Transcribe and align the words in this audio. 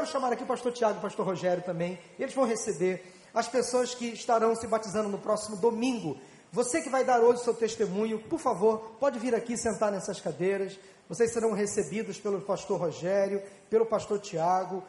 quero 0.00 0.12
chamar 0.12 0.32
aqui 0.32 0.42
o 0.42 0.46
pastor 0.46 0.72
Tiago 0.72 0.94
e 0.94 0.98
o 0.98 1.02
pastor 1.02 1.26
Rogério 1.26 1.62
também. 1.62 1.98
Eles 2.18 2.34
vão 2.34 2.46
receber 2.46 3.04
as 3.34 3.46
pessoas 3.46 3.94
que 3.94 4.06
estarão 4.06 4.56
se 4.56 4.66
batizando 4.66 5.10
no 5.10 5.18
próximo 5.18 5.58
domingo. 5.58 6.16
Você 6.50 6.80
que 6.80 6.88
vai 6.88 7.04
dar 7.04 7.20
hoje 7.20 7.42
o 7.42 7.44
seu 7.44 7.52
testemunho, 7.52 8.18
por 8.18 8.38
favor, 8.38 8.96
pode 8.98 9.18
vir 9.18 9.34
aqui 9.34 9.58
sentar 9.58 9.92
nessas 9.92 10.18
cadeiras. 10.18 10.78
Vocês 11.06 11.30
serão 11.32 11.52
recebidos 11.52 12.18
pelo 12.18 12.40
pastor 12.40 12.80
Rogério, 12.80 13.42
pelo 13.68 13.84
pastor 13.84 14.18
Tiago. 14.20 14.82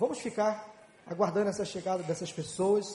Vamos 0.00 0.18
ficar 0.18 0.68
aguardando 1.06 1.48
essa 1.48 1.64
chegada 1.64 2.02
dessas 2.02 2.32
pessoas 2.32 2.86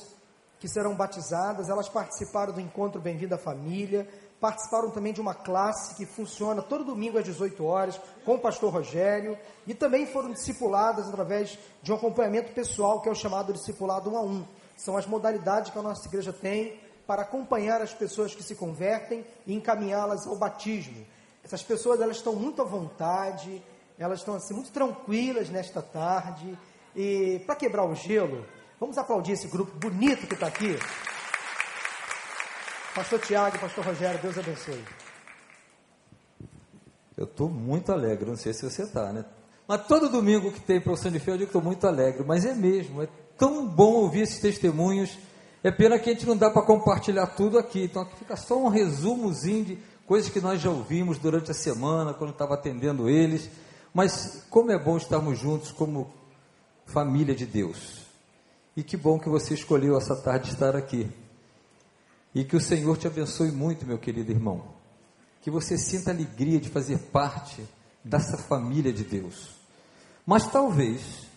que 0.59 0.67
serão 0.67 0.93
batizadas. 0.93 1.69
Elas 1.69 1.87
participaram 1.87 2.51
do 2.51 2.59
encontro 2.59 2.99
Bem-vindo 2.99 3.33
à 3.33 3.37
Família, 3.37 4.09
participaram 4.41 4.89
também 4.89 5.13
de 5.13 5.21
uma 5.21 5.35
classe 5.35 5.93
que 5.93 6.03
funciona 6.03 6.63
todo 6.63 6.83
domingo 6.83 7.19
às 7.19 7.23
18 7.23 7.63
horas 7.63 8.01
com 8.25 8.33
o 8.33 8.39
pastor 8.39 8.73
Rogério 8.73 9.37
e 9.67 9.75
também 9.75 10.07
foram 10.07 10.31
discipuladas 10.31 11.07
através 11.07 11.59
de 11.83 11.91
um 11.91 11.95
acompanhamento 11.95 12.51
pessoal 12.51 12.99
que 12.99 13.07
é 13.07 13.11
o 13.11 13.15
chamado 13.15 13.53
discipulado 13.53 14.09
1 14.09 14.17
a 14.17 14.21
1. 14.21 14.45
São 14.75 14.97
as 14.97 15.05
modalidades 15.05 15.71
que 15.71 15.77
a 15.77 15.81
nossa 15.83 16.07
igreja 16.07 16.33
tem 16.33 16.79
para 17.05 17.21
acompanhar 17.21 17.81
as 17.83 17.93
pessoas 17.93 18.33
que 18.33 18.41
se 18.41 18.55
convertem 18.55 19.23
e 19.45 19.53
encaminhá-las 19.53 20.25
ao 20.25 20.35
batismo. 20.35 21.05
Essas 21.43 21.61
pessoas 21.61 22.01
elas 22.01 22.17
estão 22.17 22.33
muito 22.35 22.63
à 22.63 22.65
vontade, 22.65 23.61
elas 23.99 24.19
estão 24.19 24.33
assim 24.33 24.55
muito 24.55 24.71
tranquilas 24.71 25.49
nesta 25.49 25.83
tarde 25.83 26.57
e 26.95 27.43
para 27.45 27.55
quebrar 27.55 27.85
o 27.85 27.93
gelo, 27.93 28.43
vamos 28.79 28.97
aplaudir 28.97 29.33
esse 29.33 29.47
grupo 29.47 29.71
bonito 29.77 30.25
que 30.25 30.33
está 30.33 30.47
aqui. 30.47 30.79
Pastor 32.95 33.19
Tiago, 33.19 33.59
Pastor 33.59 33.85
Rogério, 33.85 34.21
Deus 34.21 34.37
abençoe. 34.37 34.83
Eu 37.17 37.25
estou 37.25 37.49
muito 37.49 37.91
alegre, 37.91 38.29
não 38.29 38.35
sei 38.35 38.53
se 38.53 38.63
você 38.63 38.83
está, 38.83 39.13
né? 39.13 39.25
Mas 39.67 39.87
todo 39.87 40.09
domingo 40.09 40.51
que 40.51 40.59
tem 40.59 40.81
profissão 40.81 41.11
de 41.11 41.19
fé, 41.19 41.31
eu 41.31 41.37
digo 41.37 41.51
que 41.51 41.57
estou 41.57 41.61
muito 41.61 41.85
alegre, 41.87 42.23
mas 42.25 42.45
é 42.45 42.53
mesmo, 42.53 43.01
é 43.01 43.07
tão 43.37 43.67
bom 43.67 43.93
ouvir 43.93 44.21
esses 44.21 44.39
testemunhos 44.39 45.17
é 45.63 45.69
pena 45.69 45.99
que 45.99 46.09
a 46.09 46.13
gente 46.13 46.25
não 46.25 46.35
dá 46.35 46.49
para 46.49 46.63
compartilhar 46.63 47.27
tudo 47.27 47.59
aqui, 47.59 47.83
então 47.83 48.01
aqui 48.01 48.15
fica 48.17 48.35
só 48.35 48.57
um 48.57 48.67
resumozinho 48.67 49.65
de 49.65 49.79
coisas 50.07 50.31
que 50.31 50.41
nós 50.41 50.59
já 50.59 50.71
ouvimos 50.71 51.19
durante 51.19 51.51
a 51.51 51.53
semana, 51.53 52.15
quando 52.15 52.31
estava 52.31 52.55
atendendo 52.55 53.07
eles. 53.07 53.47
Mas 53.93 54.43
como 54.49 54.71
é 54.71 54.79
bom 54.79 54.97
estarmos 54.97 55.37
juntos 55.37 55.71
como 55.71 56.11
família 56.85 57.35
de 57.35 57.45
Deus. 57.45 58.01
E 58.75 58.81
que 58.81 58.97
bom 58.97 59.19
que 59.19 59.29
você 59.29 59.53
escolheu 59.53 59.95
essa 59.97 60.15
tarde 60.15 60.49
estar 60.49 60.75
aqui. 60.75 61.07
E 62.33 62.43
que 62.43 62.55
o 62.55 62.61
Senhor 62.61 62.97
te 62.97 63.07
abençoe 63.07 63.51
muito, 63.51 63.85
meu 63.85 63.97
querido 63.97 64.31
irmão. 64.31 64.63
Que 65.41 65.51
você 65.51 65.77
sinta 65.77 66.11
alegria 66.11 66.59
de 66.59 66.69
fazer 66.69 66.97
parte 67.11 67.63
dessa 68.03 68.37
família 68.37 68.93
de 68.93 69.03
Deus. 69.03 69.49
Mas 70.25 70.47
talvez 70.47 71.27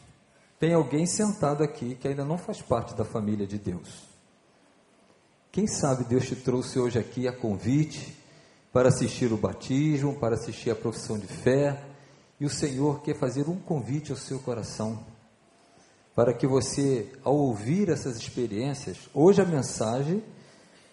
tenha 0.58 0.76
alguém 0.76 1.06
sentado 1.06 1.64
aqui 1.64 1.94
que 1.96 2.08
ainda 2.08 2.24
não 2.24 2.38
faz 2.38 2.62
parte 2.62 2.94
da 2.94 3.04
família 3.04 3.46
de 3.46 3.58
Deus. 3.58 4.04
Quem 5.50 5.66
sabe 5.66 6.04
Deus 6.04 6.26
te 6.26 6.36
trouxe 6.36 6.78
hoje 6.78 6.98
aqui 6.98 7.28
a 7.28 7.32
convite 7.32 8.16
para 8.72 8.88
assistir 8.88 9.32
o 9.32 9.36
batismo, 9.36 10.18
para 10.18 10.34
assistir 10.34 10.70
a 10.70 10.74
profissão 10.74 11.18
de 11.18 11.28
fé, 11.28 11.80
e 12.40 12.44
o 12.44 12.50
Senhor 12.50 13.02
quer 13.02 13.16
fazer 13.16 13.48
um 13.48 13.56
convite 13.56 14.10
ao 14.10 14.18
seu 14.18 14.40
coração, 14.40 15.06
para 16.14 16.34
que 16.34 16.46
você, 16.46 17.12
ao 17.22 17.36
ouvir 17.36 17.88
essas 17.88 18.16
experiências, 18.16 19.08
hoje 19.14 19.40
a 19.40 19.44
mensagem 19.44 20.24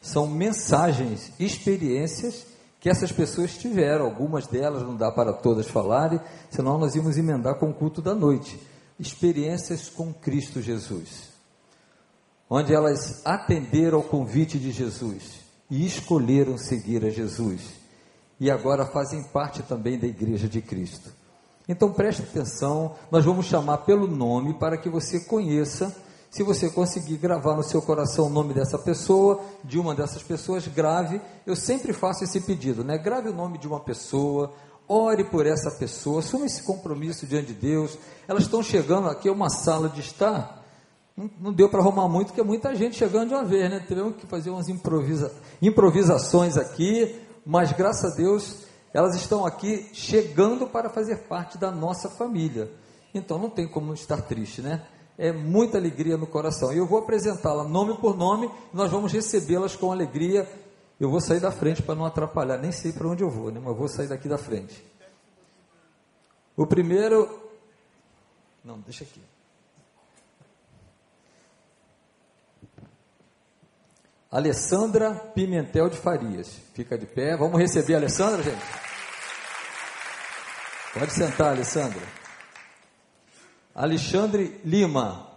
são 0.02 0.28
mensagens, 0.28 1.32
experiências 1.40 2.46
que 2.80 2.90
essas 2.90 3.12
pessoas 3.12 3.56
tiveram, 3.56 4.06
algumas 4.06 4.48
delas 4.48 4.82
não 4.82 4.98
dá 4.98 5.12
para 5.12 5.32
todas 5.32 5.68
falarem, 5.68 6.20
senão 6.50 6.78
nós 6.78 6.96
íamos 6.96 7.18
emendar 7.18 7.56
com 7.60 7.70
o 7.70 7.74
culto 7.74 8.02
da 8.02 8.14
noite. 8.16 8.60
Experiências 9.00 9.88
com 9.88 10.12
Cristo 10.12 10.60
Jesus 10.60 11.32
onde 12.54 12.74
elas 12.74 13.26
atenderam 13.26 14.00
ao 14.00 14.04
convite 14.04 14.60
de 14.60 14.72
Jesus 14.72 15.40
e 15.70 15.86
escolheram 15.86 16.58
seguir 16.58 17.06
a 17.06 17.10
Jesus. 17.10 17.62
E 18.38 18.52
agora 18.52 18.86
fazem 18.86 19.24
parte 19.24 19.64
também 19.64 19.98
da 19.98 20.06
Igreja 20.06 20.50
de 20.50 20.62
Cristo. 20.62 21.14
Então 21.66 21.94
preste 21.94 22.24
atenção, 22.24 22.96
nós 23.10 23.24
vamos 23.24 23.46
chamar 23.46 23.78
pelo 23.78 24.06
nome 24.06 24.54
para 24.56 24.78
que 24.78 24.90
você 24.90 25.22
conheça. 25.22 25.96
Se 26.32 26.44
você 26.44 26.70
conseguir 26.70 27.18
gravar 27.18 27.58
no 27.58 27.62
seu 27.62 27.82
coração 27.82 28.28
o 28.28 28.30
nome 28.30 28.54
dessa 28.54 28.80
pessoa, 28.80 29.44
de 29.66 29.78
uma 29.78 29.94
dessas 29.94 30.24
pessoas, 30.24 30.66
grave. 30.66 31.20
Eu 31.46 31.58
sempre 31.58 31.92
faço 31.92 32.24
esse 32.24 32.40
pedido, 32.40 32.86
né? 32.86 32.98
Grave 32.98 33.28
o 33.28 33.34
nome 33.34 33.58
de 33.58 33.68
uma 33.68 33.82
pessoa, 33.82 34.54
ore 34.88 35.26
por 35.26 35.46
essa 35.46 35.70
pessoa, 35.72 36.20
assuma 36.20 36.46
esse 36.46 36.64
compromisso 36.64 37.28
diante 37.28 37.48
de 37.48 37.54
Deus. 37.56 37.98
Elas 38.30 38.44
estão 38.44 38.64
chegando 38.64 39.10
aqui 39.10 39.28
a 39.28 39.34
uma 39.34 39.50
sala 39.50 39.90
de 39.90 40.00
estar 40.00 40.64
não, 41.40 41.52
deu 41.52 41.70
para 41.70 41.82
arrumar 41.82 42.08
muito, 42.08 42.28
porque 42.28 42.42
muita 42.42 42.74
gente 42.74 42.96
chegando 42.96 43.28
de 43.28 43.34
uma 43.34 43.44
vez, 43.44 43.70
né? 43.70 43.84
Tivemos 43.86 44.16
que 44.16 44.26
fazer 44.26 44.50
umas 44.50 44.70
improvisa, 44.70 45.34
improvisações 45.62 46.56
aqui, 46.56 47.20
mas 47.46 47.74
graças 47.74 48.14
a 48.14 48.16
Deus 48.16 48.72
elas 48.94 49.16
estão 49.16 49.46
aqui 49.46 49.90
chegando 49.92 50.66
para 50.68 50.90
fazer 50.90 51.28
parte 51.28 51.58
da 51.58 51.72
nossa 51.72 52.10
família. 52.10 52.72
Então 53.14 53.38
não 53.38 53.50
tem 53.50 53.68
como 53.68 53.94
estar 53.94 54.22
triste, 54.22 54.62
né? 54.62 54.82
É 55.22 55.32
muita 55.32 55.78
alegria 55.78 56.18
no 56.18 56.26
coração. 56.26 56.74
E 56.74 56.80
eu 56.80 56.88
vou 56.88 56.98
apresentá-la 56.98 57.64
nome 57.64 57.96
por 58.00 58.18
nome, 58.18 58.50
nós 58.74 58.90
vamos 58.90 59.14
recebê-las 59.14 59.76
com 59.76 59.92
alegria. 59.92 60.50
Eu 61.00 61.12
vou 61.12 61.22
sair 61.22 61.40
da 61.40 61.52
frente 61.52 61.84
para 61.84 61.94
não 61.94 62.06
atrapalhar, 62.06 62.58
nem 62.58 62.72
sei 62.72 62.92
para 62.92 63.08
onde 63.08 63.22
eu 63.24 63.30
vou, 63.30 63.52
né? 63.52 63.62
mas 63.64 63.78
vou 63.78 63.88
sair 63.88 64.08
daqui 64.08 64.28
da 64.28 64.40
frente. 64.40 64.84
O 66.58 66.66
primeiro. 66.66 67.40
Não, 68.66 68.80
deixa 68.80 69.04
aqui. 69.04 69.22
Alessandra 74.32 75.14
Pimentel 75.36 75.88
de 75.88 75.98
Farias. 75.98 76.50
Fica 76.74 76.98
de 76.98 77.06
pé. 77.06 77.38
Vamos 77.38 77.60
receber 77.60 77.94
a 77.94 77.98
Alessandra, 77.98 78.42
gente? 78.42 78.64
Pode 80.96 81.14
sentar, 81.14 81.52
Alessandra. 81.52 82.21
Alexandre 83.74 84.60
Lima. 84.66 85.32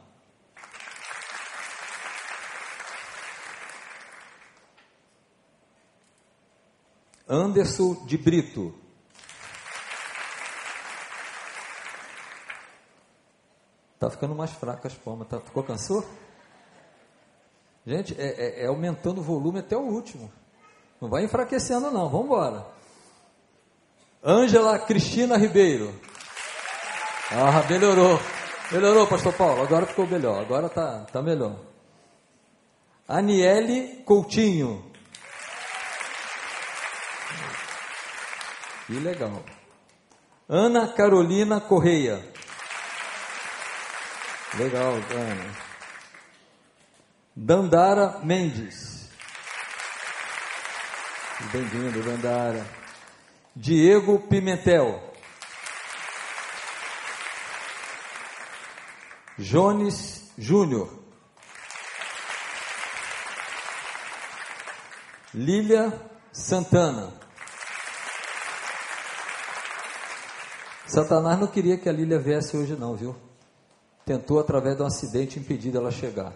Anderson 7.28 8.05
de 8.06 8.19
Brito. 8.19 8.75
Tá 13.99 14.11
ficando 14.11 14.34
mais 14.34 14.51
fraca 14.51 14.89
as 14.89 14.95
palmas, 14.95 15.28
tá? 15.28 15.41
Ficou 15.41 15.62
cansou? 15.62 16.05
Gente, 17.87 18.15
é, 18.21 18.27
é, 18.27 18.65
é 18.65 18.66
aumentando 18.66 19.21
o 19.21 19.25
volume 19.25 19.61
até 19.61 19.77
o 19.77 19.81
último. 19.81 20.31
Não 21.01 21.09
vai 21.09 21.25
enfraquecendo, 21.25 21.91
não. 21.91 22.09
Vamos 22.09 22.27
embora. 22.27 22.66
Ângela 24.22 24.78
Cristina 24.78 25.37
Ribeiro. 25.37 25.95
Ah, 27.37 27.65
melhorou. 27.69 28.21
Melhorou, 28.71 29.09
pastor 29.09 29.33
Paulo. 29.33 29.62
Agora 29.62 29.87
ficou 29.87 30.06
melhor. 30.06 30.41
Agora 30.41 30.69
tá, 30.69 31.05
tá 31.12 31.21
melhor. 31.21 31.56
Aniele 33.09 34.03
Coutinho. 34.05 34.89
Que 38.87 39.00
legal. 39.00 39.43
Ana 40.49 40.87
Carolina 40.93 41.61
Correia. 41.61 42.25
Legal, 44.56 44.93
Ana. 44.93 45.55
Dandara 47.34 48.21
Mendes. 48.22 49.11
Bem-vindo, 51.51 52.01
Dandara. 52.01 52.65
Diego 53.56 54.21
Pimentel. 54.21 55.14
Jones 59.39 60.31
Júnior. 60.39 60.89
Lília 65.33 65.92
Santana. 66.33 67.13
Satanás 70.86 71.41
não 71.41 71.48
queria 71.48 71.77
que 71.77 71.89
a 71.89 71.92
Lília 71.92 72.21
viesse 72.21 72.57
hoje 72.57 72.77
não, 72.77 72.95
viu? 72.95 73.16
Tentou 74.04 74.39
através 74.39 74.77
de 74.77 74.83
um 74.83 74.86
acidente 74.86 75.41
impedir 75.41 75.75
ela 75.75 75.91
chegar. 75.91 76.33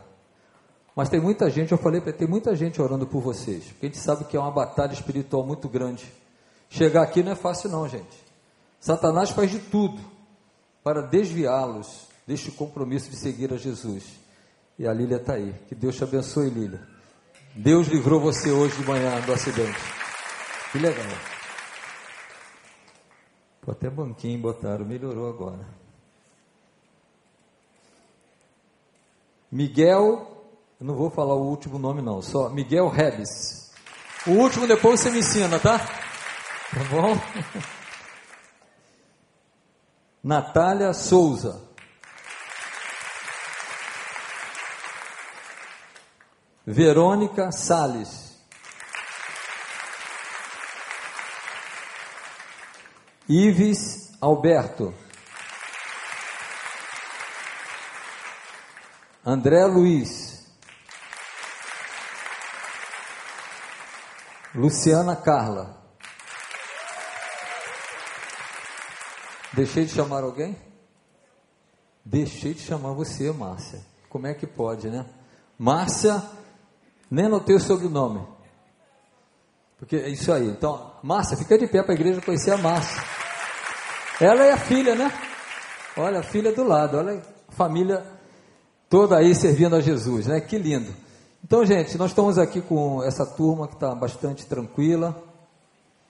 Mas 0.97 1.09
tem 1.09 1.21
muita 1.21 1.49
gente, 1.49 1.71
eu 1.71 1.79
falei, 1.79 2.01
tem 2.01 2.27
muita 2.27 2.57
gente 2.57 2.83
orando 2.83 3.07
por 3.07 3.23
vocês. 3.23 3.65
Porque 3.67 3.87
a 3.87 3.89
gente 3.89 4.01
sabe 4.01 4.25
que 4.25 4.37
é 4.37 4.41
uma 4.41 4.51
batalha 4.51 4.93
espiritual 4.93 5.47
muito 5.47 5.69
grande. 5.69 6.13
Chegar 6.69 7.03
aqui 7.03 7.23
não 7.23 7.31
é 7.31 7.37
fácil 7.37 7.71
não, 7.71 7.89
gente. 7.89 8.25
Satanás 8.81 9.31
faz 9.31 9.53
de 9.53 9.61
tudo 9.61 10.01
para 10.83 11.03
desviá-los 11.03 12.08
deste 12.29 12.51
compromisso 12.51 13.09
de 13.09 13.17
seguir 13.17 13.55
a 13.55 13.57
Jesus. 13.57 14.05
E 14.79 14.87
a 14.87 14.93
Lília 14.93 15.17
está 15.17 15.33
aí. 15.33 15.55
Que 15.67 15.75
Deus 15.75 15.97
te 15.97 16.05
abençoe, 16.05 16.51
Lília. 16.51 16.87
Deus 17.55 17.89
livrou 17.89 18.21
você 18.21 18.51
hoje 18.51 18.77
de 18.77 18.85
manhã 18.85 19.19
do 19.23 19.33
acidente. 19.33 19.79
Que 20.71 20.79
legal. 20.79 21.07
Pô, 23.63 23.71
até 23.71 23.89
banquinho 23.89 24.43
botaram, 24.43 24.85
melhorou 24.85 25.27
agora. 25.27 25.67
Miguel, 29.51 30.47
eu 30.79 30.87
não 30.87 30.95
vou 30.95 31.09
falar 31.09 31.35
o 31.35 31.49
último 31.49 31.79
nome 31.79 32.03
não, 32.03 32.21
só 32.21 32.51
Miguel 32.51 32.89
Rebes. 32.89 33.73
O 34.27 34.33
último 34.33 34.67
depois 34.67 35.01
você 35.01 35.11
me 35.11 35.21
ensina, 35.21 35.59
tá? 35.59 35.79
Tá 35.79 36.85
bom? 36.91 37.19
Natália 40.23 40.93
Souza. 40.93 41.68
Verônica 46.71 47.51
Sales. 47.51 48.37
Ives 53.27 54.13
Alberto. 54.21 54.95
André 59.25 59.65
Luiz. 59.65 60.47
Luciana 64.55 65.17
Carla. 65.17 65.83
Deixei 69.55 69.87
de 69.87 69.95
chamar 69.95 70.23
alguém? 70.23 70.55
Deixei 72.05 72.53
de 72.53 72.61
chamar 72.61 72.93
você, 72.93 73.33
Márcia. 73.33 73.81
Como 74.11 74.27
é 74.27 74.35
que 74.35 74.47
pode, 74.47 74.91
né? 74.91 75.09
Márcia, 75.59 76.23
nem 77.11 77.27
anotei 77.27 77.57
o 77.57 77.61
sobrenome. 77.61 78.27
Porque 79.79 79.97
é 79.97 80.09
isso 80.09 80.33
aí. 80.33 80.49
Então, 80.49 80.93
Márcia, 81.03 81.37
fica 81.37 81.57
de 81.57 81.67
pé 81.67 81.83
para 81.83 81.93
a 81.93 81.95
igreja 81.95 82.21
conhecer 82.21 82.51
a 82.51 82.59
Márcia. 82.59 83.03
Ela 84.21 84.45
é 84.45 84.53
a 84.53 84.57
filha, 84.57 84.95
né? 84.95 85.13
Olha, 85.97 86.21
a 86.21 86.23
filha 86.23 86.53
do 86.53 86.65
lado. 86.65 86.97
Olha 86.97 87.23
a 87.49 87.53
família 87.53 88.05
toda 88.89 89.17
aí 89.17 89.35
servindo 89.35 89.77
a 89.77 89.81
Jesus, 89.81 90.27
né? 90.27 90.41
Que 90.41 90.59
lindo. 90.59 90.93
Então, 91.45 91.65
gente, 91.65 91.97
nós 91.97 92.11
estamos 92.11 92.37
aqui 92.37 92.61
com 92.61 93.03
essa 93.05 93.25
turma 93.25 93.69
que 93.69 93.75
está 93.75 93.95
bastante 93.95 94.45
tranquila, 94.45 95.17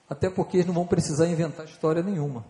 até 0.09 0.29
porque 0.29 0.57
eles 0.57 0.67
não 0.67 0.73
vão 0.73 0.87
precisar 0.87 1.27
inventar 1.27 1.65
história 1.65 2.01
nenhuma. 2.01 2.43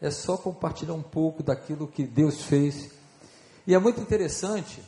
É 0.00 0.10
só 0.10 0.36
compartilhar 0.36 0.94
um 0.94 1.02
pouco 1.02 1.42
daquilo 1.42 1.86
que 1.86 2.04
Deus 2.04 2.42
fez. 2.42 2.90
E 3.66 3.74
é 3.74 3.78
muito 3.78 4.00
interessante, 4.00 4.82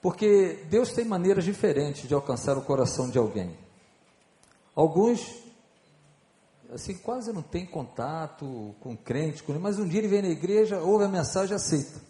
porque 0.00 0.64
Deus 0.70 0.92
tem 0.92 1.04
maneiras 1.04 1.44
diferentes 1.44 2.08
de 2.08 2.14
alcançar 2.14 2.56
o 2.56 2.62
coração 2.62 3.10
de 3.10 3.18
alguém. 3.18 3.56
Alguns, 4.74 5.34
assim, 6.72 6.94
quase 6.94 7.32
não 7.32 7.42
tem 7.42 7.66
contato 7.66 8.74
com 8.80 8.96
crente, 8.96 9.42
mas 9.60 9.78
um 9.78 9.86
dia 9.86 10.00
ele 10.00 10.08
vem 10.08 10.22
na 10.22 10.28
igreja, 10.28 10.80
ouve 10.80 11.04
a 11.04 11.08
mensagem 11.08 11.52
e 11.52 11.56
aceita 11.56 12.08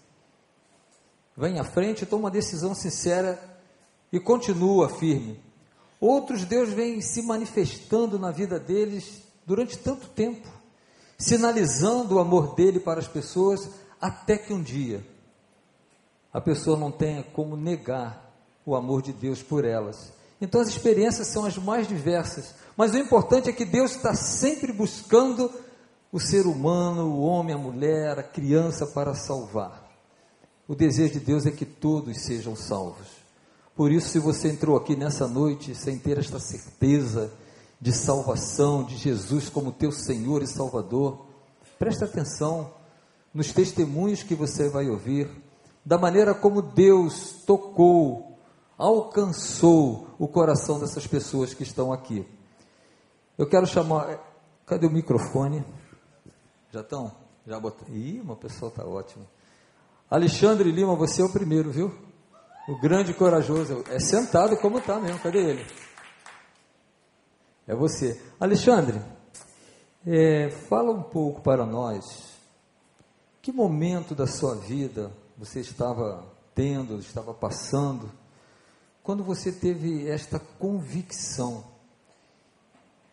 vem 1.38 1.60
à 1.60 1.64
frente, 1.64 2.04
toma 2.04 2.24
uma 2.24 2.30
decisão 2.32 2.74
sincera 2.74 3.40
e 4.12 4.18
continua 4.18 4.88
firme. 4.88 5.40
Outros, 6.00 6.44
Deus 6.44 6.70
vem 6.70 7.00
se 7.00 7.22
manifestando 7.22 8.18
na 8.18 8.32
vida 8.32 8.58
deles 8.58 9.22
durante 9.46 9.78
tanto 9.78 10.08
tempo, 10.08 10.48
sinalizando 11.16 12.16
o 12.16 12.18
amor 12.18 12.56
dele 12.56 12.80
para 12.80 12.98
as 12.98 13.06
pessoas, 13.06 13.70
até 14.00 14.36
que 14.36 14.52
um 14.52 14.60
dia 14.60 15.04
a 16.32 16.40
pessoa 16.40 16.76
não 16.76 16.90
tenha 16.90 17.22
como 17.22 17.56
negar 17.56 18.28
o 18.64 18.74
amor 18.76 19.02
de 19.02 19.12
Deus 19.12 19.42
por 19.42 19.64
elas. 19.64 20.12
Então 20.40 20.60
as 20.60 20.68
experiências 20.68 21.28
são 21.28 21.44
as 21.44 21.56
mais 21.56 21.88
diversas, 21.88 22.54
mas 22.76 22.92
o 22.92 22.98
importante 22.98 23.48
é 23.48 23.52
que 23.52 23.64
Deus 23.64 23.96
está 23.96 24.14
sempre 24.14 24.72
buscando 24.72 25.50
o 26.12 26.20
ser 26.20 26.46
humano, 26.46 27.08
o 27.08 27.20
homem, 27.22 27.54
a 27.54 27.58
mulher, 27.58 28.18
a 28.18 28.22
criança 28.22 28.86
para 28.86 29.14
salvar. 29.14 29.86
O 30.66 30.74
desejo 30.74 31.14
de 31.14 31.20
Deus 31.20 31.46
é 31.46 31.50
que 31.50 31.64
todos 31.64 32.24
sejam 32.24 32.54
salvos. 32.54 33.06
Por 33.74 33.90
isso, 33.90 34.08
se 34.08 34.18
você 34.18 34.48
entrou 34.48 34.76
aqui 34.76 34.96
nessa 34.96 35.26
noite 35.26 35.74
sem 35.74 35.98
ter 35.98 36.18
esta 36.18 36.38
certeza 36.38 37.32
de 37.80 37.92
salvação, 37.92 38.84
de 38.84 38.96
Jesus 38.96 39.48
como 39.48 39.72
teu 39.72 39.92
Senhor 39.92 40.42
e 40.42 40.46
Salvador, 40.46 41.26
preste 41.78 42.04
atenção 42.04 42.72
nos 43.32 43.52
testemunhos 43.52 44.22
que 44.22 44.34
você 44.34 44.68
vai 44.68 44.88
ouvir, 44.88 45.30
da 45.88 45.96
maneira 45.96 46.34
como 46.34 46.60
Deus 46.60 47.42
tocou, 47.46 48.38
alcançou 48.76 50.06
o 50.18 50.28
coração 50.28 50.78
dessas 50.78 51.06
pessoas 51.06 51.54
que 51.54 51.62
estão 51.62 51.90
aqui. 51.90 52.28
Eu 53.38 53.48
quero 53.48 53.66
chamar. 53.66 54.22
Cadê 54.66 54.86
o 54.86 54.90
microfone? 54.90 55.64
Já 56.70 56.82
estão? 56.82 57.10
Já 57.46 57.58
botei. 57.58 57.88
Ih, 57.88 58.20
uma 58.20 58.36
pessoa 58.36 58.68
está 58.68 58.84
ótima. 58.84 59.24
Alexandre 60.10 60.70
Lima, 60.70 60.94
você 60.94 61.22
é 61.22 61.24
o 61.24 61.32
primeiro, 61.32 61.70
viu? 61.70 61.90
O 62.68 62.78
grande 62.78 63.14
corajoso. 63.14 63.82
É 63.88 63.98
sentado 63.98 64.58
como 64.58 64.80
está 64.80 65.00
mesmo. 65.00 65.18
Cadê 65.20 65.38
ele? 65.38 65.66
É 67.66 67.74
você. 67.74 68.20
Alexandre, 68.38 69.00
é, 70.06 70.50
fala 70.68 70.92
um 70.92 71.02
pouco 71.02 71.40
para 71.40 71.64
nós. 71.64 72.04
Que 73.40 73.50
momento 73.50 74.14
da 74.14 74.26
sua 74.26 74.54
vida 74.54 75.10
você 75.38 75.60
estava 75.60 76.26
tendo, 76.54 76.98
estava 76.98 77.32
passando, 77.32 78.10
quando 79.02 79.22
você 79.22 79.52
teve 79.52 80.08
esta 80.08 80.38
convicção 80.38 81.64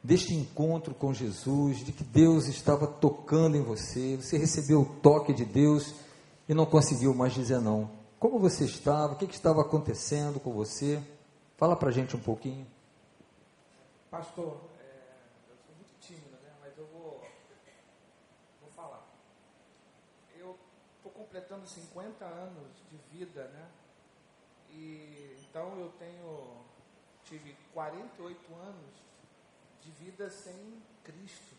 deste 0.04 0.34
encontro 0.34 0.94
com 0.94 1.14
Jesus, 1.14 1.86
de 1.86 1.92
que 1.92 2.04
Deus 2.04 2.48
estava 2.48 2.86
tocando 2.86 3.56
em 3.56 3.62
você, 3.62 4.18
você 4.18 4.38
recebeu 4.38 4.82
o 4.82 4.86
toque 4.86 5.34
de 5.34 5.46
Deus 5.46 5.96
e 6.50 6.54
não 6.54 6.66
conseguiu 6.66 7.14
mais 7.14 7.34
dizer 7.34 7.60
não. 7.60 7.90
Como 8.20 8.40
você 8.40 8.66
estava? 8.66 9.14
O 9.14 9.16
que, 9.18 9.28
que 9.28 9.36
estava 9.36 9.62
acontecendo 9.62 10.40
com 10.40 10.52
você? 10.52 11.02
Fala 11.58 11.76
para 11.76 11.92
gente 11.92 12.16
um 12.16 12.20
pouquinho. 12.20 12.66
Pastor, 14.12 14.58
é, 14.80 15.14
eu 15.50 15.56
sou 15.66 15.76
muito 15.76 15.94
tímido, 16.00 16.36
né? 16.44 16.50
mas 16.62 16.78
eu 16.78 16.86
vou, 16.88 17.22
vou 18.62 18.70
falar. 18.76 19.08
Eu 20.38 20.56
estou 20.98 21.12
completando 21.36 21.68
50 21.68 22.24
anos 22.24 22.72
de 22.90 22.98
vida, 23.12 23.44
né? 23.50 23.70
E 24.70 25.36
então 25.42 25.78
eu 25.78 25.92
tenho 26.00 26.64
tive 27.26 27.58
48 27.74 28.56
anos 28.56 28.94
de 29.82 29.92
vida 29.92 30.30
sem 30.30 30.82
Cristo. 31.04 31.56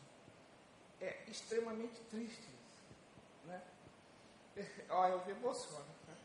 É 0.98 1.24
extremamente 1.28 2.00
triste, 2.04 2.48
né? 3.44 3.62
Olha, 4.88 5.12
eu 5.12 5.26
me 5.26 5.32
emociono. 5.32 5.84
Né? 6.08 6.16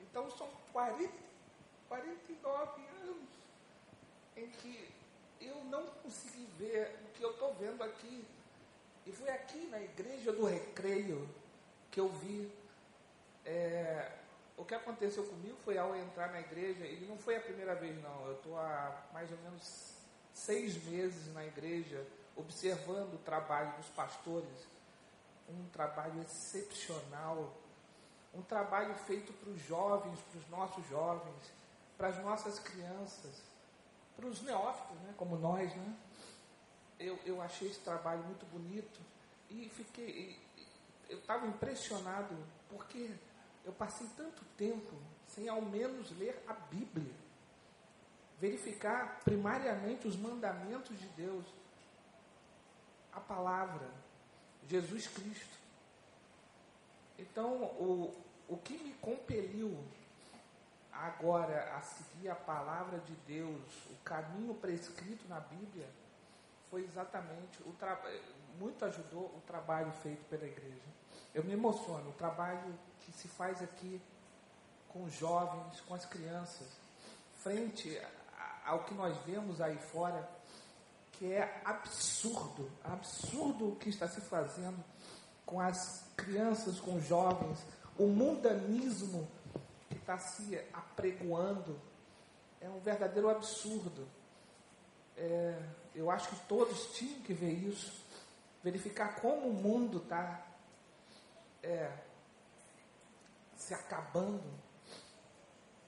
Então 0.00 0.30
são 0.30 0.48
40, 0.72 1.12
49 1.88 2.82
anos 3.02 3.28
em 4.36 4.48
que 4.48 4.94
eu 5.42 5.62
não 5.64 5.86
consegui 6.02 6.46
ver 6.58 6.98
o 7.04 7.12
que 7.12 7.22
eu 7.22 7.32
estou 7.32 7.52
vendo 7.54 7.82
aqui. 7.82 8.24
E 9.06 9.12
foi 9.12 9.30
aqui 9.30 9.66
na 9.70 9.80
igreja 9.80 10.32
do 10.32 10.44
recreio 10.44 11.28
que 11.90 12.00
eu 12.00 12.08
vi. 12.08 12.50
É, 13.44 14.10
o 14.56 14.64
que 14.64 14.74
aconteceu 14.74 15.24
comigo 15.24 15.56
foi 15.64 15.76
ao 15.76 15.94
entrar 15.94 16.30
na 16.30 16.40
igreja, 16.40 16.86
e 16.86 17.04
não 17.06 17.18
foi 17.18 17.36
a 17.36 17.40
primeira 17.40 17.74
vez 17.74 18.00
não, 18.02 18.26
eu 18.26 18.34
estou 18.34 18.56
há 18.58 19.04
mais 19.12 19.30
ou 19.30 19.38
menos 19.38 19.94
seis 20.32 20.82
meses 20.84 21.32
na 21.34 21.44
igreja, 21.44 22.06
observando 22.36 23.14
o 23.14 23.18
trabalho 23.18 23.76
dos 23.76 23.88
pastores 23.88 24.74
um 25.48 25.68
trabalho 25.70 26.20
excepcional, 26.22 27.52
um 28.34 28.42
trabalho 28.42 28.94
feito 28.94 29.32
para 29.32 29.50
os 29.50 29.60
jovens, 29.62 30.18
para 30.30 30.38
os 30.38 30.48
nossos 30.48 30.88
jovens, 30.88 31.52
para 31.96 32.08
as 32.08 32.18
nossas 32.18 32.58
crianças, 32.58 33.42
para 34.16 34.26
os 34.26 34.42
neófitos, 34.42 34.96
né, 35.02 35.14
como 35.16 35.36
nós, 35.36 35.74
né? 35.74 35.96
Eu, 37.04 37.18
eu 37.26 37.42
achei 37.42 37.68
esse 37.68 37.80
trabalho 37.80 38.22
muito 38.24 38.46
bonito 38.46 38.98
e 39.50 39.68
fiquei, 39.68 40.40
eu 41.10 41.18
estava 41.18 41.46
impressionado 41.46 42.34
porque 42.70 43.10
eu 43.62 43.74
passei 43.74 44.06
tanto 44.16 44.42
tempo 44.56 44.96
sem 45.26 45.46
ao 45.46 45.60
menos 45.60 46.10
ler 46.18 46.42
a 46.48 46.54
Bíblia, 46.54 47.14
verificar 48.40 49.20
primariamente 49.22 50.08
os 50.08 50.16
mandamentos 50.16 50.98
de 50.98 51.06
Deus, 51.08 51.44
a 53.12 53.20
palavra, 53.20 53.86
Jesus 54.66 55.06
Cristo. 55.06 55.58
Então, 57.18 57.64
o, 57.64 58.14
o 58.48 58.56
que 58.56 58.78
me 58.78 58.94
compeliu 58.94 59.76
agora 60.90 61.76
a 61.76 61.82
seguir 61.82 62.30
a 62.30 62.34
palavra 62.34 62.98
de 63.00 63.12
Deus, 63.26 63.60
o 63.90 63.96
caminho 64.02 64.54
prescrito 64.54 65.28
na 65.28 65.40
Bíblia, 65.40 65.86
foi 66.74 66.82
exatamente 66.82 67.62
o 67.64 67.72
trabalho, 67.74 68.20
muito 68.58 68.84
ajudou 68.84 69.26
o 69.26 69.40
trabalho 69.46 69.92
feito 69.92 70.24
pela 70.24 70.44
igreja. 70.44 70.82
Eu 71.32 71.44
me 71.44 71.52
emociono, 71.52 72.10
o 72.10 72.14
trabalho 72.14 72.76
que 72.98 73.12
se 73.12 73.28
faz 73.28 73.62
aqui 73.62 74.02
com 74.88 75.04
os 75.04 75.14
jovens, 75.14 75.80
com 75.82 75.94
as 75.94 76.04
crianças, 76.04 76.66
frente 77.36 77.96
ao 78.64 78.82
que 78.82 78.94
nós 78.94 79.16
vemos 79.18 79.60
aí 79.60 79.78
fora, 79.78 80.28
que 81.12 81.32
é 81.32 81.62
absurdo, 81.64 82.68
absurdo 82.82 83.68
o 83.68 83.76
que 83.76 83.88
está 83.88 84.08
se 84.08 84.20
fazendo 84.22 84.82
com 85.46 85.60
as 85.60 86.10
crianças, 86.16 86.80
com 86.80 86.96
os 86.96 87.04
jovens, 87.04 87.64
o 87.96 88.08
mundanismo 88.08 89.28
que 89.88 89.96
está 89.96 90.18
se 90.18 90.58
apregoando 90.72 91.80
é 92.60 92.68
um 92.68 92.80
verdadeiro 92.80 93.30
absurdo. 93.30 94.08
É, 95.16 95.83
eu 95.94 96.10
acho 96.10 96.28
que 96.28 96.46
todos 96.46 96.92
tinham 96.96 97.20
que 97.22 97.32
ver 97.32 97.52
isso, 97.52 98.04
verificar 98.62 99.20
como 99.20 99.48
o 99.48 99.52
mundo 99.52 99.98
está 99.98 100.46
é, 101.62 101.92
se 103.56 103.74
acabando 103.74 104.42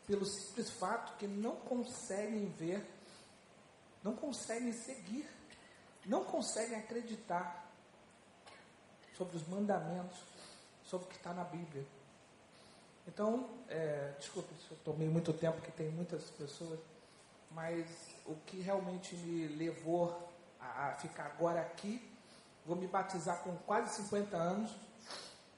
pelo 0.07 0.25
simples 0.25 0.71
fato 0.71 1.17
que 1.17 1.27
não 1.27 1.57
conseguem 1.57 2.47
ver, 2.51 2.87
não 4.03 4.15
conseguem 4.15 4.73
seguir, 4.73 5.29
não 6.05 6.25
conseguem 6.25 6.79
acreditar 6.79 7.67
sobre 9.17 9.37
os 9.37 9.47
mandamentos, 9.49 10.19
sobre 10.85 11.07
o 11.07 11.09
que 11.11 11.17
está 11.17 11.33
na 11.33 11.45
Bíblia. 11.45 11.85
Então, 13.09 13.49
é, 13.69 14.15
desculpe 14.19 14.53
se 14.55 14.71
eu 14.71 14.79
tomei 14.85 15.09
muito 15.09 15.33
tempo, 15.33 15.61
que 15.61 15.73
tem 15.73 15.89
muitas 15.91 16.31
pessoas, 16.31 16.79
mas 17.51 17.87
o 18.25 18.35
que 18.47 18.61
realmente 18.61 19.15
me 19.17 19.47
levou 19.49 20.31
a, 20.61 20.93
ficar 20.93 21.27
agora 21.27 21.61
aqui, 21.61 22.11
vou 22.65 22.77
me 22.77 22.87
batizar 22.87 23.43
com 23.43 23.57
quase 23.59 23.97
50 24.03 24.37
anos, 24.37 24.71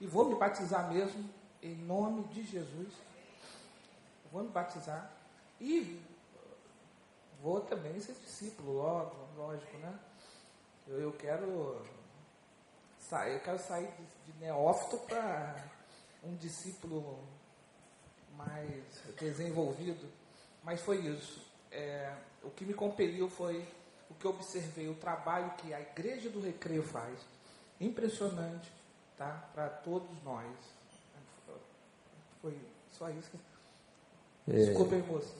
e 0.00 0.06
vou 0.06 0.28
me 0.28 0.36
batizar 0.36 0.92
mesmo, 0.92 1.28
em 1.62 1.74
nome 1.74 2.24
de 2.28 2.44
Jesus. 2.44 2.92
Vou 4.30 4.44
me 4.44 4.50
batizar 4.50 5.10
e 5.60 6.00
vou 7.42 7.60
também 7.62 8.00
ser 8.00 8.12
discípulo, 8.14 8.74
logo, 8.74 9.16
lógico, 9.36 9.76
né? 9.78 9.98
Eu, 10.86 11.00
eu 11.00 11.12
quero 11.12 11.84
sair, 12.98 13.34
eu 13.34 13.40
quero 13.40 13.58
sair 13.58 13.90
de, 13.90 14.32
de 14.32 14.38
neófito 14.38 14.98
para 14.98 15.64
um 16.22 16.36
discípulo 16.36 17.26
mais 18.36 18.84
desenvolvido, 19.18 20.08
mas 20.62 20.80
foi 20.80 20.98
isso. 20.98 21.47
É, 21.70 22.12
o 22.42 22.50
que 22.50 22.64
me 22.64 22.74
compeliu 22.74 23.28
foi 23.28 23.66
o 24.10 24.14
que 24.14 24.24
eu 24.24 24.30
observei, 24.30 24.88
o 24.88 24.94
trabalho 24.94 25.50
que 25.58 25.72
a 25.72 25.80
Igreja 25.80 26.30
do 26.30 26.40
Recreio 26.40 26.82
faz. 26.82 27.18
Impressionante, 27.80 28.70
tá? 29.16 29.48
Para 29.54 29.68
todos 29.68 30.10
nós. 30.24 30.50
Foi 32.40 32.56
só 32.92 33.10
isso. 33.10 33.30
É, 34.46 34.52
Desculpa, 34.52 34.96
moça. 34.96 35.34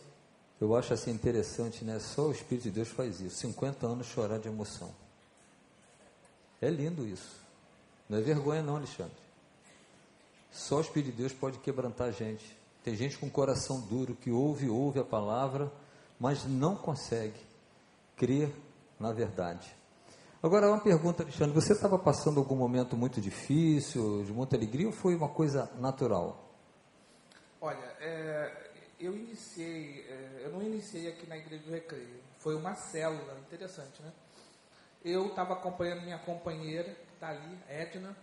Eu 0.61 0.75
acho 0.77 0.93
assim 0.93 1.11
interessante, 1.11 1.85
né? 1.85 1.99
Só 2.01 2.29
o 2.29 2.33
Espírito 2.33 2.65
de 2.65 2.71
Deus 2.71 2.89
faz 2.89 3.21
isso. 3.21 3.37
50 3.37 3.87
anos 3.87 4.07
chorar 4.07 4.39
de 4.39 4.49
emoção. 4.49 4.93
É 6.61 6.69
lindo 6.69 7.07
isso. 7.07 7.41
Não 8.09 8.19
é 8.19 8.21
vergonha 8.21 8.63
não, 8.63 8.77
Alexandre. 8.77 9.17
Só 10.51 10.79
o 10.79 10.81
Espírito 10.81 11.13
de 11.13 11.19
Deus 11.19 11.33
pode 11.33 11.59
quebrantar 11.59 12.09
a 12.09 12.11
gente. 12.11 12.57
Tem 12.83 12.97
gente 12.97 13.17
com 13.19 13.31
coração 13.31 13.81
duro 13.81 14.15
que 14.15 14.31
ouve, 14.31 14.69
ouve 14.69 14.99
a 14.99 15.05
palavra, 15.05 15.71
mas 16.19 16.45
não 16.45 16.77
consegue 16.77 17.41
crer 18.17 18.55
na 18.99 19.13
verdade. 19.13 19.75
Agora, 20.43 20.69
uma 20.69 20.81
pergunta, 20.81 21.23
Alexandre: 21.23 21.55
você 21.55 21.73
estava 21.73 21.99
passando 21.99 22.39
algum 22.39 22.57
momento 22.57 22.97
muito 22.97 23.21
difícil, 23.21 24.25
de 24.25 24.33
muita 24.33 24.57
alegria, 24.57 24.87
ou 24.87 24.93
foi 24.93 25.15
uma 25.15 25.29
coisa 25.29 25.71
natural? 25.79 26.45
Olha, 27.61 27.97
é, 28.01 28.71
eu 29.01 29.17
iniciei, 29.17 30.07
é, 30.09 30.43
eu 30.45 30.53
não 30.53 30.63
iniciei 30.63 31.09
aqui 31.09 31.29
na 31.29 31.37
Igreja 31.37 31.65
do 31.65 31.71
Recreio, 31.73 32.21
foi 32.39 32.55
uma 32.55 32.75
célula, 32.75 33.37
interessante, 33.41 34.01
né? 34.01 34.13
Eu 35.05 35.27
estava 35.27 35.55
acompanhando 35.55 36.03
minha 36.03 36.19
companheira, 36.19 36.85
que 36.85 37.15
está 37.15 37.29
ali, 37.31 37.59
Edna, 37.69 38.17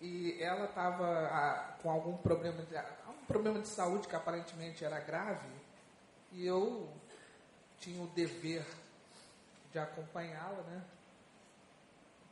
e 0.00 0.36
ela 0.40 0.64
estava 0.64 1.76
com 1.82 1.90
algum 1.90 2.16
problema, 2.16 2.62
de, 2.62 2.76
um 2.76 3.24
problema 3.26 3.60
de 3.60 3.68
saúde 3.68 4.08
que 4.08 4.16
aparentemente 4.16 4.84
era 4.84 4.98
grave, 5.00 5.46
e 6.32 6.46
eu 6.46 6.88
tinha 7.78 8.02
o 8.02 8.08
dever 8.08 8.66
de 9.72 9.78
acompanhá-la, 9.78 10.62
né? 10.62 10.84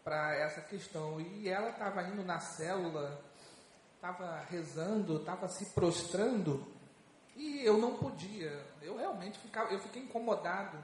Para 0.02 0.34
essa 0.36 0.60
questão. 0.60 1.20
E 1.20 1.48
ela 1.48 1.70
estava 1.70 2.02
indo 2.02 2.24
na 2.24 2.38
célula, 2.38 3.20
estava 3.94 4.40
rezando, 4.48 5.18
estava 5.18 5.48
se 5.48 5.66
prostrando, 5.66 6.66
e 7.34 7.64
eu 7.64 7.76
não 7.76 7.96
podia. 7.96 8.64
Eu 8.80 8.96
realmente 8.96 9.38
ficava, 9.38 9.72
eu 9.72 9.78
fiquei 9.78 10.02
incomodado 10.02 10.78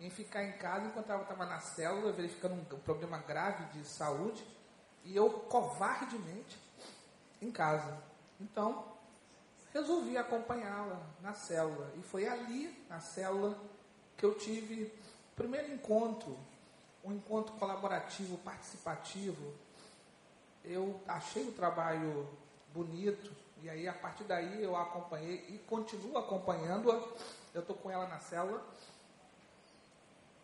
em 0.00 0.10
ficar 0.10 0.44
em 0.44 0.52
casa 0.52 0.86
enquanto 0.86 1.10
ela 1.10 1.22
estava 1.22 1.44
na 1.44 1.60
célula, 1.60 2.12
verificando 2.12 2.54
um, 2.54 2.78
problema 2.80 3.18
grave 3.18 3.64
de 3.72 3.84
saúde, 3.86 4.44
e 5.04 5.16
eu 5.16 5.28
covardemente 5.30 6.58
em 7.42 7.50
casa. 7.50 8.00
Então, 8.40 8.96
resolvi 9.72 10.16
acompanhá-la 10.16 11.00
na 11.20 11.34
célula. 11.34 11.90
E 11.96 12.02
foi 12.02 12.26
ali, 12.26 12.84
na 12.88 13.00
célula, 13.00 13.56
que 14.16 14.24
eu 14.24 14.34
tive 14.34 14.92
primeiro 15.36 15.72
encontro, 15.72 16.36
um 17.04 17.12
encontro 17.12 17.54
colaborativo, 17.54 18.36
participativo, 18.38 19.54
eu 20.64 21.00
achei 21.06 21.48
o 21.48 21.52
trabalho 21.52 22.28
bonito, 22.74 23.30
e 23.62 23.70
aí 23.70 23.88
a 23.88 23.92
partir 23.92 24.24
daí 24.24 24.62
eu 24.62 24.76
a 24.76 24.82
acompanhei 24.82 25.46
e 25.48 25.58
continuo 25.66 26.18
acompanhando-a. 26.18 27.02
Eu 27.54 27.62
estou 27.62 27.74
com 27.76 27.90
ela 27.90 28.06
na 28.06 28.18
célula. 28.20 28.62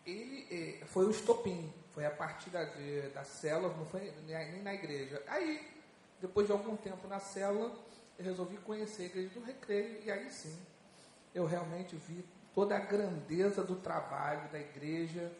Ele 0.06 0.46
eh, 0.50 0.84
foi 0.86 1.06
o 1.06 1.10
estopim, 1.10 1.72
foi 1.92 2.04
a 2.04 2.10
partir 2.10 2.50
da, 2.50 2.64
de, 2.64 3.08
da 3.10 3.24
célula, 3.24 3.74
não 3.76 3.86
foi 3.86 4.12
nem 4.26 4.62
na 4.62 4.74
igreja. 4.74 5.22
Aí, 5.26 5.66
depois 6.20 6.46
de 6.46 6.52
algum 6.52 6.76
tempo 6.76 7.06
na 7.06 7.20
célula, 7.20 7.72
resolvi 8.18 8.56
conhecer 8.58 9.02
a 9.02 9.06
igreja 9.06 9.30
do 9.34 9.44
recreio, 9.44 10.02
e 10.04 10.10
aí 10.10 10.30
sim, 10.30 10.56
eu 11.34 11.44
realmente 11.46 11.96
vi 11.96 12.24
toda 12.54 12.76
a 12.76 12.80
grandeza 12.80 13.62
do 13.62 13.76
trabalho 13.76 14.48
da 14.50 14.58
igreja 14.58 15.32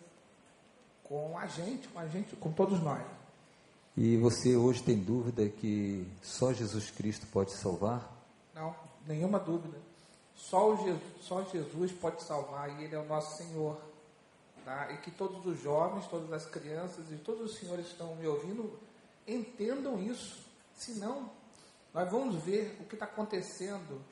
com 1.05 1.39
a 1.39 1.47
gente, 1.47 1.87
com 1.89 1.99
a 1.99 2.09
gente, 2.09 2.35
com 2.37 2.53
todos 2.53 2.81
nós. 2.83 3.03
E 3.97 4.17
você 4.17 4.57
hoje 4.57 4.83
tem 4.83 4.99
dúvida 4.99 5.49
que 5.49 6.05
só 6.21 6.53
Jesus 6.53 6.91
Cristo 6.91 7.27
pode 7.29 7.53
salvar? 7.53 8.11
Não, 8.53 8.75
nenhuma 9.07 9.39
dúvida. 9.39 9.79
Só, 10.35 10.77
Jesus, 10.77 11.03
só 11.21 11.45
Jesus 11.45 11.93
pode 11.93 12.23
salvar 12.25 12.69
e 12.71 12.85
Ele 12.85 12.95
é 12.97 12.99
o 12.99 13.07
nosso 13.07 13.37
Senhor. 13.37 13.81
Tá? 14.65 14.91
E 14.93 14.97
que 14.97 15.11
todos 15.11 15.47
os 15.47 15.63
jovens, 15.63 16.07
todas 16.09 16.33
as 16.33 16.47
crianças 16.47 17.05
e 17.13 17.17
todos 17.17 17.53
os 17.53 17.59
senhores 17.59 17.87
que 17.87 17.93
estão 17.93 18.17
me 18.17 18.27
ouvindo 18.27 18.77
entendam 19.29 20.01
isso. 20.03 20.45
Senão, 20.75 21.31
nós 21.95 22.11
vamos 22.11 22.43
ver 22.43 22.77
o 22.81 22.85
que 22.85 22.97
está 22.97 23.07
acontecendo 23.07 24.05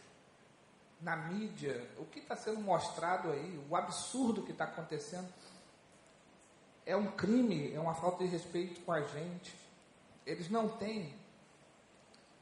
na 1.01 1.17
mídia, 1.17 1.85
o 1.99 2.05
que 2.05 2.21
está 2.21 2.37
sendo 2.37 2.61
mostrado 2.61 3.33
aí, 3.33 3.61
o 3.69 3.75
absurdo 3.75 4.45
que 4.45 4.53
está 4.53 4.65
acontecendo, 4.65 5.29
é 6.87 6.97
um 6.97 7.11
crime, 7.11 7.73
é 7.75 7.81
uma 7.81 7.95
falta 7.95 8.25
de 8.25 8.31
respeito 8.31 8.81
com 8.83 8.93
a 8.93 9.01
gente. 9.01 9.53
Eles 10.25 10.49
não 10.49 10.69
têm 10.69 11.12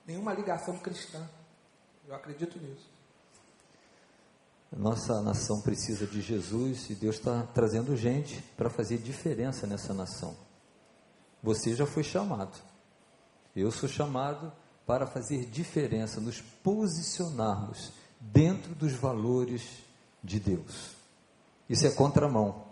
nenhuma 0.06 0.34
ligação 0.34 0.78
cristã. 0.78 1.26
Eu 2.06 2.14
acredito 2.14 2.58
nisso. 2.58 2.88
Nossa 4.70 5.20
nação 5.22 5.62
precisa 5.62 6.06
de 6.06 6.20
Jesus 6.20 6.90
e 6.90 6.94
Deus 6.94 7.16
está 7.16 7.42
trazendo 7.54 7.96
gente 7.96 8.42
para 8.56 8.68
fazer 8.68 8.98
diferença 8.98 9.66
nessa 9.66 9.94
nação. 9.94 10.36
Você 11.42 11.74
já 11.74 11.86
foi 11.86 12.02
chamado. 12.04 12.56
Eu 13.56 13.70
sou 13.70 13.88
chamado 13.88 14.52
para 14.90 15.06
fazer 15.06 15.44
diferença, 15.44 16.20
nos 16.20 16.40
posicionarmos 16.64 17.92
dentro 18.18 18.74
dos 18.74 18.92
valores 18.92 19.62
de 20.20 20.40
Deus. 20.40 20.96
Isso 21.68 21.86
é 21.86 21.90
contramão. 21.90 22.64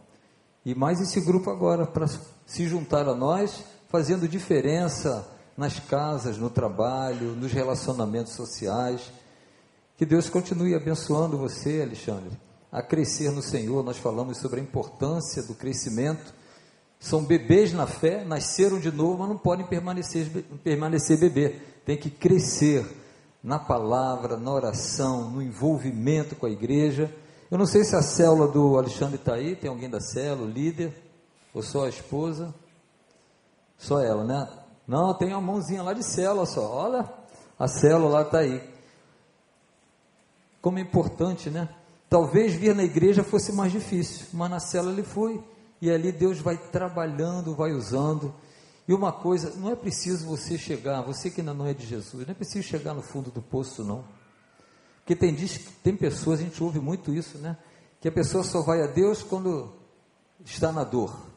E 0.64 0.74
mais 0.74 1.00
esse 1.00 1.20
grupo 1.20 1.48
agora 1.48 1.86
para 1.86 2.08
se 2.44 2.66
juntar 2.66 3.08
a 3.08 3.14
nós, 3.14 3.62
fazendo 3.88 4.26
diferença 4.26 5.30
nas 5.56 5.78
casas, 5.78 6.36
no 6.38 6.50
trabalho, 6.50 7.36
nos 7.36 7.52
relacionamentos 7.52 8.32
sociais. 8.32 9.12
Que 9.96 10.04
Deus 10.04 10.28
continue 10.28 10.74
abençoando 10.74 11.38
você, 11.38 11.82
Alexandre, 11.82 12.36
a 12.72 12.82
crescer 12.82 13.30
no 13.30 13.42
Senhor. 13.42 13.84
Nós 13.84 13.96
falamos 13.96 14.38
sobre 14.38 14.58
a 14.58 14.62
importância 14.64 15.40
do 15.44 15.54
crescimento. 15.54 16.34
São 16.98 17.22
bebês 17.22 17.72
na 17.72 17.86
fé, 17.86 18.24
nasceram 18.24 18.80
de 18.80 18.90
novo, 18.90 19.18
mas 19.18 19.28
não 19.28 19.38
podem 19.38 19.66
permanecer, 19.66 20.28
permanecer 20.64 21.18
bebê. 21.18 21.60
Tem 21.84 21.96
que 21.96 22.10
crescer 22.10 22.84
na 23.42 23.58
palavra, 23.58 24.36
na 24.36 24.52
oração, 24.52 25.30
no 25.30 25.40
envolvimento 25.40 26.34
com 26.34 26.46
a 26.46 26.50
igreja. 26.50 27.14
Eu 27.50 27.56
não 27.56 27.66
sei 27.66 27.84
se 27.84 27.94
a 27.94 28.02
célula 28.02 28.48
do 28.48 28.76
Alexandre 28.76 29.16
está 29.16 29.34
aí, 29.34 29.54
tem 29.54 29.70
alguém 29.70 29.88
da 29.88 30.00
célula, 30.00 30.50
líder, 30.50 30.92
ou 31.54 31.62
só 31.62 31.86
a 31.86 31.88
esposa? 31.88 32.52
Só 33.78 34.00
ela, 34.02 34.24
né? 34.24 34.48
Não, 34.86 35.14
tem 35.14 35.28
uma 35.28 35.40
mãozinha 35.40 35.82
lá 35.82 35.92
de 35.92 36.02
célula 36.02 36.46
só, 36.46 36.68
olha, 36.68 37.08
a 37.58 37.68
célula 37.68 38.10
lá 38.10 38.22
está 38.22 38.40
aí. 38.40 38.60
Como 40.60 40.78
é 40.78 40.82
importante, 40.82 41.48
né? 41.48 41.68
Talvez 42.10 42.54
vir 42.54 42.74
na 42.74 42.82
igreja 42.82 43.22
fosse 43.22 43.52
mais 43.52 43.70
difícil, 43.70 44.26
mas 44.32 44.50
na 44.50 44.58
célula 44.58 44.92
ele 44.92 45.04
foi. 45.04 45.42
E 45.80 45.90
ali 45.90 46.10
Deus 46.12 46.40
vai 46.40 46.56
trabalhando, 46.56 47.54
vai 47.54 47.72
usando. 47.72 48.34
E 48.86 48.94
uma 48.94 49.12
coisa, 49.12 49.54
não 49.56 49.70
é 49.70 49.76
preciso 49.76 50.26
você 50.26 50.56
chegar, 50.56 51.02
você 51.02 51.30
que 51.30 51.40
ainda 51.40 51.52
não 51.52 51.66
é 51.66 51.74
de 51.74 51.86
Jesus, 51.86 52.26
não 52.26 52.32
é 52.32 52.34
preciso 52.34 52.66
chegar 52.66 52.94
no 52.94 53.02
fundo 53.02 53.30
do 53.30 53.42
poço, 53.42 53.84
não. 53.84 54.04
Porque 54.98 55.14
tem, 55.14 55.34
diz, 55.34 55.58
tem 55.82 55.96
pessoas, 55.96 56.40
a 56.40 56.42
gente 56.42 56.62
ouve 56.62 56.80
muito 56.80 57.14
isso, 57.14 57.38
né? 57.38 57.56
Que 58.00 58.08
a 58.08 58.12
pessoa 58.12 58.42
só 58.42 58.62
vai 58.62 58.82
a 58.82 58.86
Deus 58.86 59.22
quando 59.22 59.72
está 60.44 60.72
na 60.72 60.84
dor. 60.84 61.28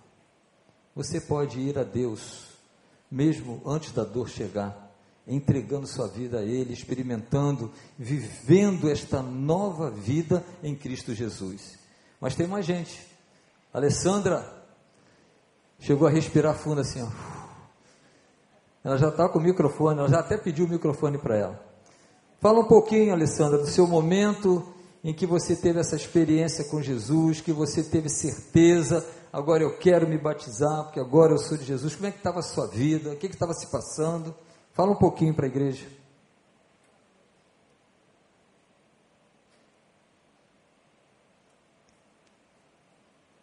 Você 0.96 1.20
pode 1.20 1.60
ir 1.60 1.78
a 1.78 1.84
Deus, 1.84 2.48
mesmo 3.10 3.62
antes 3.66 3.92
da 3.92 4.04
dor 4.04 4.30
chegar, 4.30 4.94
entregando 5.28 5.88
sua 5.88 6.08
vida 6.08 6.40
a 6.40 6.44
Ele, 6.44 6.74
experimentando, 6.74 7.72
vivendo 7.98 8.90
esta 8.90 9.22
nova 9.22 9.90
vida 9.90 10.46
em 10.64 10.76
Cristo 10.76 11.14
Jesus. 11.14 11.78
Mas 12.20 12.36
tem 12.36 12.48
mais 12.48 12.66
gente. 12.66 13.11
Alessandra 13.74 14.46
chegou 15.80 16.08
a 16.08 16.12
respirar 16.12 16.56
fundo 16.56 16.82
assim, 16.82 17.02
ó. 17.02 17.08
Ela 18.84 18.98
já 18.98 19.10
está 19.10 19.30
com 19.30 19.40
o 19.40 19.42
microfone, 19.42 20.00
ela 20.00 20.10
já 20.10 20.20
até 20.20 20.38
pediu 20.38 20.66
o 20.66 20.70
microfone 20.70 21.18
para 21.18 21.38
ela. 21.38 21.72
Fala 22.40 22.60
um 22.60 22.68
pouquinho, 22.68 23.14
Alessandra, 23.14 23.60
do 23.60 23.68
seu 23.68 23.86
momento 23.86 24.64
em 25.04 25.14
que 25.14 25.26
você 25.26 25.56
teve 25.56 25.80
essa 25.80 25.96
experiência 25.96 26.66
com 26.66 26.82
Jesus, 26.82 27.42
que 27.42 27.52
você 27.52 27.84
teve 27.84 28.10
certeza, 28.10 29.06
agora 29.32 29.64
eu 29.64 29.78
quero 29.78 30.08
me 30.08 30.18
batizar, 30.18 30.84
porque 30.86 31.00
agora 31.00 31.34
eu 31.34 31.38
sou 31.38 31.58
de 31.58 31.64
Jesus. 31.64 31.96
Como 31.96 32.08
é 32.08 32.12
que 32.12 32.18
estava 32.18 32.40
a 32.40 32.44
sua 32.44 32.68
vida? 32.68 33.12
O 33.12 33.16
que 33.16 33.28
estava 33.28 33.54
se 33.54 33.68
passando? 33.68 34.34
Fala 34.74 34.92
um 34.92 34.96
pouquinho 34.96 35.34
para 35.34 35.46
a 35.46 35.50
igreja. 35.50 35.86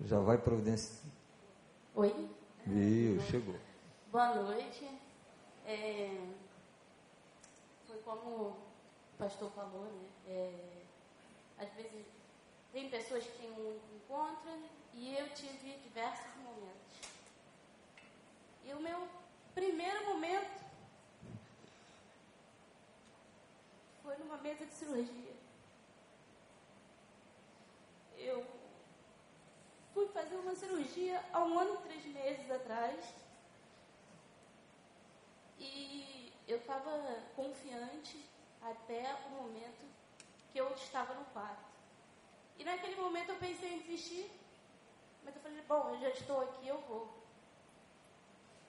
Já 0.00 0.21
vai 0.21 0.38
providenciar. 0.38 1.02
Oi? 1.97 2.31
Viu, 2.64 3.21
chegou. 3.23 3.57
Boa 4.12 4.35
noite. 4.37 4.88
É, 5.67 6.17
foi 7.87 7.99
como 7.99 8.31
o 8.31 8.57
pastor 9.19 9.50
falou, 9.50 9.85
né? 9.85 10.09
É, 10.28 10.52
às 11.59 11.73
vezes 11.75 12.07
tem 12.73 12.88
pessoas 12.88 13.25
que 13.25 13.38
têm 13.38 13.50
um 13.50 13.76
encontro 13.97 14.50
e 14.95 15.17
eu 15.17 15.28
tive 15.35 15.76
diversos 15.78 16.37
momentos. 16.37 17.11
E 18.64 18.73
o 18.73 18.81
meu 18.81 19.09
primeiro 19.52 20.07
momento 20.07 20.64
foi 24.05 24.17
numa 24.19 24.37
mesa 24.38 24.64
de 24.64 24.75
cirurgia. 24.75 25.37
Eu 28.17 28.57
fui 29.99 30.07
fazer 30.07 30.37
uma 30.37 30.55
cirurgia 30.55 31.21
há 31.33 31.40
um 31.40 31.59
ano 31.59 31.75
e 31.75 31.88
três 31.88 32.05
meses 32.05 32.49
atrás. 32.49 33.05
E 35.59 36.33
eu 36.47 36.59
estava 36.59 37.21
confiante 37.35 38.25
até 38.62 39.12
o 39.26 39.31
momento 39.31 39.85
que 40.52 40.59
eu 40.59 40.73
estava 40.75 41.14
no 41.14 41.25
quarto. 41.33 41.67
E 42.57 42.62
naquele 42.62 42.95
momento 42.95 43.31
eu 43.31 43.38
pensei 43.38 43.75
em 43.75 43.81
desistir, 43.81 44.31
mas 45.25 45.35
eu 45.35 45.43
falei, 45.43 45.62
bom, 45.62 45.90
eu 45.90 46.00
já 46.00 46.11
estou 46.11 46.43
aqui, 46.43 46.69
eu 46.69 46.81
vou. 46.83 47.12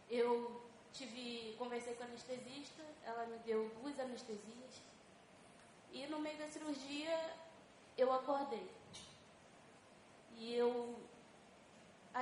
Eu 0.10 0.64
tive, 0.92 1.56
conversei 1.60 1.94
com 1.94 2.02
a 2.02 2.08
anestesista, 2.08 2.84
ela 3.04 3.28
me 3.28 3.38
deu 3.40 3.70
duas 3.82 4.00
anestesias. 4.00 4.82
E 5.92 6.08
no 6.08 6.18
meio 6.18 6.40
da 6.40 6.48
cirurgia 6.48 7.36
eu 7.96 8.12
acordei. 8.12 8.68
E 10.36 10.56
eu 10.56 11.08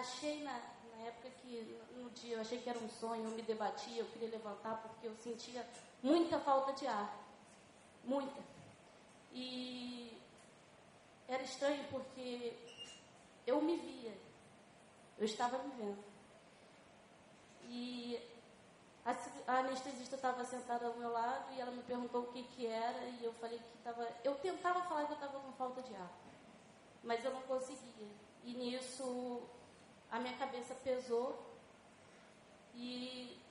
achei 0.08 0.44
na, 0.44 0.54
na 0.54 1.04
época 1.06 1.30
que 1.42 1.78
no 1.96 2.10
dia 2.12 2.36
eu 2.36 2.42
achei 2.42 2.60
que 2.60 2.70
era 2.70 2.80
um 2.80 2.90
sonho, 2.90 3.26
eu 3.26 3.32
me 3.32 3.42
debatia, 3.42 4.00
eu 4.00 4.06
queria 4.08 4.30
levantar 4.30 4.82
porque 4.82 5.08
eu 5.08 5.16
sentia 5.18 5.68
muita 6.02 6.40
falta 6.40 6.72
de 6.74 6.88
ar. 6.88 7.14
Muita. 8.04 8.42
E 9.34 10.17
era 11.28 11.43
estranho 11.43 11.84
porque 11.91 12.58
eu 13.46 13.62
me 13.62 13.76
via. 13.78 14.17
Eu 15.17 15.26
estava 15.26 15.58
me 15.60 15.72
vendo. 15.76 16.04
E 17.70 18.17
a, 19.06 19.12
a 19.52 19.60
anestesista 19.60 20.15
estava 20.15 20.46
sentada 20.46 20.88
ao 20.88 20.96
meu 20.96 21.12
lado 21.12 21.54
e 21.54 21.60
ela 21.60 21.72
me 21.72 21.84
perguntou 21.84 22.22
o 22.22 22.32
que, 22.32 22.43
que 22.43 22.65
era 22.65 23.04
e 23.04 23.26
eu 23.26 23.34
falei 23.34 23.60
que 23.60 23.78
estava. 23.78 24.08
Eu 24.24 24.36
tentava 24.36 24.82
falar 24.84 25.06
que 25.06 25.12
eu 25.12 25.15
estava 25.15 25.39
com 25.39 25.52
falta 25.54 25.82
de 25.82 25.93
ar, 25.96 26.12
mas 27.04 27.24
eu 27.26 27.34
não 27.34 27.41
conseguia. 27.41 28.08
E 28.46 28.54
nisso 28.54 29.43
a 30.12 30.20
minha 30.20 30.38
cabeça 30.38 30.74
pesou 30.76 31.38
e 32.74 33.41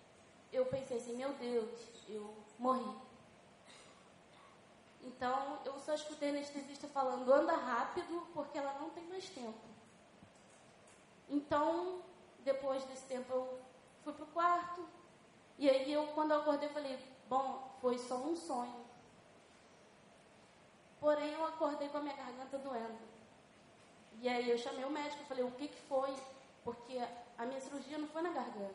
eu 0.52 0.66
pensei 0.66 0.96
assim, 0.96 1.16
meu 1.16 1.32
Deus, 1.34 1.80
eu 2.08 2.34
morri. 2.58 2.96
Então 5.02 5.60
eu 5.64 5.78
só 5.80 5.94
escutei 5.94 6.30
a 6.30 6.32
anestesista 6.32 6.88
falando, 6.88 7.32
anda 7.32 7.54
rápido, 7.54 8.26
porque 8.32 8.58
ela 8.58 8.74
não 8.80 8.90
tem 8.90 9.04
mais 9.04 9.28
tempo. 9.28 9.66
Então, 11.28 12.02
depois 12.40 12.84
desse 12.84 13.04
tempo, 13.06 13.32
eu 13.32 13.58
fui 14.02 14.12
pro 14.12 14.26
quarto. 14.26 14.86
E 15.58 15.68
aí 15.68 15.92
eu, 15.92 16.06
quando 16.08 16.32
eu 16.32 16.40
acordei, 16.40 16.68
falei, 16.68 16.98
bom, 17.28 17.76
foi 17.80 17.98
só 17.98 18.16
um 18.16 18.36
sonho. 18.36 18.84
Porém, 21.00 21.32
eu 21.32 21.44
acordei 21.44 21.88
com 21.88 21.98
a 21.98 22.00
minha 22.00 22.16
garganta 22.16 22.58
doendo. 22.58 22.98
E 24.20 24.28
aí 24.28 24.48
eu 24.50 24.58
chamei 24.58 24.84
o 24.84 24.90
médico, 24.90 25.24
falei, 25.24 25.44
o 25.44 25.50
que, 25.52 25.68
que 25.68 25.80
foi? 25.82 26.14
Porque 26.66 26.98
a 27.38 27.46
minha 27.46 27.60
cirurgia 27.60 27.96
não 27.96 28.08
foi 28.08 28.22
na 28.22 28.32
garganta. 28.32 28.74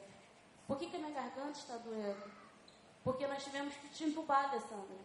Por 0.65 0.77
que, 0.77 0.89
que 0.89 0.95
a 0.95 0.99
minha 0.99 1.11
garganta 1.11 1.59
está 1.59 1.75
doendo? 1.75 2.31
Porque 3.03 3.27
nós 3.27 3.43
tivemos 3.43 3.75
que 3.75 3.89
te 3.89 4.05
entubar, 4.05 4.49
Alessandra. 4.49 4.95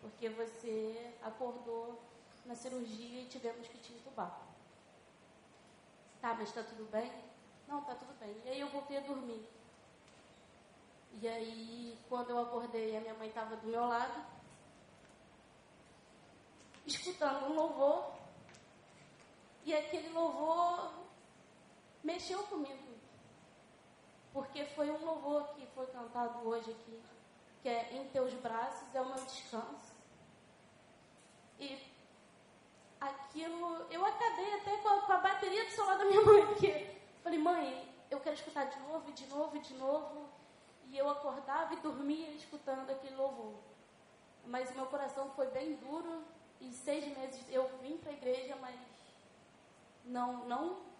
Porque 0.00 0.28
você 0.28 1.12
acordou 1.20 2.00
na 2.46 2.54
cirurgia 2.54 3.22
e 3.22 3.26
tivemos 3.26 3.66
que 3.66 3.76
te 3.78 3.92
entubar. 3.94 4.40
Tá, 6.20 6.32
mas 6.34 6.50
está 6.50 6.62
tudo 6.62 6.88
bem? 6.92 7.10
Não, 7.66 7.80
está 7.80 7.96
tudo 7.96 8.16
bem. 8.20 8.40
E 8.44 8.50
aí 8.50 8.60
eu 8.60 8.68
voltei 8.68 8.98
a 8.98 9.00
dormir. 9.00 9.44
E 11.20 11.26
aí, 11.26 11.98
quando 12.08 12.30
eu 12.30 12.40
acordei, 12.40 12.96
a 12.96 13.00
minha 13.00 13.14
mãe 13.14 13.26
estava 13.26 13.56
do 13.56 13.66
meu 13.66 13.84
lado, 13.84 14.24
escutando 16.86 17.46
um 17.46 17.54
louvor. 17.54 18.12
E 19.64 19.74
aquele 19.74 20.08
louvor 20.10 21.01
mexeu 22.02 22.42
comigo. 22.44 22.92
Porque 24.32 24.64
foi 24.64 24.90
um 24.90 25.04
louvor 25.04 25.48
que 25.54 25.66
foi 25.66 25.86
cantado 25.86 26.48
hoje 26.48 26.70
aqui, 26.70 27.02
que 27.60 27.68
é 27.68 27.96
Em 27.96 28.08
Teus 28.08 28.32
Braços 28.34 28.94
é 28.94 29.00
o 29.00 29.06
meu 29.06 29.24
descanso. 29.24 29.94
E 31.58 31.78
aquilo, 33.00 33.86
eu 33.90 34.04
acabei 34.04 34.54
até 34.54 34.76
com 34.78 34.88
a, 34.88 35.02
com 35.02 35.12
a 35.12 35.18
bateria 35.18 35.64
do 35.64 35.70
celular 35.70 35.98
da 35.98 36.04
minha 36.04 36.20
mãe, 36.24 36.46
porque 36.46 36.96
falei, 37.22 37.38
mãe, 37.38 37.94
eu 38.10 38.20
quero 38.20 38.36
escutar 38.36 38.64
de 38.64 38.78
novo, 38.80 39.08
e 39.10 39.12
de 39.12 39.26
novo, 39.26 39.56
e 39.56 39.60
de 39.60 39.74
novo. 39.74 40.28
E 40.86 40.98
eu 40.98 41.08
acordava 41.08 41.74
e 41.74 41.78
dormia 41.78 42.30
escutando 42.30 42.90
aquele 42.90 43.16
louvor. 43.16 43.54
Mas 44.46 44.70
o 44.70 44.74
meu 44.74 44.86
coração 44.86 45.30
foi 45.30 45.46
bem 45.48 45.76
duro, 45.76 46.24
e 46.60 46.72
seis 46.72 47.04
meses 47.16 47.44
eu 47.50 47.68
vim 47.80 47.96
para 47.98 48.10
a 48.10 48.14
igreja, 48.14 48.56
mas 48.60 48.76
não, 50.04 50.44
não 50.44 50.91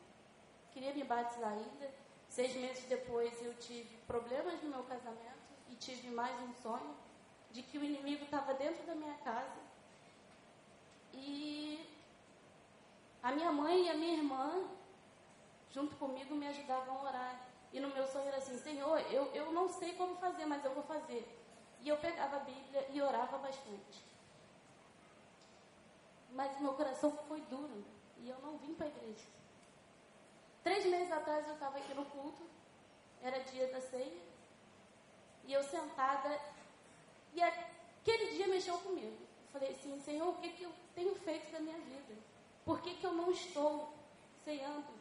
queria 0.72 0.92
me 0.94 1.04
batizar 1.04 1.52
ainda. 1.52 1.90
Seis 2.28 2.54
meses 2.56 2.84
depois 2.84 3.44
eu 3.44 3.54
tive 3.54 3.96
problemas 4.06 4.62
no 4.62 4.70
meu 4.70 4.82
casamento 4.84 5.42
e 5.68 5.74
tive 5.74 6.08
mais 6.08 6.34
um 6.40 6.52
sonho 6.62 6.94
de 7.50 7.62
que 7.62 7.76
o 7.78 7.84
inimigo 7.84 8.24
estava 8.24 8.54
dentro 8.54 8.84
da 8.86 8.94
minha 8.94 9.14
casa. 9.18 9.60
E 11.12 11.86
a 13.22 13.30
minha 13.32 13.52
mãe 13.52 13.86
e 13.86 13.90
a 13.90 13.94
minha 13.94 14.16
irmã, 14.16 14.64
junto 15.70 15.94
comigo, 15.96 16.34
me 16.34 16.48
ajudavam 16.48 16.98
a 16.98 17.02
orar. 17.02 17.40
E 17.72 17.78
no 17.78 17.88
meu 17.88 18.06
sonho 18.06 18.28
era 18.28 18.38
assim: 18.38 18.58
Senhor, 18.58 18.98
eu, 19.12 19.26
eu 19.34 19.52
não 19.52 19.68
sei 19.68 19.92
como 19.94 20.16
fazer, 20.16 20.46
mas 20.46 20.64
eu 20.64 20.72
vou 20.72 20.82
fazer. 20.84 21.22
E 21.82 21.88
eu 21.88 21.96
pegava 21.98 22.36
a 22.36 22.40
Bíblia 22.40 22.86
e 22.90 23.02
orava 23.02 23.38
bastante. 23.38 24.02
Mas 26.32 26.58
meu 26.60 26.72
coração 26.72 27.10
foi 27.28 27.40
duro 27.42 27.84
e 28.18 28.28
eu 28.30 28.38
não 28.40 28.56
vim 28.56 28.72
para 28.74 28.86
a 28.86 28.88
igreja. 28.88 29.41
Três 30.62 30.84
meses 30.86 31.10
atrás 31.10 31.46
eu 31.46 31.54
estava 31.54 31.78
aqui 31.78 31.92
no 31.94 32.04
culto, 32.06 32.42
era 33.20 33.38
dia 33.40 33.66
da 33.68 33.80
ceia, 33.80 34.22
e 35.44 35.52
eu 35.52 35.62
sentada, 35.64 36.40
e 37.34 37.42
aquele 37.42 38.32
dia 38.36 38.46
mexeu 38.46 38.78
comigo. 38.78 39.16
Eu 39.16 39.48
falei 39.52 39.70
assim, 39.70 39.98
Senhor, 40.00 40.28
o 40.28 40.38
que, 40.38 40.50
que 40.50 40.62
eu 40.62 40.72
tenho 40.94 41.14
feito 41.16 41.50
da 41.50 41.60
minha 41.60 41.78
vida? 41.78 42.14
Por 42.64 42.80
que, 42.80 42.94
que 42.94 43.04
eu 43.04 43.12
não 43.12 43.30
estou 43.30 43.92
ceando? 44.44 44.92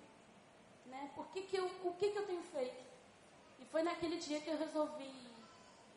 Né? 0.87 1.11
Por 1.15 1.27
que 1.27 1.43
que 1.43 1.57
eu, 1.57 1.65
o 1.83 1.93
que, 1.93 2.11
que 2.11 2.17
eu 2.17 2.25
tenho 2.25 2.43
feito? 2.43 2.83
E 3.59 3.65
foi 3.65 3.83
naquele 3.83 4.17
dia 4.17 4.41
que 4.41 4.49
eu 4.49 4.57
resolvi 4.57 5.13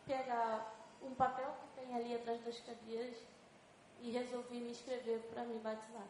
pegar 0.07 0.75
um 1.03 1.15
papel 1.15 1.55
que 1.61 1.81
tem 1.81 1.95
ali 1.95 2.15
atrás 2.15 2.43
das 2.45 2.61
cadeiras 2.61 3.17
e 4.01 4.11
resolvi 4.11 4.59
me 4.59 4.71
inscrever 4.71 5.21
para 5.33 5.45
me 5.45 5.59
batizar. 5.59 6.07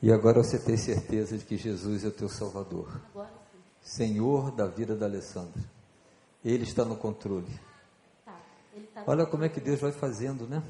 E 0.00 0.12
agora 0.12 0.42
você 0.42 0.58
tem 0.58 0.76
certeza 0.76 1.36
de 1.36 1.44
que 1.44 1.56
Jesus 1.56 2.04
é 2.04 2.08
o 2.08 2.12
teu 2.12 2.28
Salvador. 2.28 3.00
Senhor 3.80 4.52
da 4.52 4.66
vida 4.66 4.94
da 4.94 5.06
Alessandra. 5.06 5.62
Ele 6.44 6.62
está 6.62 6.84
no 6.84 6.96
controle. 6.96 7.48
Tá, 8.24 8.40
tá 8.94 9.04
Olha 9.06 9.26
como 9.26 9.44
é 9.44 9.48
que 9.48 9.60
Deus 9.60 9.80
vai 9.80 9.90
fazendo, 9.90 10.46
né? 10.46 10.62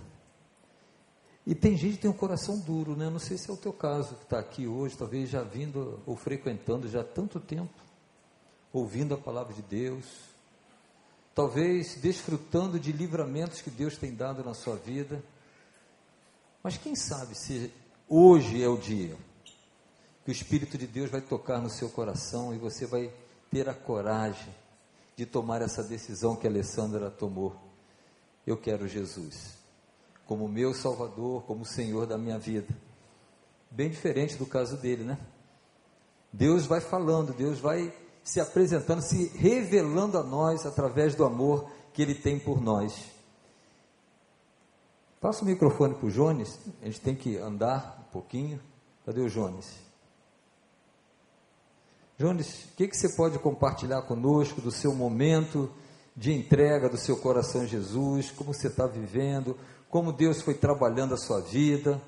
E 1.47 1.55
tem 1.55 1.77
gente 1.77 1.97
que 1.97 2.03
tem 2.03 2.11
um 2.11 2.17
coração 2.17 2.59
duro, 2.59 2.95
né? 2.95 3.11
Não 3.11 3.19
sei 3.19 3.37
se 3.37 3.51
é 3.51 3.53
o 3.53 3.57
teu 3.57 3.73
caso, 3.73 4.15
que 4.17 4.25
está 4.25 4.39
aqui 4.39 4.67
hoje, 4.67 4.97
talvez 4.97 5.29
já 5.29 5.43
vindo 5.43 6.01
ou 6.07 6.15
frequentando 6.17 6.89
já 6.89 7.01
há 7.01 7.05
tanto 7.05 7.41
tempo, 7.41 7.73
ouvindo 8.73 9.15
a 9.15 9.19
palavra 9.19 9.55
de 9.55 9.63
Deus, 9.63 10.05
talvez 11.35 11.97
desfrutando 12.01 12.79
de 12.79 12.93
livramentos 12.93 13.61
que 13.61 13.71
Deus 13.71 13.97
tem 13.97 14.15
dado 14.15 14.45
na 14.45 14.55
sua 14.55 14.77
vida. 14.77 15.23
Mas 16.63 16.77
quem 16.77 16.95
sabe 16.95 17.35
se 17.35 17.73
hoje 18.09 18.63
é 18.63 18.69
o 18.69 18.77
dia 18.77 19.17
que 20.25 20.31
o 20.31 20.33
Espírito 20.33 20.77
de 20.77 20.87
Deus 20.87 21.11
vai 21.11 21.21
tocar 21.21 21.61
no 21.61 21.71
seu 21.71 21.89
coração 21.89 22.55
e 22.55 22.59
você 22.59 22.87
vai 22.87 23.13
ter 23.51 23.69
a 23.69 23.75
coragem 23.75 24.55
de 25.17 25.27
tomar 25.27 25.63
essa 25.63 25.83
decisão 25.83 26.37
que 26.37 26.47
a 26.47 26.51
Alessandra 26.51 27.11
tomou. 27.11 27.57
Eu 28.47 28.57
quero 28.57 28.87
Jesus 28.87 29.59
como 30.29 30.47
meu 30.47 30.75
Salvador, 30.75 31.43
como 31.45 31.65
Senhor 31.65 32.07
da 32.07 32.19
minha 32.19 32.39
vida. 32.39 32.69
Bem 33.71 33.89
diferente 33.89 34.37
do 34.37 34.45
caso 34.45 34.77
dele, 34.77 35.03
né? 35.03 35.19
Deus 36.31 36.67
vai 36.67 36.83
falando, 36.83 37.33
Deus 37.33 37.59
vai 37.59 37.91
se 38.23 38.39
apresentando, 38.39 39.01
se 39.01 39.29
revelando 39.29 40.19
a 40.19 40.23
nós 40.23 40.67
através 40.67 41.15
do 41.15 41.25
amor 41.25 41.71
que 41.95 42.03
Ele 42.03 42.15
tem 42.15 42.39
por 42.39 42.61
nós. 42.61 43.11
Passa 45.19 45.43
o 45.43 45.47
microfone 45.47 45.95
para 45.95 46.07
o 46.07 46.11
Jones, 46.11 46.61
a 46.83 46.85
gente 46.85 47.01
tem 47.01 47.17
que 47.17 47.39
andar 47.39 47.98
pouquinho. 48.11 48.61
Cadê 49.05 49.21
o 49.21 49.29
Jones? 49.29 49.79
Jones, 52.19 52.65
o 52.65 52.77
que, 52.77 52.89
que 52.89 52.97
você 52.97 53.15
pode 53.17 53.39
compartilhar 53.39 54.03
conosco 54.03 54.61
do 54.61 54.71
seu 54.71 54.95
momento 54.95 55.73
de 56.17 56.33
entrega 56.33 56.89
do 56.89 56.97
seu 56.97 57.17
coração 57.17 57.63
a 57.63 57.67
Jesus? 57.67 58.31
Como 58.33 58.53
você 58.53 58.67
está 58.67 58.87
vivendo? 58.87 59.57
como 59.91 60.13
Deus 60.13 60.43
foi 60.43 60.55
trabalhando 60.55 61.15
a 61.15 61.17
sua 61.17 61.41
vida. 61.41 62.01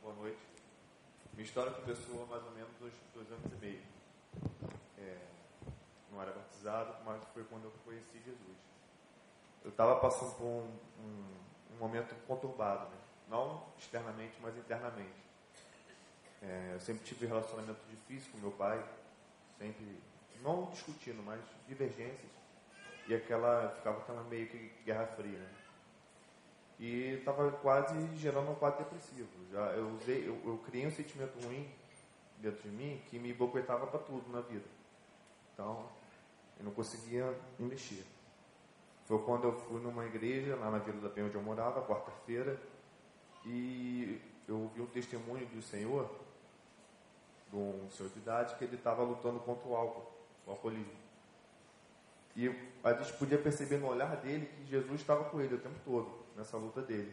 Boa 0.00 0.14
noite. 0.14 0.38
Minha 1.32 1.44
história 1.44 1.72
começou 1.72 2.22
há 2.22 2.26
mais 2.26 2.44
ou 2.44 2.52
menos 2.52 2.70
dois, 2.78 2.92
dois 3.12 3.30
anos 3.32 3.52
e 3.52 3.56
meio. 3.56 3.82
É, 4.98 5.18
não 6.12 6.22
era 6.22 6.32
batizado, 6.32 6.94
mas 7.04 7.20
foi 7.34 7.42
quando 7.44 7.64
eu 7.64 7.72
conheci 7.84 8.18
Jesus. 8.24 8.56
Eu 9.64 9.70
estava 9.70 9.98
passando 9.98 10.34
por 10.36 10.46
um, 10.46 10.70
um, 11.02 11.74
um, 11.74 11.78
momento 11.78 12.14
conturbado, 12.26 12.88
né? 12.90 12.96
não 13.28 13.64
externamente, 13.78 14.34
mas 14.40 14.56
internamente. 14.56 15.22
É, 16.42 16.70
eu 16.74 16.80
sempre 16.80 17.04
tive 17.04 17.26
um 17.26 17.28
relacionamento 17.30 17.80
difícil 17.88 18.30
com 18.32 18.38
meu 18.38 18.50
pai, 18.52 18.84
sempre, 19.58 19.98
não 20.42 20.70
discutindo, 20.70 21.22
mas 21.22 21.40
divergências 21.68 22.32
e 23.08 23.14
aquela 23.14 23.70
ficava 23.76 23.98
aquela 23.98 24.22
meio 24.24 24.46
que 24.48 24.72
guerra 24.84 25.06
fria. 25.06 25.38
Né? 25.38 25.54
E 26.78 27.18
estava 27.18 27.50
quase 27.52 28.16
gerando 28.16 28.50
um 28.50 28.54
quadro 28.54 28.84
depressivo. 28.84 29.28
Já 29.50 29.60
eu 29.72 29.88
usei, 29.90 30.26
eu, 30.26 30.40
eu 30.44 30.58
criei 30.66 30.86
um 30.86 30.90
sentimento 30.90 31.38
ruim 31.44 31.70
dentro 32.38 32.62
de 32.62 32.70
mim 32.70 33.00
que 33.08 33.18
me 33.18 33.32
boquetava 33.32 33.86
para 33.86 34.00
tudo 34.00 34.30
na 34.32 34.40
vida. 34.40 34.64
Então, 35.52 35.88
eu 36.58 36.64
não 36.64 36.72
conseguia 36.72 37.32
mexer. 37.58 38.04
Foi 39.12 39.18
quando 39.18 39.44
eu 39.44 39.52
fui 39.52 39.78
numa 39.78 40.06
igreja 40.06 40.56
lá 40.56 40.70
na 40.70 40.78
Vila 40.78 40.98
da 41.02 41.10
Penha 41.10 41.26
onde 41.26 41.34
eu 41.34 41.42
morava, 41.42 41.82
quarta-feira, 41.82 42.58
e 43.44 44.18
eu 44.48 44.58
ouvi 44.58 44.80
um 44.80 44.86
testemunho 44.86 45.44
do 45.48 45.60
Senhor, 45.60 46.08
de 47.50 47.56
um 47.58 47.90
senhor 47.90 48.08
de 48.08 48.18
idade, 48.18 48.54
que 48.54 48.64
ele 48.64 48.76
estava 48.76 49.02
lutando 49.02 49.38
contra 49.40 49.68
o 49.68 49.76
álcool, 49.76 50.10
o 50.46 50.52
alcoolismo. 50.52 50.94
E 52.34 52.48
a 52.82 52.94
gente 52.94 53.12
podia 53.18 53.36
perceber 53.36 53.76
no 53.76 53.88
olhar 53.88 54.16
dele 54.16 54.46
que 54.46 54.64
Jesus 54.64 55.02
estava 55.02 55.24
com 55.24 55.42
ele 55.42 55.56
o 55.56 55.60
tempo 55.60 55.78
todo, 55.84 56.10
nessa 56.34 56.56
luta 56.56 56.80
dele. 56.80 57.12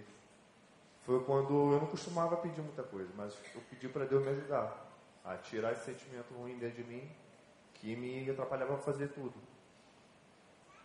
Foi 1.05 1.21
quando 1.25 1.73
eu 1.73 1.81
não 1.81 1.87
costumava 1.87 2.37
pedir 2.37 2.61
muita 2.61 2.81
coisa, 2.81 3.09
mas 3.17 3.37
eu 3.53 3.59
pedi 3.69 3.89
para 3.89 4.05
Deus 4.05 4.23
me 4.23 4.31
ajudar 4.31 4.89
a 5.25 5.35
tirar 5.35 5.73
esse 5.73 5.83
sentimento 5.83 6.33
ruim 6.33 6.57
dentro 6.57 6.81
de 6.81 6.89
mim 6.89 7.11
que 7.73 7.93
me 7.93 8.29
atrapalhava 8.29 8.75
a 8.75 8.77
fazer 8.77 9.09
tudo. 9.09 9.49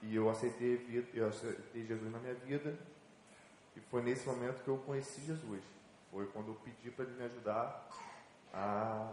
E 0.04 0.16
eu 0.16 0.28
aceitei, 0.28 1.08
eu 1.14 1.28
aceitei 1.28 1.86
Jesus 1.86 2.12
na 2.12 2.18
minha 2.18 2.34
vida 2.34 2.78
e 3.76 3.80
foi 3.80 4.02
nesse 4.02 4.26
momento 4.26 4.62
que 4.62 4.68
eu 4.68 4.76
conheci 4.78 5.22
Jesus. 5.22 5.62
Foi 6.10 6.26
quando 6.26 6.48
eu 6.48 6.54
pedi 6.56 6.90
para 6.90 7.04
ele 7.04 7.14
me 7.16 7.24
ajudar 7.24 7.88
a 8.52 9.12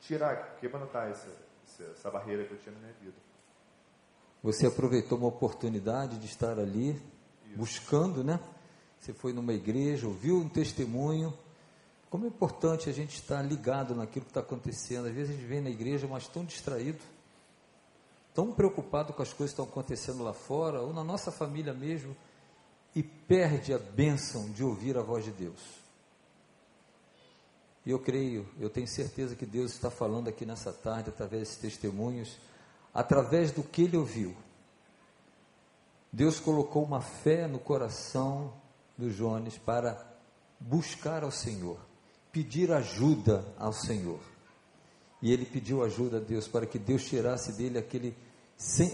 tirar, 0.00 0.56
quebrantar 0.56 1.10
essa, 1.10 1.28
essa 1.92 2.10
barreira 2.10 2.44
que 2.44 2.52
eu 2.52 2.58
tinha 2.58 2.74
na 2.74 2.80
minha 2.80 2.94
vida. 2.94 3.16
Você 4.42 4.66
aproveitou 4.66 5.18
uma 5.18 5.28
oportunidade 5.28 6.18
de 6.18 6.26
estar 6.26 6.58
ali, 6.58 6.90
Isso. 6.90 7.56
buscando, 7.56 8.24
né? 8.24 8.40
Você 8.98 9.12
foi 9.12 9.32
numa 9.32 9.52
igreja, 9.52 10.06
ouviu 10.06 10.38
um 10.38 10.48
testemunho. 10.48 11.36
Como 12.08 12.24
é 12.24 12.28
importante 12.28 12.88
a 12.88 12.92
gente 12.92 13.14
estar 13.14 13.42
ligado 13.42 13.94
naquilo 13.94 14.24
que 14.24 14.30
está 14.30 14.40
acontecendo. 14.40 15.06
Às 15.06 15.14
vezes 15.14 15.30
a 15.30 15.38
gente 15.38 15.46
vem 15.46 15.60
na 15.60 15.70
igreja, 15.70 16.06
mas 16.08 16.26
tão 16.26 16.44
distraído, 16.44 16.98
tão 18.36 18.52
preocupado 18.52 19.14
com 19.14 19.22
as 19.22 19.32
coisas 19.32 19.54
que 19.54 19.62
estão 19.62 19.64
acontecendo 19.64 20.22
lá 20.22 20.34
fora, 20.34 20.82
ou 20.82 20.92
na 20.92 21.02
nossa 21.02 21.32
família 21.32 21.72
mesmo, 21.72 22.14
e 22.94 23.02
perde 23.02 23.72
a 23.72 23.78
bênção 23.78 24.50
de 24.50 24.62
ouvir 24.62 24.98
a 24.98 25.02
voz 25.02 25.24
de 25.24 25.30
Deus. 25.30 25.58
E 27.86 27.90
eu 27.90 27.98
creio, 27.98 28.46
eu 28.60 28.68
tenho 28.68 28.86
certeza 28.86 29.34
que 29.34 29.46
Deus 29.46 29.72
está 29.72 29.90
falando 29.90 30.28
aqui 30.28 30.44
nessa 30.44 30.70
tarde, 30.70 31.08
através 31.08 31.44
desses 31.44 31.56
testemunhos, 31.56 32.36
através 32.92 33.52
do 33.52 33.62
que 33.62 33.84
ele 33.84 33.96
ouviu. 33.96 34.36
Deus 36.12 36.38
colocou 36.38 36.84
uma 36.84 37.00
fé 37.00 37.46
no 37.46 37.58
coração 37.58 38.52
do 38.98 39.10
Jones 39.10 39.56
para 39.56 40.04
buscar 40.60 41.24
ao 41.24 41.30
Senhor, 41.30 41.78
pedir 42.30 42.70
ajuda 42.70 43.46
ao 43.58 43.72
Senhor. 43.72 44.20
E 45.22 45.32
ele 45.32 45.46
pediu 45.46 45.82
ajuda 45.82 46.18
a 46.18 46.20
Deus 46.20 46.46
para 46.46 46.66
que 46.66 46.78
Deus 46.78 47.04
tirasse 47.04 47.52
dele 47.52 47.78
aquele, 47.78 48.16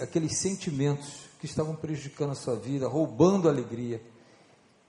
aqueles 0.00 0.38
sentimentos 0.38 1.22
que 1.38 1.46
estavam 1.46 1.74
prejudicando 1.74 2.30
a 2.30 2.36
sua 2.36 2.56
vida, 2.56 2.88
roubando 2.88 3.48
a 3.48 3.52
alegria. 3.52 4.02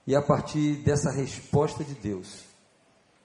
E 0.06 0.16
a 0.16 0.22
partir 0.22 0.76
dessa 0.78 1.12
resposta 1.12 1.84
de 1.84 1.94
Deus, 1.94 2.44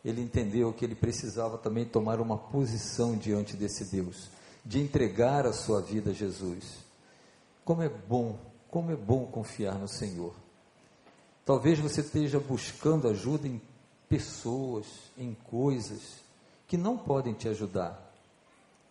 ele 0.04 0.22
entendeu 0.22 0.72
que 0.72 0.84
ele 0.84 0.94
precisava 0.94 1.58
também 1.58 1.84
tomar 1.84 2.20
uma 2.20 2.38
posição 2.38 3.16
diante 3.16 3.56
desse 3.56 3.84
Deus 3.84 4.30
de 4.64 4.80
entregar 4.80 5.46
a 5.46 5.52
sua 5.52 5.80
vida 5.80 6.10
a 6.10 6.14
Jesus. 6.14 6.84
Como 7.64 7.82
é 7.82 7.88
bom, 7.88 8.38
como 8.70 8.90
é 8.90 8.96
bom 8.96 9.26
confiar 9.26 9.78
no 9.78 9.88
Senhor. 9.88 10.34
Talvez 11.44 11.78
você 11.78 12.02
esteja 12.02 12.38
buscando 12.38 13.08
ajuda 13.08 13.48
em 13.48 13.60
pessoas, 14.08 14.86
em 15.16 15.34
coisas 15.34 16.18
que 16.66 16.76
não 16.76 16.98
podem 16.98 17.32
te 17.32 17.48
ajudar. 17.48 18.12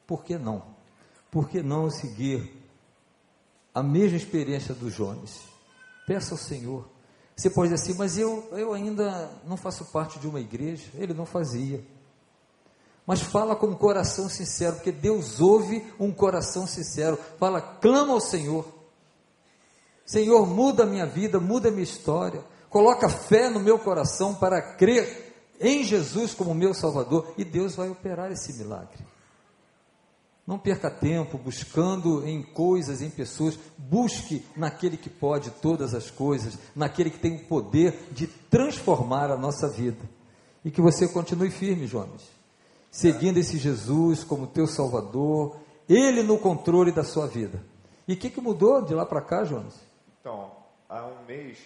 Por 0.05 0.23
que 0.23 0.37
não? 0.37 0.76
Por 1.37 1.49
que 1.49 1.61
não 1.61 1.87
seguir 1.91 2.51
a 3.71 3.83
mesma 3.83 4.17
experiência 4.17 4.73
do 4.73 4.89
Jones? 4.89 5.41
Peça 6.07 6.33
ao 6.33 6.37
Senhor. 6.39 6.89
Você 7.35 7.47
pode 7.47 7.71
dizer 7.71 7.83
assim, 7.83 7.95
mas 7.95 8.17
eu, 8.17 8.49
eu 8.53 8.73
ainda 8.73 9.29
não 9.45 9.55
faço 9.55 9.85
parte 9.85 10.17
de 10.17 10.27
uma 10.27 10.39
igreja. 10.39 10.89
Ele 10.95 11.13
não 11.13 11.27
fazia 11.27 11.85
mas 13.05 13.21
fala 13.21 13.55
com 13.55 13.67
um 13.67 13.75
coração 13.75 14.27
sincero, 14.27 14.77
porque 14.77 14.91
Deus 14.91 15.39
ouve 15.39 15.85
um 15.99 16.11
coração 16.11 16.65
sincero. 16.65 17.19
Fala, 17.37 17.61
clama 17.61 18.13
ao 18.13 18.19
Senhor. 18.19 18.65
Senhor, 20.07 20.47
muda 20.47 20.83
a 20.83 20.87
minha 20.87 21.05
vida, 21.05 21.39
muda 21.39 21.67
a 21.67 21.71
minha 21.71 21.83
história. 21.83 22.43
Coloca 22.67 23.07
fé 23.07 23.47
no 23.47 23.59
meu 23.59 23.77
coração 23.77 24.33
para 24.33 24.73
crer 24.73 25.53
em 25.61 25.83
Jesus 25.83 26.33
como 26.33 26.55
meu 26.55 26.73
Salvador 26.73 27.31
e 27.37 27.45
Deus 27.45 27.75
vai 27.75 27.89
operar 27.89 28.31
esse 28.31 28.53
milagre. 28.53 29.05
Não 30.47 30.57
perca 30.57 30.89
tempo 30.89 31.37
buscando 31.37 32.25
em 32.25 32.41
coisas, 32.41 33.01
em 33.01 33.09
pessoas. 33.09 33.59
Busque 33.77 34.45
naquele 34.55 34.95
que 34.95 35.09
pode 35.09 35.51
todas 35.51 35.93
as 35.93 36.09
coisas, 36.09 36.57
naquele 36.73 37.09
que 37.09 37.19
tem 37.19 37.35
o 37.35 37.47
poder 37.47 38.07
de 38.11 38.25
transformar 38.25 39.29
a 39.29 39.37
nossa 39.37 39.67
vida. 39.67 40.09
E 40.63 40.71
que 40.71 40.81
você 40.81 41.07
continue 41.07 41.51
firme, 41.51 41.85
Jones 41.85 42.37
seguindo 42.97 43.37
esse 43.37 43.59
Jesus 43.59 44.23
como 44.23 44.47
teu 44.47 44.65
Salvador, 44.65 45.59
Ele 45.87 46.23
no 46.23 46.39
controle 46.39 46.91
da 46.91 47.03
sua 47.03 47.27
vida. 47.27 47.63
E 48.07 48.13
o 48.13 48.17
que, 48.17 48.29
que 48.29 48.41
mudou 48.41 48.81
de 48.81 48.93
lá 48.95 49.05
para 49.05 49.21
cá, 49.21 49.43
Jonas? 49.43 49.79
Então, 50.19 50.51
há 50.89 51.05
um 51.05 51.23
mês, 51.25 51.59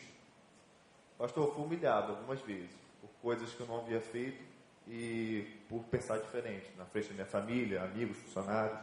pastor, 1.17 1.47
eu 1.47 1.53
fui 1.53 1.63
humilhado 1.63 2.11
algumas 2.13 2.41
vezes 2.41 2.69
por 2.99 3.09
coisas 3.21 3.49
que 3.53 3.61
eu 3.61 3.67
não 3.67 3.77
havia 3.77 4.01
feito 4.01 4.43
e 4.87 5.47
por 5.71 5.85
pensar 5.85 6.19
diferente 6.19 6.69
na 6.77 6.83
frente 6.83 7.07
da 7.07 7.13
minha 7.13 7.25
família, 7.25 7.81
amigos, 7.81 8.17
funcionários. 8.17 8.77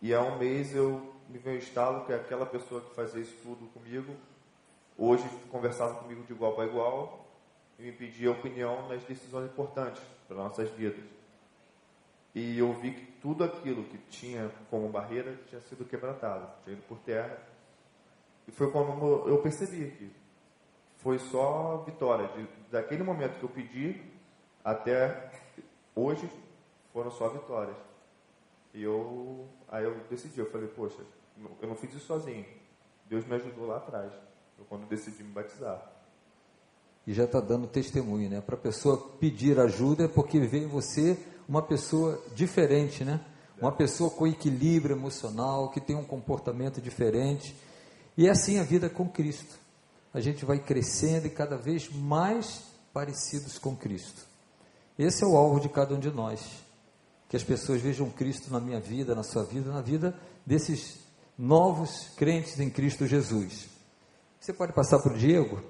E 0.00 0.14
há 0.14 0.22
um 0.22 0.38
mês 0.38 0.72
eu 0.72 1.12
me 1.28 1.38
veio 1.38 1.58
estalo 1.58 2.06
que 2.06 2.12
aquela 2.12 2.46
pessoa 2.46 2.80
que 2.80 2.94
fazia 2.94 3.20
isso 3.20 3.36
tudo 3.42 3.66
comigo, 3.72 4.14
hoje 4.96 5.28
conversava 5.50 5.96
comigo 5.96 6.22
de 6.22 6.32
igual 6.32 6.54
para 6.54 6.66
igual 6.66 7.26
e 7.80 7.82
me 7.82 7.90
pedia 7.90 8.30
opinião 8.30 8.88
nas 8.88 9.02
decisões 9.02 9.50
importantes 9.50 10.00
para 10.28 10.36
nossas 10.36 10.70
vidas. 10.70 11.04
E 12.32 12.60
eu 12.60 12.72
vi 12.74 12.92
que 12.92 13.04
tudo 13.20 13.42
aquilo 13.42 13.82
que 13.82 13.98
tinha 14.08 14.52
como 14.70 14.88
barreira 14.88 15.36
tinha 15.48 15.60
sido 15.62 15.84
quebrantado, 15.84 16.48
tinha 16.62 16.76
ido 16.76 16.82
por 16.84 16.98
terra. 17.00 17.36
E 18.46 18.52
foi 18.52 18.70
quando 18.70 19.28
eu 19.28 19.38
percebi 19.38 19.90
que 19.90 20.12
foi 20.98 21.18
só 21.18 21.78
vitória. 21.84 22.28
De, 22.28 22.46
daquele 22.70 23.02
momento 23.02 23.38
que 23.38 23.42
eu 23.42 23.48
pedi 23.48 24.00
até 24.64 25.41
hoje, 25.94 26.28
foram 26.92 27.10
só 27.10 27.28
vitórias. 27.28 27.76
E 28.74 28.82
eu, 28.82 29.46
aí 29.68 29.84
eu 29.84 29.94
decidi, 30.08 30.38
eu 30.38 30.50
falei, 30.50 30.68
poxa, 30.68 31.02
eu 31.60 31.68
não 31.68 31.76
fiz 31.76 31.94
isso 31.94 32.06
sozinho. 32.06 32.44
Deus 33.06 33.26
me 33.26 33.34
ajudou 33.34 33.66
lá 33.66 33.76
atrás, 33.76 34.12
quando 34.68 34.82
eu 34.82 34.88
decidi 34.88 35.22
me 35.22 35.32
batizar. 35.32 35.90
E 37.06 37.12
já 37.12 37.24
está 37.24 37.40
dando 37.40 37.66
testemunho, 37.66 38.30
né? 38.30 38.40
Para 38.40 38.54
a 38.54 38.58
pessoa 38.58 38.96
pedir 39.18 39.58
ajuda 39.58 40.04
é 40.04 40.08
porque 40.08 40.38
vê 40.40 40.58
em 40.58 40.68
você 40.68 41.18
uma 41.48 41.60
pessoa 41.60 42.20
diferente, 42.34 43.04
né? 43.04 43.20
Uma 43.60 43.72
pessoa 43.72 44.10
com 44.10 44.26
equilíbrio 44.26 44.96
emocional, 44.96 45.70
que 45.70 45.80
tem 45.80 45.96
um 45.96 46.04
comportamento 46.04 46.80
diferente. 46.80 47.54
E 48.16 48.26
é 48.26 48.30
assim 48.30 48.58
a 48.58 48.62
vida 48.62 48.88
com 48.88 49.08
Cristo. 49.08 49.58
A 50.14 50.20
gente 50.20 50.44
vai 50.44 50.58
crescendo 50.58 51.26
e 51.26 51.30
cada 51.30 51.56
vez 51.56 51.88
mais 51.88 52.62
parecidos 52.92 53.58
com 53.58 53.76
Cristo. 53.76 54.31
Esse 55.02 55.24
é 55.24 55.26
o 55.26 55.36
alvo 55.36 55.58
de 55.58 55.68
cada 55.68 55.94
um 55.94 55.98
de 55.98 56.10
nós. 56.10 56.40
Que 57.28 57.36
as 57.36 57.42
pessoas 57.42 57.80
vejam 57.80 58.08
Cristo 58.10 58.52
na 58.52 58.60
minha 58.60 58.78
vida, 58.78 59.14
na 59.14 59.22
sua 59.22 59.42
vida, 59.42 59.72
na 59.72 59.80
vida 59.80 60.14
desses 60.46 60.98
novos 61.36 62.10
crentes 62.16 62.60
em 62.60 62.70
Cristo 62.70 63.06
Jesus. 63.06 63.68
Você 64.38 64.52
pode 64.52 64.72
passar 64.72 65.00
para 65.00 65.12
o 65.12 65.18
Diego? 65.18 65.62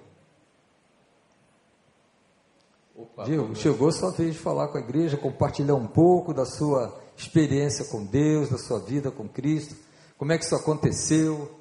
Opa, 2.95 3.25
Diego, 3.25 3.55
chegou 3.55 3.89
a 3.89 3.93
sua 3.93 4.11
vez 4.11 4.35
de 4.35 4.39
falar 4.39 4.69
com 4.69 4.79
a 4.79 4.81
igreja, 4.81 5.17
compartilhar 5.17 5.75
um 5.75 5.87
pouco 5.87 6.35
da 6.35 6.45
sua 6.45 7.01
experiência 7.17 7.87
com 7.87 8.05
Deus, 8.05 8.51
da 8.51 8.59
sua 8.59 8.81
vida 8.81 9.11
com 9.11 9.29
Cristo. 9.29 9.77
Como 10.19 10.33
é 10.33 10.39
que 10.39 10.45
isso 10.45 10.55
aconteceu? 10.55 11.59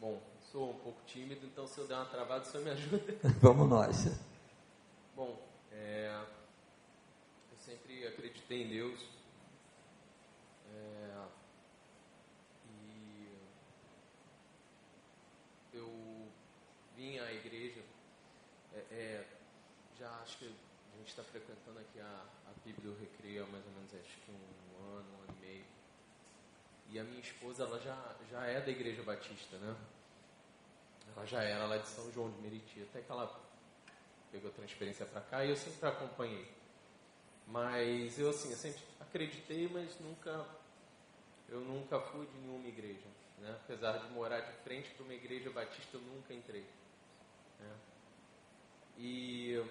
Bom, 0.00 0.20
sou 0.52 0.70
um 0.70 0.74
pouco 0.74 1.00
tímido, 1.06 1.44
então 1.46 1.66
se 1.66 1.78
eu 1.78 1.86
der 1.86 1.96
uma 1.96 2.06
travada, 2.06 2.44
o 2.44 2.46
senhor 2.46 2.64
me 2.64 2.70
ajuda. 2.70 3.16
Vamos 3.40 3.68
nós. 3.68 4.08
Bom, 5.16 5.38
é, 5.72 6.14
eu 8.04 8.12
sempre 8.44 8.54
acreditei 8.54 8.62
em 8.62 8.68
Deus. 8.68 9.00
É, 10.72 11.26
e 12.68 13.38
eu 15.72 16.28
vim 16.96 17.18
à 17.18 17.32
igreja. 17.32 17.82
É, 18.72 18.78
é 18.90 19.26
já 19.98 20.10
acho 20.22 20.38
que 20.38 20.46
a 20.46 20.96
gente 20.98 21.08
está 21.08 21.22
frequentando 21.22 21.78
aqui 21.78 22.00
a, 22.00 22.26
a 22.46 22.52
Bíblia 22.64 22.92
do 22.92 23.00
Recreio 23.00 23.44
há 23.44 23.46
mais 23.46 23.64
ou 23.64 23.72
menos 23.72 23.94
acho 23.94 24.18
que 24.20 24.30
um 24.30 24.96
ano, 24.96 25.08
um 25.12 25.22
ano 25.22 25.34
e 25.36 25.46
meio. 25.46 25.64
E 26.90 26.98
a 26.98 27.04
minha 27.04 27.20
esposa, 27.20 27.64
ela 27.64 27.80
já, 27.80 28.16
já 28.30 28.44
é 28.46 28.60
da 28.60 28.70
Igreja 28.70 29.02
Batista, 29.02 29.56
né? 29.58 29.76
Ela 31.16 31.26
já 31.26 31.42
era 31.42 31.66
lá 31.66 31.78
de 31.78 31.88
São 31.88 32.10
João 32.12 32.30
de 32.30 32.40
Meriti, 32.40 32.82
até 32.82 33.00
que 33.02 33.10
ela 33.10 33.40
pegou 34.32 34.50
transferência 34.50 35.06
para 35.06 35.20
cá 35.20 35.44
e 35.44 35.50
eu 35.50 35.56
sempre 35.56 35.88
acompanhei. 35.88 36.63
Mas 37.46 38.18
eu 38.18 38.30
assim, 38.30 38.50
eu 38.50 38.56
sempre 38.56 38.82
acreditei, 39.00 39.68
mas 39.68 39.98
nunca 40.00 40.46
eu 41.48 41.60
nunca 41.60 42.00
fui 42.00 42.26
de 42.26 42.38
nenhuma 42.38 42.66
igreja, 42.66 43.06
né? 43.38 43.56
Apesar 43.62 43.98
de 43.98 44.10
morar 44.12 44.40
de 44.40 44.52
frente 44.62 44.90
para 44.90 45.04
uma 45.04 45.14
igreja 45.14 45.50
batista, 45.50 45.96
eu 45.96 46.00
nunca 46.00 46.32
entrei. 46.32 46.66
Né? 47.60 47.76
E 48.96 49.64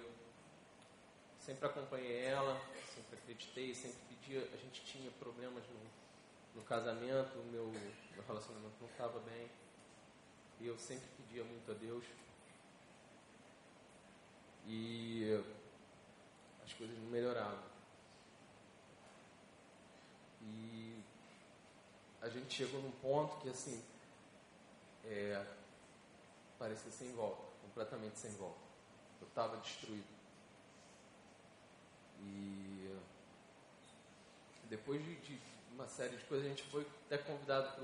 sempre 1.38 1.66
acompanhei 1.66 2.24
ela, 2.24 2.60
sempre 2.94 3.18
acreditei, 3.18 3.74
sempre 3.74 3.98
pedi. 4.08 4.38
A 4.38 4.56
gente 4.56 4.84
tinha 4.84 5.10
problemas 5.12 5.62
no, 5.68 6.60
no 6.60 6.62
casamento, 6.62 7.38
o 7.38 7.44
meu, 7.50 7.66
meu 7.66 8.24
relacionamento 8.26 8.74
não 8.80 8.88
estava 8.88 9.18
bem. 9.20 9.50
E 10.60 10.66
eu 10.66 10.78
sempre 10.78 11.06
pedia 11.18 11.44
muito 11.44 11.70
a 11.70 11.74
Deus. 11.74 12.04
E 14.66 15.42
as 16.64 16.72
coisas 16.72 16.96
não 16.98 17.10
melhoravam. 17.10 17.74
E 20.42 21.02
a 22.20 22.28
gente 22.28 22.54
chegou 22.54 22.80
num 22.80 22.92
ponto 22.92 23.36
que 23.40 23.48
assim 23.48 23.82
é, 25.04 25.44
parecia 26.58 26.90
sem 26.90 27.12
volta, 27.12 27.42
completamente 27.62 28.18
sem 28.18 28.30
volta. 28.32 28.60
Eu 29.20 29.28
estava 29.28 29.56
destruído. 29.58 30.14
E 32.20 32.64
depois 34.68 35.02
de, 35.04 35.14
de, 35.16 35.40
uma 35.72 35.86
série 35.88 36.16
de 36.16 36.24
coisas, 36.24 36.46
a 36.46 36.48
gente 36.48 36.62
foi 36.64 36.86
até 37.06 37.18
convidado 37.18 37.76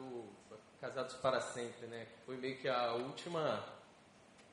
para 0.49 0.59
Casados 0.81 1.15
para 1.17 1.41
Sempre, 1.41 1.87
né? 1.87 2.07
Foi 2.25 2.37
meio 2.37 2.59
que 2.59 2.69
a 2.69 2.95
última, 2.95 3.63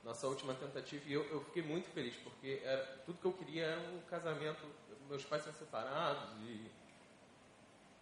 nossa 0.07 0.25
última 0.25 0.53
tentativa. 0.53 1.03
E 1.05 1.13
eu, 1.13 1.23
eu 1.25 1.43
fiquei 1.43 1.61
muito 1.61 1.89
feliz, 1.89 2.15
porque 2.23 2.61
era, 2.63 2.83
tudo 3.05 3.19
que 3.19 3.25
eu 3.25 3.33
queria 3.33 3.65
era 3.65 3.81
um 3.91 4.01
casamento. 4.09 4.65
Meus 5.09 5.23
pais 5.23 5.43
são 5.43 5.53
separados 5.53 6.33
e 6.41 6.69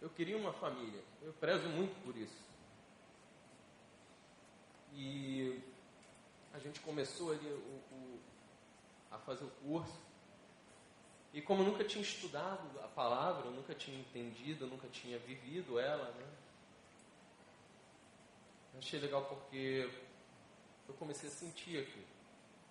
eu 0.00 0.08
queria 0.10 0.36
uma 0.36 0.52
família. 0.52 1.02
Eu 1.20 1.32
prezo 1.32 1.68
muito 1.68 2.00
por 2.04 2.16
isso. 2.16 2.46
E 4.94 5.60
a 6.54 6.58
gente 6.58 6.80
começou 6.80 7.32
ali 7.32 7.46
o, 7.46 7.94
o, 7.94 8.20
a 9.10 9.18
fazer 9.18 9.44
o 9.44 9.50
curso. 9.62 10.00
E 11.34 11.42
como 11.42 11.62
eu 11.62 11.66
nunca 11.66 11.84
tinha 11.84 12.02
estudado 12.02 12.80
a 12.82 12.88
palavra, 12.88 13.46
eu 13.46 13.52
nunca 13.52 13.74
tinha 13.74 13.98
entendido, 13.98 14.64
eu 14.64 14.68
nunca 14.68 14.88
tinha 14.88 15.18
vivido 15.18 15.78
ela, 15.78 16.10
né? 16.12 16.26
Achei 18.78 19.00
legal 19.00 19.24
porque 19.24 19.90
eu 20.88 20.94
comecei 20.94 21.28
a 21.28 21.32
sentir 21.32 21.78
aqui. 21.82 22.04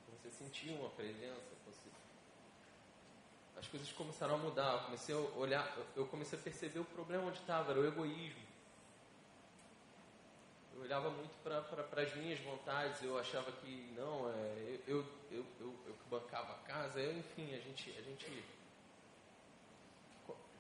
Comecei 0.06 0.32
a 0.32 0.34
sentir 0.34 0.70
uma 0.72 0.90
presença. 0.90 1.56
As 3.58 3.68
coisas 3.68 3.92
começaram 3.94 4.36
a 4.36 4.38
mudar. 4.38 4.74
Eu 4.74 4.80
comecei 4.86 5.16
a 5.16 5.18
olhar, 5.18 5.78
eu 5.96 6.06
comecei 6.08 6.38
a 6.38 6.42
perceber 6.42 6.80
o 6.80 6.86
problema 6.86 7.24
onde 7.24 7.40
estava, 7.40 7.72
era 7.72 7.80
o 7.80 7.88
egoísmo. 7.88 8.44
Eu 10.76 10.82
olhava 10.82 11.10
muito 11.10 11.34
para 11.42 12.02
as 12.02 12.16
minhas 12.16 12.40
vontades, 12.42 13.02
eu 13.02 13.18
achava 13.18 13.50
que 13.50 13.94
não, 13.96 14.30
é, 14.30 14.80
eu, 14.86 15.06
eu, 15.32 15.46
eu, 15.60 15.74
eu 15.88 15.96
bancava 16.10 16.52
a 16.52 16.58
casa, 16.68 17.00
eu, 17.00 17.18
enfim, 17.18 17.56
a 17.56 17.60
gente, 17.60 17.90
a 17.98 18.02
gente 18.02 18.44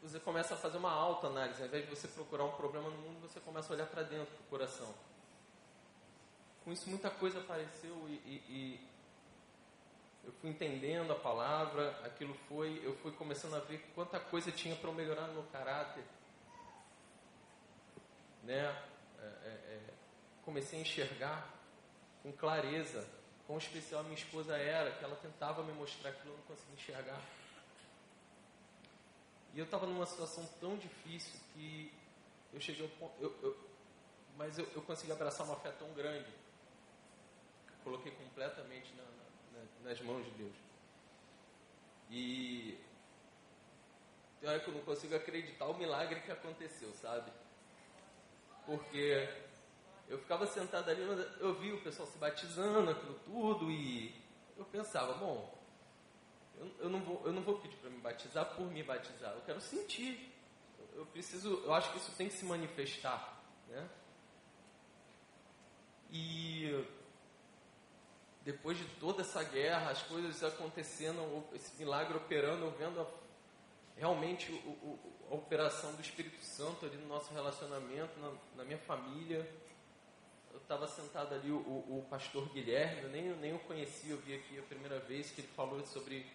você 0.01 0.19
começa 0.19 0.53
a 0.53 0.57
fazer 0.57 0.77
uma 0.77 0.91
autoanálise. 0.91 1.61
Ao 1.61 1.67
invés 1.67 1.83
de 1.83 1.89
você 1.89 2.07
procurar 2.07 2.45
um 2.45 2.51
problema 2.51 2.89
no 2.89 2.97
mundo, 2.97 3.21
você 3.21 3.39
começa 3.39 3.73
a 3.73 3.75
olhar 3.75 3.87
para 3.87 4.03
dentro 4.03 4.33
do 4.35 4.49
coração. 4.49 4.93
Com 6.65 6.71
isso, 6.71 6.89
muita 6.89 7.11
coisa 7.11 7.39
apareceu 7.39 7.95
e, 8.09 8.13
e, 8.25 8.43
e, 8.49 8.79
eu 10.23 10.31
fui 10.41 10.49
entendendo 10.49 11.11
a 11.11 11.15
palavra. 11.15 11.91
Aquilo 12.03 12.33
foi, 12.49 12.81
eu 12.83 12.95
fui 12.97 13.11
começando 13.11 13.53
a 13.53 13.59
ver 13.59 13.77
quanta 13.93 14.19
coisa 14.19 14.51
tinha 14.51 14.75
para 14.75 14.91
melhorar 14.91 15.27
no 15.27 15.33
meu 15.33 15.43
caráter. 15.51 16.03
Né? 18.41 18.65
É, 19.19 19.25
é, 19.25 19.49
é, 19.49 19.79
comecei 20.43 20.79
a 20.79 20.81
enxergar 20.81 21.47
com 22.23 22.31
clareza 22.31 23.07
quão 23.45 23.59
especial 23.59 24.01
a 24.01 24.03
minha 24.03 24.15
esposa 24.15 24.57
era, 24.57 24.89
que 24.89 25.03
ela 25.03 25.15
tentava 25.17 25.61
me 25.61 25.71
mostrar 25.73 26.09
aquilo, 26.09 26.33
eu 26.33 26.37
não 26.37 26.43
conseguia 26.45 26.73
enxergar. 26.73 27.21
E 29.53 29.59
eu 29.59 29.65
estava 29.65 29.85
numa 29.85 30.07
situação 30.07 30.43
tão 30.59 30.75
difícil 30.77 31.39
que 31.53 31.93
eu 32.51 32.59
cheguei 32.59 32.83
ao 32.85 32.89
ponto. 32.89 33.13
Eu, 33.21 33.31
eu, 33.43 33.55
mas 34.35 34.57
eu, 34.57 34.67
eu 34.75 34.81
consegui 34.81 35.11
abraçar 35.11 35.45
uma 35.45 35.55
fé 35.57 35.69
tão 35.71 35.93
grande. 35.93 36.44
Coloquei 37.85 38.11
completamente 38.11 38.93
na, 38.95 39.03
na, 39.03 39.89
nas 39.89 40.01
mãos 40.01 40.25
de 40.25 40.31
Deus. 40.31 40.55
E 42.09 42.77
tem 44.41 44.49
hora 44.49 44.59
que 44.59 44.67
eu 44.67 44.73
não 44.73 44.81
consigo 44.81 45.15
acreditar 45.15 45.67
o 45.67 45.77
milagre 45.77 46.19
que 46.21 46.31
aconteceu, 46.31 46.91
sabe? 46.95 47.31
Porque 48.65 49.29
eu 50.09 50.17
ficava 50.17 50.45
sentado 50.47 50.89
ali, 50.89 51.01
eu 51.39 51.53
vi 51.53 51.71
o 51.71 51.81
pessoal 51.81 52.07
se 52.07 52.17
batizando, 52.17 52.89
aquilo 52.89 53.19
tudo, 53.23 53.71
e 53.71 54.13
eu 54.57 54.65
pensava, 54.65 55.13
bom, 55.13 55.55
eu, 56.57 56.71
eu, 56.79 56.89
não, 56.89 57.01
vou, 57.01 57.21
eu 57.25 57.33
não 57.33 57.41
vou 57.41 57.59
pedir 57.59 57.75
para 57.77 57.89
me 57.89 57.99
batizar 57.99 58.55
por 58.55 58.65
me 58.65 58.81
batizar. 58.81 59.31
Eu 59.33 59.41
quero 59.41 59.61
sentir. 59.61 60.33
Eu, 60.79 61.01
eu 61.01 61.05
preciso. 61.05 61.61
Eu 61.63 61.73
acho 61.73 61.91
que 61.91 61.97
isso 61.97 62.11
tem 62.15 62.27
que 62.27 62.33
se 62.33 62.45
manifestar, 62.45 63.41
né? 63.67 63.87
E 66.09 66.85
depois 68.45 68.77
de 68.77 68.85
toda 68.99 69.23
essa 69.23 69.43
guerra, 69.43 69.89
as 69.89 70.03
coisas 70.03 70.43
acontecendo, 70.43 71.43
esse 71.53 71.75
milagre 71.77 72.15
operando, 72.15 72.69
vendo 72.77 73.05
realmente 73.97 74.51
o, 74.51 74.55
o, 74.55 74.99
a 75.31 75.33
operação 75.33 75.95
do 75.95 76.01
Espírito 76.01 76.39
Santo 76.43 76.85
ali 76.85 76.95
no 76.95 77.07
nosso 77.07 77.33
relacionamento, 77.33 78.19
na, 78.19 78.31
na 78.57 78.63
minha 78.63 78.77
família. 78.77 79.51
Eu 80.53 80.59
estava 80.59 80.87
sentado 80.87 81.33
ali, 81.33 81.49
o, 81.49 81.57
o, 81.57 82.05
pastor 82.07 82.47
Guilherme, 82.49 83.01
eu 83.01 83.09
nem, 83.09 83.35
nem 83.37 83.53
o 83.55 83.59
conhecia, 83.59 84.11
eu 84.11 84.17
vi 84.19 84.35
aqui 84.35 84.59
a 84.59 84.63
primeira 84.63 84.99
vez 84.99 85.31
que 85.31 85.41
ele 85.41 85.49
falou 85.49 85.83
sobre 85.83 86.25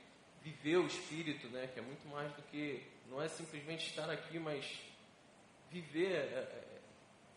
viver 0.42 0.78
o 0.78 0.86
Espírito, 0.86 1.46
né? 1.48 1.68
Que 1.72 1.78
é 1.78 1.82
muito 1.82 2.06
mais 2.08 2.32
do 2.32 2.42
que 2.42 2.82
não 3.08 3.22
é 3.22 3.28
simplesmente 3.28 3.88
estar 3.88 4.10
aqui, 4.10 4.38
mas 4.38 4.80
viver, 5.70 6.12
é, 6.12 6.38
é, 6.38 6.80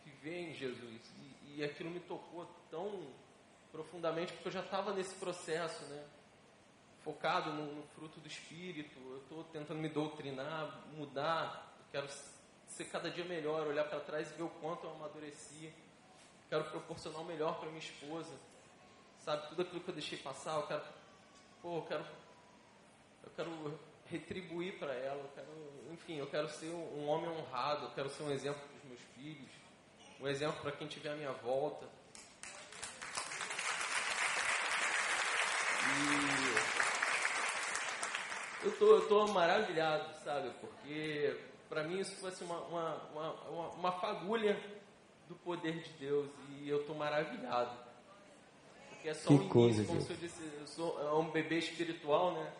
viver 0.04 0.50
em 0.50 0.54
Jesus. 0.54 1.00
E, 1.46 1.58
e 1.58 1.64
aquilo 1.64 1.90
me 1.90 2.00
tocou 2.00 2.44
tão 2.70 3.23
profundamente 3.74 4.32
porque 4.32 4.46
eu 4.46 4.52
já 4.52 4.60
estava 4.60 4.92
nesse 4.92 5.16
processo, 5.16 5.84
né? 5.86 6.04
Focado 7.02 7.52
no, 7.52 7.74
no 7.74 7.82
fruto 7.88 8.20
do 8.20 8.28
Espírito. 8.28 8.96
Eu 9.00 9.18
estou 9.18 9.44
tentando 9.44 9.80
me 9.80 9.88
doutrinar, 9.88 10.80
mudar. 10.94 11.74
Eu 11.80 11.84
quero 11.90 12.08
ser 12.68 12.84
cada 12.84 13.10
dia 13.10 13.24
melhor, 13.24 13.66
olhar 13.66 13.84
para 13.84 13.98
trás 13.98 14.30
e 14.30 14.34
ver 14.34 14.44
o 14.44 14.48
quanto 14.48 14.86
eu 14.86 14.92
amadureci. 14.92 15.72
Quero 16.48 16.64
proporcionar 16.70 17.20
o 17.20 17.24
melhor 17.24 17.58
para 17.58 17.68
minha 17.68 17.80
esposa. 17.80 18.32
Sabe, 19.18 19.48
tudo 19.48 19.62
aquilo 19.62 19.80
que 19.80 19.88
eu 19.88 19.94
deixei 19.94 20.18
passar, 20.18 20.54
eu 20.60 20.66
quero, 20.66 20.82
pô, 21.60 21.78
eu 21.78 21.82
quero, 21.82 22.04
eu 23.24 23.30
quero 23.34 23.80
retribuir 24.06 24.78
para 24.78 24.92
ela, 24.92 25.18
eu 25.18 25.30
quero, 25.34 25.92
enfim, 25.92 26.16
eu 26.18 26.26
quero 26.26 26.46
ser 26.50 26.66
um 26.66 27.08
homem 27.08 27.30
honrado, 27.30 27.86
eu 27.86 27.90
quero 27.92 28.10
ser 28.10 28.22
um 28.22 28.30
exemplo 28.30 28.60
para 28.60 28.76
os 28.76 28.84
meus 28.84 29.00
filhos, 29.14 29.50
um 30.20 30.28
exemplo 30.28 30.60
para 30.60 30.72
quem 30.72 30.86
estiver 30.86 31.12
à 31.12 31.16
minha 31.16 31.32
volta. 31.32 31.88
E 38.62 38.66
eu 38.66 38.72
tô, 38.78 38.96
eu 38.96 39.08
tô 39.08 39.26
maravilhado, 39.28 40.12
sabe? 40.24 40.50
Porque 40.60 41.36
para 41.68 41.84
mim 41.84 42.00
isso 42.00 42.16
fosse 42.16 42.42
uma, 42.44 42.60
uma, 42.62 42.94
uma, 43.12 43.68
uma, 43.70 43.92
fagulha 43.92 44.58
do 45.28 45.34
poder 45.36 45.82
de 45.82 45.90
Deus 45.94 46.30
e 46.50 46.68
eu 46.68 46.84
tô 46.84 46.94
maravilhado. 46.94 47.76
Porque 48.88 49.08
é 49.08 49.14
só 49.14 49.28
que 49.28 49.34
um 49.34 49.48
coisa, 49.48 49.78
início, 49.78 49.86
como 49.86 50.00
se 50.00 50.12
eu 50.12 50.16
disse, 50.16 50.42
eu 50.60 50.66
sou 50.66 51.00
é 51.00 51.12
um 51.14 51.30
bebê 51.30 51.58
espiritual, 51.58 52.32
né? 52.32 52.52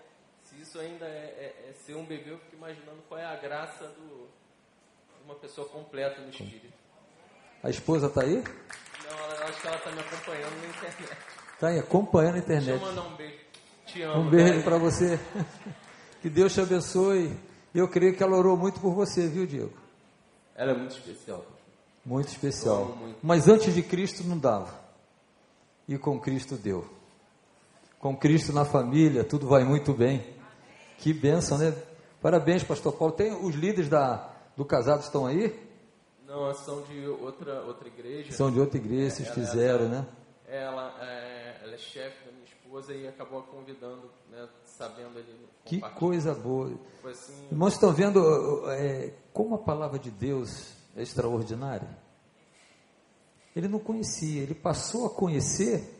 Se 0.42 0.60
isso 0.60 0.78
ainda 0.78 1.06
é, 1.06 1.08
é, 1.08 1.70
é, 1.70 1.72
ser 1.72 1.94
um 1.94 2.04
bebê, 2.04 2.32
eu 2.32 2.38
fico 2.38 2.56
imaginando 2.56 3.02
qual 3.08 3.18
é 3.18 3.24
a 3.24 3.36
graça 3.36 3.86
do, 3.88 4.28
de 5.16 5.24
uma 5.24 5.34
pessoa 5.36 5.66
completa 5.68 6.20
no 6.20 6.28
espírito. 6.28 6.74
A 7.62 7.70
esposa 7.70 8.08
está 8.08 8.20
aí? 8.22 8.36
Não, 8.36 9.18
ela, 9.18 9.44
acho 9.46 9.60
que 9.60 9.66
ela 9.66 9.76
está 9.76 9.90
me 9.90 10.00
acompanhando 10.00 10.60
na 10.60 10.68
internet. 10.68 11.33
Está 11.54 11.68
aí, 11.68 11.78
acompanhando 11.78 12.36
a 12.36 12.38
internet. 12.38 12.78
Deixa 12.78 12.84
eu 12.84 12.94
mandar 12.94 13.08
um 13.08 13.16
beijo. 13.16 13.34
Te 13.86 14.02
amo. 14.02 14.20
Um 14.20 14.30
beijo 14.30 14.62
para 14.62 14.76
você. 14.76 15.18
que 16.20 16.28
Deus 16.28 16.52
te 16.52 16.60
abençoe. 16.60 17.36
Eu 17.74 17.88
creio 17.88 18.16
que 18.16 18.22
ela 18.22 18.36
orou 18.36 18.56
muito 18.56 18.80
por 18.80 18.92
você, 18.92 19.26
viu, 19.26 19.46
Diego? 19.46 19.72
Ela 20.54 20.72
é 20.72 20.74
muito 20.76 20.92
especial. 20.92 21.44
Muito 22.04 22.28
especial. 22.28 22.96
Muito. 23.00 23.18
Mas 23.22 23.48
antes 23.48 23.74
de 23.74 23.82
Cristo 23.82 24.22
não 24.24 24.38
dava. 24.38 24.74
E 25.88 25.98
com 25.98 26.20
Cristo 26.20 26.56
deu. 26.56 26.86
Com 27.98 28.16
Cristo 28.16 28.52
na 28.52 28.64
família, 28.64 29.24
tudo 29.24 29.46
vai 29.46 29.64
muito 29.64 29.92
bem. 29.92 30.24
Que 30.98 31.12
bênção, 31.12 31.58
né? 31.58 31.74
Parabéns, 32.20 32.62
pastor 32.62 32.92
Paulo. 32.92 33.14
Tem 33.14 33.32
os 33.32 33.54
líderes 33.54 33.88
da, 33.88 34.30
do 34.56 34.64
casado 34.64 35.02
estão 35.02 35.26
aí? 35.26 35.54
Não, 36.26 36.52
são 36.54 36.82
de 36.82 37.06
outra, 37.06 37.62
outra 37.62 37.88
igreja. 37.88 38.32
São 38.32 38.50
de 38.50 38.58
outra 38.58 38.78
igreja, 38.78 39.16
vocês 39.16 39.28
ela, 39.28 39.34
fizeram, 39.34 39.84
ela, 39.84 39.88
né? 39.88 40.06
Ela 40.46 40.94
é, 41.02 41.43
ela 41.64 41.74
é 41.74 41.78
chefe 41.78 42.26
da 42.26 42.32
minha 42.32 42.44
esposa 42.44 42.92
e 42.92 43.08
acabou 43.08 43.42
convidando, 43.44 44.10
né, 44.30 44.46
sabendo 44.64 45.18
ali. 45.18 45.48
Que 45.64 45.80
coisa 45.80 46.34
boa. 46.34 46.78
Assim, 47.04 47.46
Irmãos, 47.50 47.72
estão 47.72 47.90
vendo 47.90 48.70
é, 48.70 49.14
como 49.32 49.54
a 49.54 49.58
palavra 49.58 49.98
de 49.98 50.10
Deus 50.10 50.74
é 50.94 51.02
extraordinária? 51.02 51.88
Ele 53.56 53.66
não 53.66 53.78
conhecia, 53.78 54.42
ele 54.42 54.54
passou 54.54 55.06
a 55.06 55.10
conhecer 55.10 55.90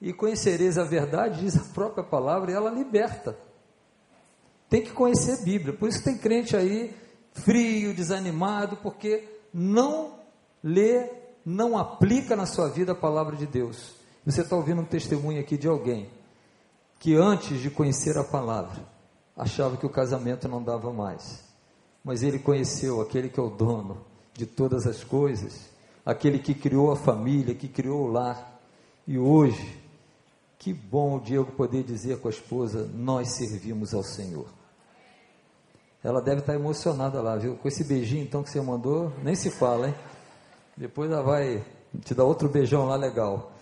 e 0.00 0.14
conhecereis 0.14 0.78
a 0.78 0.84
verdade, 0.84 1.40
diz 1.40 1.56
a 1.58 1.74
própria 1.74 2.02
palavra, 2.02 2.50
e 2.50 2.54
ela 2.54 2.70
liberta. 2.70 3.38
Tem 4.70 4.82
que 4.82 4.92
conhecer 4.92 5.40
a 5.40 5.44
Bíblia. 5.44 5.76
Por 5.76 5.90
isso 5.90 6.02
tem 6.02 6.16
crente 6.16 6.56
aí 6.56 6.96
frio, 7.32 7.92
desanimado, 7.92 8.78
porque 8.78 9.28
não 9.52 10.18
lê, 10.64 11.10
não 11.44 11.76
aplica 11.76 12.34
na 12.34 12.46
sua 12.46 12.68
vida 12.68 12.92
a 12.92 12.96
palavra 12.96 13.36
de 13.36 13.46
Deus. 13.46 13.95
Você 14.26 14.40
está 14.40 14.56
ouvindo 14.56 14.80
um 14.80 14.84
testemunho 14.84 15.40
aqui 15.40 15.56
de 15.56 15.68
alguém 15.68 16.10
que 16.98 17.14
antes 17.14 17.60
de 17.60 17.70
conhecer 17.70 18.18
a 18.18 18.24
palavra 18.24 18.82
achava 19.36 19.76
que 19.76 19.86
o 19.86 19.90
casamento 19.90 20.48
não 20.48 20.60
dava 20.60 20.92
mais, 20.92 21.44
mas 22.02 22.24
ele 22.24 22.40
conheceu 22.40 23.00
aquele 23.00 23.28
que 23.28 23.38
é 23.38 23.42
o 23.42 23.48
dono 23.48 24.04
de 24.34 24.44
todas 24.44 24.84
as 24.84 25.04
coisas, 25.04 25.70
aquele 26.04 26.40
que 26.40 26.54
criou 26.54 26.90
a 26.90 26.96
família, 26.96 27.54
que 27.54 27.68
criou 27.68 28.02
o 28.02 28.10
lar, 28.10 28.60
e 29.06 29.16
hoje 29.16 29.80
que 30.58 30.74
bom 30.74 31.18
o 31.18 31.20
Diego 31.20 31.52
poder 31.52 31.84
dizer 31.84 32.18
com 32.18 32.26
a 32.26 32.32
esposa: 32.32 32.90
Nós 32.92 33.28
servimos 33.36 33.94
ao 33.94 34.02
Senhor. 34.02 34.48
Ela 36.02 36.20
deve 36.20 36.40
estar 36.40 36.54
emocionada 36.54 37.22
lá, 37.22 37.36
viu? 37.36 37.54
Com 37.54 37.68
esse 37.68 37.84
beijinho 37.84 38.24
então 38.24 38.42
que 38.42 38.50
você 38.50 38.60
mandou, 38.60 39.12
nem 39.22 39.36
se 39.36 39.52
fala, 39.52 39.86
hein? 39.86 39.94
Depois 40.76 41.12
ela 41.12 41.22
vai 41.22 41.64
te 42.04 42.12
dar 42.12 42.24
outro 42.24 42.48
beijão 42.48 42.86
lá 42.86 42.96
legal. 42.96 43.52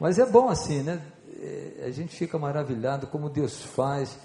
Mas 0.00 0.18
é 0.18 0.24
bom 0.24 0.48
assim, 0.48 0.82
né? 0.82 1.00
É, 1.38 1.84
a 1.86 1.90
gente 1.90 2.16
fica 2.16 2.38
maravilhado 2.38 3.06
como 3.06 3.28
Deus 3.28 3.62
faz. 3.62 4.18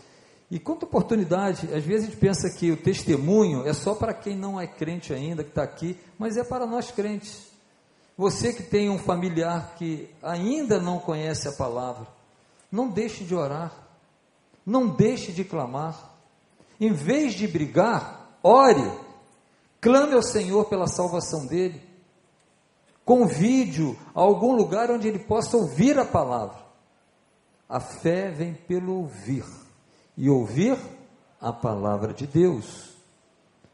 E 0.49 0.57
quanta 0.57 0.85
oportunidade, 0.85 1.67
às 1.73 1.83
vezes 1.83 2.07
a 2.07 2.11
gente 2.11 2.19
pensa 2.19 2.49
que 2.49 2.71
o 2.71 2.77
testemunho 2.77 3.67
é 3.67 3.73
só 3.73 3.93
para 3.93 4.13
quem 4.13 4.37
não 4.37 4.59
é 4.59 4.65
crente 4.65 5.13
ainda, 5.13 5.43
que 5.43 5.49
está 5.49 5.63
aqui, 5.63 5.99
mas 6.17 6.37
é 6.37 6.43
para 6.43 6.65
nós 6.65 6.91
crentes. 6.91 7.47
Você 8.17 8.53
que 8.53 8.63
tem 8.63 8.89
um 8.89 8.97
familiar 8.97 9.75
que 9.75 10.09
ainda 10.23 10.79
não 10.79 10.99
conhece 10.99 11.49
a 11.49 11.51
palavra, 11.51 12.07
não 12.71 12.87
deixe 12.87 13.25
de 13.25 13.35
orar, 13.35 13.73
não 14.65 14.87
deixe 14.87 15.33
de 15.33 15.43
clamar. 15.43 16.13
Em 16.79 16.93
vez 16.93 17.33
de 17.33 17.47
brigar, 17.47 18.37
ore, 18.41 18.91
clame 19.81 20.13
ao 20.13 20.23
Senhor 20.23 20.65
pela 20.65 20.87
salvação 20.87 21.45
dele. 21.45 21.81
Convide-o 23.05 23.95
a 24.15 24.21
algum 24.21 24.55
lugar 24.55 24.89
onde 24.89 25.07
ele 25.07 25.19
possa 25.19 25.55
ouvir 25.55 25.97
a 25.99 26.03
palavra. 26.03 26.57
A 27.69 27.79
fé 27.79 28.31
vem 28.31 28.53
pelo 28.53 28.95
ouvir, 28.95 29.45
e 30.17 30.29
ouvir 30.29 30.77
a 31.39 31.53
palavra 31.53 32.13
de 32.13 32.25
Deus. 32.25 32.95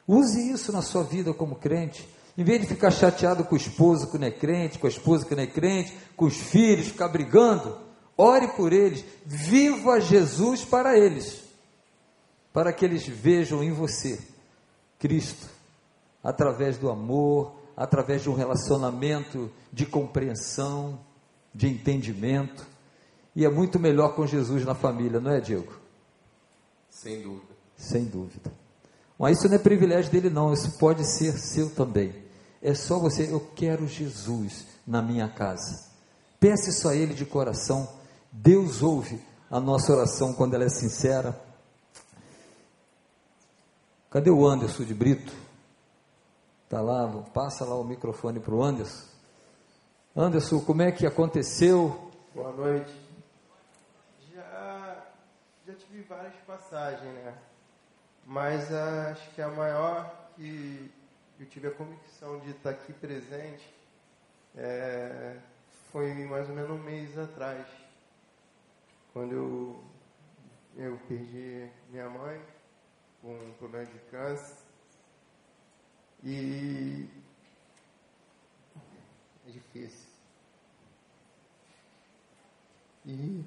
Use 0.07 0.51
isso 0.51 0.73
na 0.73 0.81
sua 0.81 1.03
vida 1.03 1.33
como 1.33 1.55
crente. 1.55 2.07
Em 2.37 2.43
vez 2.43 2.61
de 2.61 2.67
ficar 2.67 2.91
chateado 2.91 3.45
com 3.45 3.55
o 3.55 3.57
esposo 3.57 4.09
que 4.11 4.17
não 4.17 4.27
é 4.27 4.31
crente, 4.31 4.77
com 4.77 4.87
a 4.87 4.89
esposa 4.89 5.25
que 5.25 5.35
não 5.35 5.43
é 5.43 5.47
crente, 5.47 5.97
com 6.15 6.25
os 6.25 6.35
filhos, 6.35 6.87
ficar 6.87 7.07
brigando, 7.07 7.77
ore 8.17 8.49
por 8.49 8.73
eles, 8.73 9.05
viva 9.25 9.99
Jesus 10.01 10.65
para 10.65 10.97
eles, 10.97 11.41
para 12.51 12.73
que 12.73 12.83
eles 12.83 13.07
vejam 13.07 13.63
em 13.63 13.71
você 13.71 14.19
Cristo, 14.99 15.47
através 16.23 16.77
do 16.77 16.89
amor, 16.89 17.60
através 17.81 18.21
de 18.21 18.29
um 18.29 18.35
relacionamento 18.35 19.51
de 19.73 19.87
compreensão, 19.87 20.99
de 21.53 21.67
entendimento. 21.67 22.67
E 23.35 23.43
é 23.43 23.49
muito 23.49 23.79
melhor 23.79 24.13
com 24.13 24.27
Jesus 24.27 24.63
na 24.63 24.75
família, 24.75 25.19
não 25.19 25.31
é, 25.31 25.41
Diego? 25.41 25.73
Sem 26.91 27.23
dúvida. 27.23 27.55
Sem 27.75 28.05
dúvida. 28.05 28.51
Mas 29.17 29.39
isso 29.39 29.47
não 29.47 29.55
é 29.55 29.57
privilégio 29.57 30.11
dele, 30.11 30.29
não, 30.29 30.53
isso 30.53 30.77
pode 30.77 31.03
ser 31.05 31.31
seu 31.39 31.71
também. 31.71 32.13
É 32.61 32.75
só 32.75 32.99
você, 32.99 33.33
eu 33.33 33.39
quero 33.55 33.87
Jesus 33.87 34.67
na 34.85 35.01
minha 35.01 35.27
casa. 35.27 35.89
Peça 36.39 36.69
isso 36.69 36.87
a 36.87 36.95
Ele 36.95 37.15
de 37.15 37.25
coração. 37.25 37.89
Deus 38.31 38.83
ouve 38.83 39.19
a 39.49 39.59
nossa 39.59 39.91
oração 39.91 40.33
quando 40.33 40.53
ela 40.53 40.65
é 40.65 40.69
sincera. 40.69 41.39
Cadê 44.11 44.29
o 44.29 44.45
Anderson 44.47 44.83
de 44.83 44.93
Brito? 44.93 45.33
Está 46.71 46.79
lá, 46.79 47.05
passa 47.33 47.65
lá 47.65 47.75
o 47.75 47.83
microfone 47.83 48.39
para 48.39 48.55
o 48.55 48.63
Anderson. 48.63 49.05
Anderson, 50.15 50.61
como 50.61 50.81
é 50.81 50.89
que 50.89 51.05
aconteceu? 51.05 52.09
Boa 52.33 52.53
noite. 52.53 52.95
Já, 54.33 55.03
já 55.67 55.73
tive 55.73 56.03
várias 56.03 56.33
passagens, 56.47 57.13
né? 57.13 57.37
Mas 58.25 58.71
acho 58.71 59.35
que 59.35 59.41
a 59.41 59.49
maior 59.49 60.29
que 60.37 60.89
eu 61.41 61.45
tive 61.47 61.67
a 61.67 61.71
convicção 61.71 62.39
de 62.39 62.51
estar 62.51 62.69
aqui 62.69 62.93
presente 62.93 63.69
é, 64.55 65.35
foi 65.91 66.13
mais 66.23 66.47
ou 66.47 66.55
menos 66.55 66.71
um 66.71 66.81
mês 66.81 67.19
atrás, 67.19 67.67
quando 69.11 69.33
eu, 69.33 69.83
eu 70.77 70.97
perdi 71.09 71.69
minha 71.89 72.09
mãe 72.09 72.41
com 73.21 73.33
um 73.33 73.51
problema 73.59 73.87
de 73.87 73.99
câncer. 74.09 74.60
E 76.23 77.07
é 79.47 79.51
difícil. 79.51 80.07
E 83.05 83.43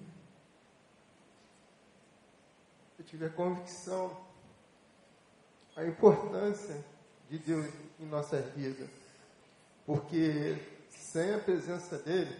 eu 2.98 3.04
tive 3.04 3.26
a 3.26 3.30
convicção 3.30 4.24
a 5.76 5.84
importância 5.84 6.84
de 7.28 7.38
Deus 7.38 7.66
em 7.98 8.06
nossa 8.06 8.40
vida. 8.40 8.86
Porque 9.86 10.56
sem 10.88 11.34
a 11.34 11.38
presença 11.38 11.98
dele, 11.98 12.34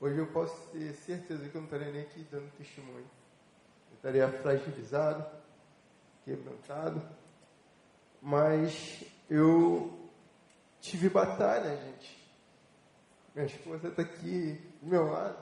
hoje 0.00 0.18
eu 0.18 0.26
posso 0.26 0.56
ter 0.70 0.92
certeza 0.94 1.48
que 1.48 1.54
eu 1.54 1.60
não 1.60 1.66
estaria 1.66 1.92
nem 1.92 2.02
aqui 2.02 2.26
dando 2.30 2.50
testemunho. 2.56 3.06
eu 3.90 3.96
estaria 3.96 4.28
fragilizado, 4.40 5.26
quebrantado. 6.24 7.02
Mas 8.20 9.04
eu 9.28 9.92
tive 10.80 11.08
batalha, 11.08 11.76
gente. 11.76 12.16
Minha 13.34 13.46
esposa 13.46 13.88
está 13.88 14.02
aqui 14.02 14.60
do 14.80 14.88
meu 14.88 15.10
lado, 15.10 15.36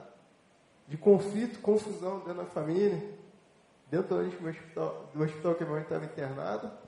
de 0.87 0.97
conflito, 0.97 1.59
confusão 1.59 2.19
dentro 2.19 2.35
da 2.35 2.45
família, 2.45 3.01
dentro 3.89 4.17
do 4.17 4.49
hospital, 4.49 5.09
do 5.13 5.23
hospital 5.23 5.55
que 5.55 5.63
a 5.63 5.65
minha 5.65 5.75
mãe 5.75 5.83
estava 5.83 6.05
internada 6.05 6.85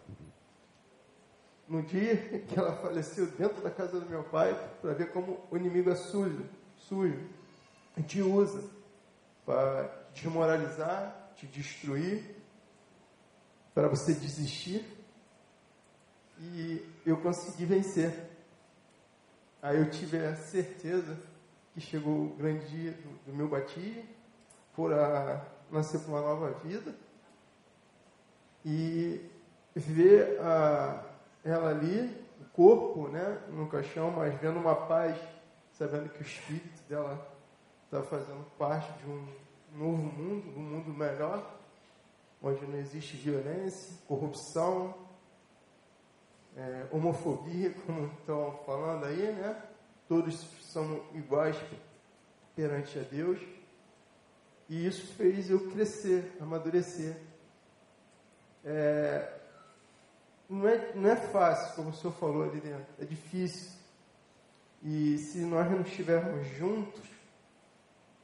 no 1.67 1.81
dia 1.81 2.15
que 2.47 2.57
ela 2.57 2.73
faleceu 2.77 3.27
dentro 3.27 3.61
da 3.61 3.69
casa 3.69 3.99
do 3.99 4.09
meu 4.09 4.23
pai, 4.23 4.53
para 4.81 4.93
ver 4.93 5.11
como 5.11 5.39
o 5.51 5.57
inimigo 5.57 5.89
é 5.89 5.95
sujo, 5.95 6.45
sujo, 6.77 7.19
te 8.07 8.21
usa 8.21 8.63
para 9.45 10.07
desmoralizar, 10.13 11.31
te 11.35 11.45
destruir, 11.47 12.35
para 13.73 13.87
você 13.87 14.13
desistir. 14.13 14.96
E 16.39 16.85
eu 17.05 17.17
consegui 17.17 17.65
vencer. 17.65 18.13
Aí 19.61 19.77
eu 19.77 19.89
tive 19.89 20.17
a 20.17 20.35
certeza 20.35 21.17
que 21.73 21.81
chegou 21.81 22.25
o 22.25 22.35
grande 22.35 22.67
dia 22.67 22.91
do, 22.91 23.31
do 23.31 23.33
meu 23.35 23.47
batismo, 23.47 24.03
por 24.75 24.93
a, 24.93 25.45
nascer 25.71 25.99
para 25.99 26.09
uma 26.09 26.21
nova 26.21 26.51
vida. 26.63 26.95
E 28.65 29.21
ver 29.75 30.39
a, 30.41 31.03
ela 31.43 31.69
ali, 31.69 32.15
o 32.41 32.45
corpo, 32.53 33.07
né, 33.07 33.41
no 33.49 33.67
caixão, 33.67 34.11
mas 34.11 34.33
vendo 34.39 34.59
uma 34.59 34.75
paz, 34.75 35.17
sabendo 35.71 36.09
que 36.09 36.19
o 36.19 36.25
espírito 36.25 36.83
dela 36.87 37.35
está 37.85 38.03
fazendo 38.03 38.45
parte 38.57 38.91
de 38.99 39.09
um 39.09 39.27
novo 39.73 40.03
mundo, 40.03 40.57
um 40.57 40.61
mundo 40.61 40.93
melhor, 40.93 41.57
onde 42.41 42.65
não 42.65 42.77
existe 42.77 43.15
violência, 43.17 43.97
corrupção, 44.07 44.93
é, 46.57 46.87
homofobia, 46.91 47.71
como 47.85 48.07
estão 48.07 48.59
falando 48.65 49.05
aí, 49.05 49.31
né? 49.31 49.61
Todos 50.07 50.41
são 50.61 51.03
iguais 51.13 51.55
perante 52.55 52.97
a 52.97 53.03
Deus. 53.03 53.39
E 54.67 54.85
isso 54.87 55.13
fez 55.13 55.49
eu 55.49 55.69
crescer, 55.69 56.35
amadurecer. 56.41 57.15
É, 58.65 59.37
não 60.49 60.67
é, 60.67 60.93
não 60.95 61.09
é 61.09 61.15
fácil, 61.15 61.75
como 61.75 61.89
o 61.89 61.93
senhor 61.93 62.13
falou 62.13 62.43
ali 62.43 62.59
dentro, 62.59 62.87
é 62.99 63.05
difícil. 63.05 63.71
E 64.83 65.17
se 65.19 65.39
nós 65.39 65.69
não 65.69 65.81
estivermos 65.81 66.47
juntos, 66.55 67.07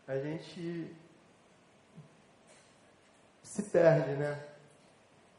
a 0.08 0.18
gente 0.18 0.94
se 3.44 3.64
perde, 3.64 4.14
né? 4.16 4.44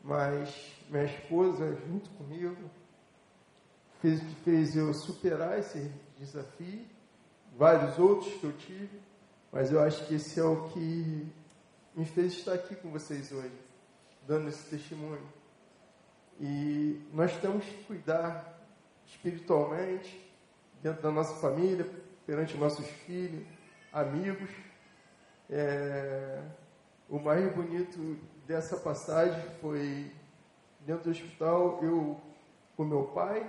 Mas 0.02 0.74
minha 0.88 1.04
esposa, 1.04 1.74
junto 1.86 2.08
comigo, 2.10 2.70
fez, 4.04 4.20
fez 4.44 4.76
eu 4.76 4.92
superar 4.92 5.58
esse 5.58 5.90
desafio, 6.18 6.84
vários 7.56 7.98
outros 7.98 8.34
que 8.34 8.44
eu 8.44 8.52
tive, 8.52 9.00
mas 9.50 9.72
eu 9.72 9.80
acho 9.80 10.06
que 10.06 10.16
esse 10.16 10.38
é 10.38 10.44
o 10.44 10.68
que 10.68 11.26
me 11.94 12.04
fez 12.04 12.34
estar 12.34 12.52
aqui 12.52 12.76
com 12.76 12.90
vocês 12.90 13.32
hoje, 13.32 13.54
dando 14.26 14.48
esse 14.48 14.68
testemunho. 14.68 15.26
E 16.38 17.00
nós 17.14 17.34
temos 17.40 17.64
que 17.64 17.84
cuidar 17.84 18.60
espiritualmente, 19.06 20.20
dentro 20.82 21.02
da 21.02 21.10
nossa 21.10 21.36
família, 21.36 21.88
perante 22.26 22.58
nossos 22.58 22.86
filhos, 23.06 23.46
amigos. 23.90 24.50
É, 25.48 26.42
o 27.08 27.18
mais 27.18 27.54
bonito 27.54 28.18
dessa 28.46 28.76
passagem 28.76 29.40
foi 29.62 30.12
dentro 30.80 31.04
do 31.04 31.10
hospital, 31.10 31.78
eu 31.82 32.20
com 32.76 32.84
meu 32.84 33.04
pai, 33.04 33.48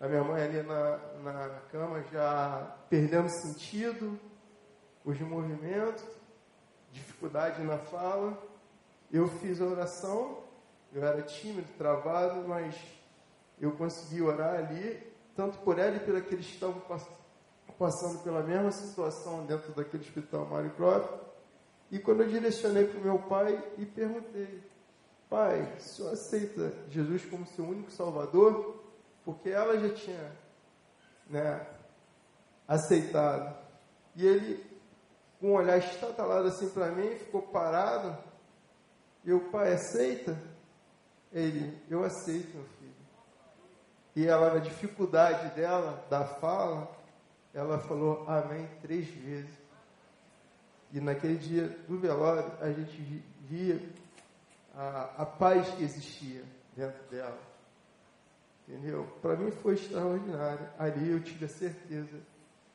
a 0.00 0.08
minha 0.08 0.24
mãe 0.24 0.42
ali 0.42 0.62
na, 0.62 0.98
na 1.22 1.60
cama 1.70 2.02
já 2.12 2.76
perdendo 2.88 3.28
sentido, 3.28 4.18
os 5.04 5.20
movimentos, 5.20 6.04
dificuldade 6.90 7.62
na 7.62 7.78
fala. 7.78 8.36
Eu 9.12 9.28
fiz 9.28 9.60
a 9.60 9.66
oração 9.66 10.50
eu 10.92 11.04
era 11.04 11.22
tímido, 11.22 11.68
travado, 11.78 12.48
mas 12.48 12.74
eu 13.60 13.70
consegui 13.72 14.22
orar 14.22 14.56
ali, 14.56 15.00
tanto 15.36 15.58
por 15.58 15.78
ela 15.78 15.96
e 15.96 16.00
por 16.00 16.16
aqueles 16.16 16.46
que 16.46 16.54
estavam 16.54 16.82
passando 17.78 18.22
pela 18.24 18.42
mesma 18.42 18.72
situação 18.72 19.46
dentro 19.46 19.72
daquele 19.72 20.02
hospital 20.02 20.46
Mário 20.46 20.70
Croft. 20.72 21.08
E 21.90 21.98
quando 21.98 22.22
eu 22.22 22.28
direcionei 22.28 22.86
para 22.86 22.98
o 22.98 23.04
meu 23.04 23.18
pai 23.20 23.62
e 23.78 23.86
perguntei, 23.86 24.62
pai, 25.28 25.76
o 25.76 25.80
senhor 25.80 26.12
aceita 26.12 26.72
Jesus 26.88 27.24
como 27.26 27.46
seu 27.46 27.64
único 27.64 27.90
salvador? 27.90 28.79
Porque 29.34 29.50
ela 29.50 29.78
já 29.78 29.94
tinha 29.94 30.32
né, 31.28 31.66
aceitado. 32.66 33.56
E 34.16 34.26
ele, 34.26 34.64
com 35.38 35.50
um 35.50 35.54
olhar 35.54 35.78
estatalado 35.78 36.48
assim 36.48 36.68
para 36.70 36.90
mim, 36.90 37.16
ficou 37.16 37.42
parado. 37.42 38.16
E 39.24 39.32
o 39.32 39.50
pai, 39.50 39.74
aceita? 39.74 40.36
Ele, 41.32 41.80
eu 41.88 42.02
aceito, 42.02 42.56
meu 42.56 42.64
filho. 42.78 42.90
E 44.16 44.26
ela, 44.26 44.54
na 44.54 44.60
dificuldade 44.60 45.54
dela, 45.54 46.04
da 46.10 46.24
fala, 46.24 46.90
ela 47.54 47.78
falou 47.78 48.24
amém 48.28 48.68
três 48.82 49.06
vezes. 49.08 49.50
E 50.92 51.00
naquele 51.00 51.36
dia 51.36 51.68
do 51.86 51.98
velório, 51.98 52.50
a 52.60 52.72
gente 52.72 53.24
via 53.42 53.80
a, 54.74 55.22
a 55.22 55.26
paz 55.26 55.68
que 55.70 55.84
existia 55.84 56.42
dentro 56.76 57.02
dela. 57.08 57.49
Entendeu? 58.70 59.04
Para 59.20 59.34
mim 59.34 59.50
foi 59.50 59.74
extraordinário. 59.74 60.68
Ali 60.78 61.10
eu 61.10 61.20
tive 61.20 61.44
a 61.44 61.48
certeza 61.48 62.20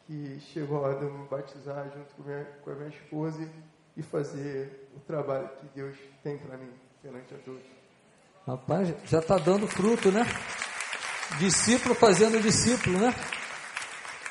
que 0.05 0.39
chegou 0.51 0.77
a 0.77 0.81
hora 0.81 0.99
de 0.99 1.05
eu 1.05 1.13
me 1.13 1.25
batizar 1.27 1.85
junto 1.85 2.13
com, 2.15 2.23
minha, 2.23 2.43
com 2.63 2.69
a 2.69 2.75
minha 2.75 2.89
esposa 2.89 3.49
e 3.95 4.03
fazer 4.03 4.89
o 4.95 4.99
trabalho 4.99 5.47
que 5.59 5.67
Deus 5.73 5.95
tem 6.21 6.37
para 6.37 6.57
mim 6.57 6.69
perante 7.01 7.33
a 7.33 7.37
todos. 7.37 7.63
Rapaz, 8.45 8.93
já 9.05 9.19
está 9.19 9.37
dando 9.37 9.67
fruto, 9.67 10.11
né? 10.11 10.23
Discípulo 11.39 11.95
fazendo 11.95 12.41
discípulo, 12.41 12.99
né? 12.99 13.15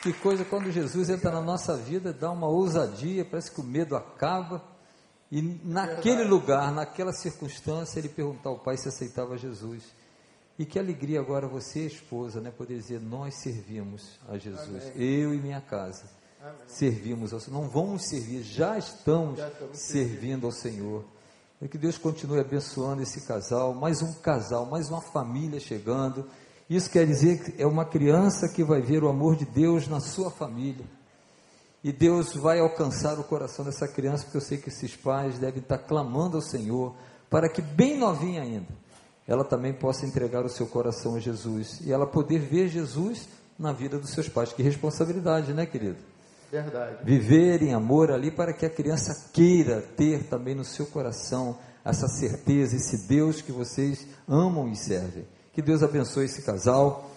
Que 0.03 0.13
coisa 0.13 0.45
quando 0.45 0.71
Jesus 0.71 1.09
entra 1.09 1.31
na 1.31 1.41
nossa 1.41 1.75
vida, 1.79 2.13
dá 2.13 2.31
uma 2.31 2.47
ousadia, 2.47 3.25
parece 3.25 3.51
que 3.51 3.61
o 3.61 3.65
medo 3.65 3.97
acaba. 3.97 4.63
E 5.33 5.41
naquele 5.65 6.25
lugar, 6.25 6.71
naquela 6.71 7.13
circunstância, 7.13 7.99
ele 7.99 8.11
perguntou 8.11 8.53
ao 8.53 8.59
pai 8.59 8.77
se 8.77 8.87
aceitava 8.87 9.39
Jesus. 9.39 9.83
E 10.59 10.65
que 10.65 10.79
alegria 10.79 11.19
agora 11.19 11.49
você, 11.49 11.87
esposa, 11.87 12.41
né, 12.41 12.51
poder 12.51 12.77
dizer: 12.77 13.01
Nós 13.01 13.35
servimos 13.35 14.19
a 14.29 14.39
Jesus, 14.39 14.85
Amém. 14.95 15.03
eu 15.03 15.35
e 15.35 15.39
minha 15.39 15.61
casa. 15.61 16.05
Amém. 16.41 16.55
Servimos 16.67 17.33
ao 17.33 17.41
Senhor. 17.41 17.61
Não 17.61 17.69
vamos 17.69 18.09
servir, 18.09 18.43
já 18.43 18.79
estamos, 18.79 19.39
já 19.39 19.49
estamos 19.49 19.79
servindo 19.79 20.47
ao 20.47 20.53
Senhor. 20.53 21.05
E 21.61 21.69
que 21.69 21.79
Deus 21.79 21.97
continue 21.97 22.41
abençoando 22.41 23.03
esse 23.03 23.27
casal, 23.27 23.75
mais 23.75 24.03
um 24.03 24.13
casal, 24.15 24.67
mais 24.67 24.91
uma 24.91 25.01
família 25.01 25.59
chegando. 25.59 26.29
Isso 26.69 26.91
quer 26.91 27.07
dizer 27.07 27.43
que 27.43 27.63
é 27.63 27.67
uma 27.67 27.85
criança 27.85 28.49
que 28.49 28.63
vai 28.63 28.81
ver 28.81 29.03
o 29.03 29.09
amor 29.09 29.37
de 29.37 29.45
Deus 29.45 29.89
na 29.89 30.01
sua 30.01 30.31
família. 30.31 30.85
E 31.83 31.93
Deus 31.93 32.35
vai 32.35 32.61
alcançar 32.61 33.19
o 33.19 33.25
coração 33.25 33.65
dessa 33.65 33.87
criança, 33.87 34.25
porque 34.25 34.37
eu 34.39 34.41
sei 34.41 34.59
que 34.59 34.69
esses 34.69 34.97
pais 34.97 35.39
devem 35.39 35.61
estar 35.61 35.79
clamando 35.79 36.37
ao 36.37 36.43
Senhor 36.43 36.95
para 37.29 37.49
que, 37.49 37.61
bem 37.61 37.99
novinha 37.99 38.43
ainda, 38.43 38.69
ela 39.27 39.45
também 39.45 39.73
possa 39.73 40.07
entregar 40.07 40.45
o 40.45 40.49
seu 40.49 40.67
coração 40.67 41.15
a 41.15 41.21
Jesus 41.21 41.81
e 41.81 41.93
ela 41.93 42.07
poder 42.07 42.39
ver 42.39 42.69
Jesus 42.69 43.29
na 43.59 43.73
vida 43.73 43.99
dos 43.99 44.11
seus 44.11 44.29
pais. 44.29 44.53
Que 44.53 44.63
responsabilidade, 44.63 45.53
né, 45.53 45.65
querido? 45.65 45.97
Verdade. 46.51 46.99
Viver 47.05 47.63
em 47.63 47.75
amor 47.75 48.13
ali 48.13 48.31
para 48.31 48.53
que 48.53 48.67
a 48.67 48.71
criança 48.71 49.31
queira 49.33 49.81
ter 49.81 50.25
também 50.25 50.55
no 50.55 50.65
seu 50.65 50.87
coração 50.87 51.59
essa 51.85 52.07
certeza, 52.09 52.77
esse 52.77 53.07
Deus 53.07 53.41
que 53.41 53.53
vocês 53.53 54.07
amam 54.29 54.69
e 54.69 54.77
servem. 54.77 55.27
Que 55.53 55.61
Deus 55.61 55.83
abençoe 55.83 56.25
esse 56.25 56.43
casal. 56.43 57.11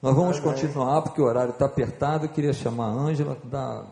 Nós 0.00 0.14
vamos 0.14 0.38
Amém. 0.38 0.50
continuar 0.50 1.02
porque 1.02 1.20
o 1.20 1.24
horário 1.24 1.52
está 1.52 1.66
apertado. 1.66 2.26
Eu 2.26 2.30
queria 2.30 2.52
chamar 2.52 2.86
a 2.86 2.92
Ângela. 2.92 3.38
Da... 3.44 3.86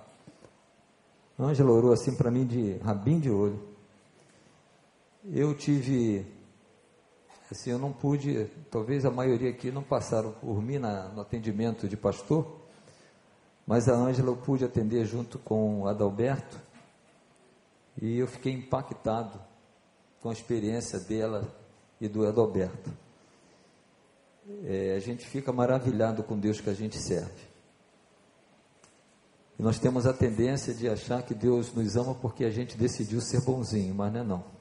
Ângela 1.39 1.71
orou 1.71 1.93
assim 1.93 2.15
para 2.15 2.31
mim 2.31 2.45
de 2.45 2.77
rabinho 2.79 3.21
de 3.21 3.31
olho. 3.31 3.61
Eu 5.33 5.55
tive, 5.55 6.27
assim, 7.51 7.71
eu 7.71 7.79
não 7.79 7.93
pude, 7.93 8.47
talvez 8.71 9.05
a 9.05 9.11
maioria 9.11 9.51
aqui 9.51 9.71
não 9.71 9.83
passaram 9.83 10.33
por 10.33 10.63
mim 10.63 10.79
na, 10.79 11.09
no 11.09 11.21
atendimento 11.21 11.89
de 11.89 11.97
pastor, 11.97 12.61
mas 13.67 13.89
a 13.89 13.95
Ângela 13.95 14.29
eu 14.29 14.37
pude 14.37 14.65
atender 14.65 15.05
junto 15.05 15.39
com 15.39 15.83
o 15.83 15.89
Adalberto 15.89 16.59
e 18.01 18.19
eu 18.19 18.27
fiquei 18.27 18.53
impactado 18.53 19.41
com 20.21 20.31
a 20.31 20.33
experiência 20.33 20.99
dela 21.01 21.49
e 22.01 22.09
do 22.09 22.27
Adalberto. 22.27 22.91
É, 24.65 24.95
a 24.97 25.01
gente 25.01 25.27
fica 25.27 25.53
maravilhado 25.53 26.23
com 26.23 26.39
Deus 26.39 26.61
que 26.61 26.71
a 26.71 26.75
gente 26.75 26.99
serve. 26.99 27.51
E 29.59 29.63
nós 29.63 29.79
temos 29.79 30.07
a 30.07 30.13
tendência 30.13 30.73
de 30.73 30.89
achar 30.89 31.23
que 31.23 31.35
Deus 31.35 31.73
nos 31.75 31.97
ama 31.97 32.15
porque 32.15 32.45
a 32.45 32.51
gente 32.51 32.77
decidiu 32.77 33.21
ser 33.21 33.43
bonzinho, 33.43 33.95
mas 33.95 34.13
não 34.13 34.21
é 34.21 34.25
não. 34.25 34.60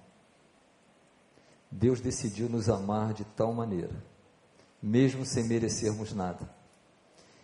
Deus 1.71 2.01
decidiu 2.01 2.49
nos 2.49 2.69
amar 2.69 3.13
de 3.13 3.23
tal 3.23 3.53
maneira, 3.53 4.03
mesmo 4.81 5.25
sem 5.25 5.43
merecermos 5.43 6.13
nada. 6.13 6.49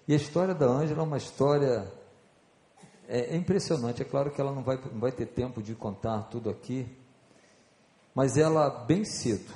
E 0.08 0.14
a 0.14 0.16
história 0.16 0.54
da 0.54 0.68
Ângela 0.68 1.02
é 1.02 1.04
uma 1.04 1.18
história 1.18 1.92
é, 3.08 3.34
é, 3.34 3.36
impressionante. 3.36 4.02
É 4.02 4.06
claro 4.06 4.32
que 4.32 4.40
ela 4.40 4.52
não 4.52 4.64
vai, 4.64 4.78
não 4.78 5.00
vai 5.00 5.12
ter 5.12 5.26
tempo 5.26 5.62
de 5.62 5.74
contar 5.76 6.24
tudo 6.24 6.50
aqui, 6.50 6.88
mas 8.14 8.38
ela, 8.38 8.70
bem 8.70 9.04
cedo, 9.04 9.54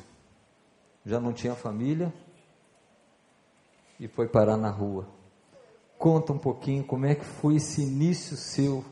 já 1.05 1.20
não 1.20 1.34
tinha 1.34 1.55
família 1.55 2.13
e 3.99 4.07
foi 4.07 4.28
parar 4.28 4.57
na 4.57 4.70
rua. 4.70 5.07
Conta 5.97 6.34
um 6.34 6.39
pouquinho 6.39 6.86
como 6.86 7.05
é 7.05 7.13
que 7.13 7.26
foi 7.26 7.55
esse 7.55 7.82
início 7.82 8.38
seu. 8.38 8.84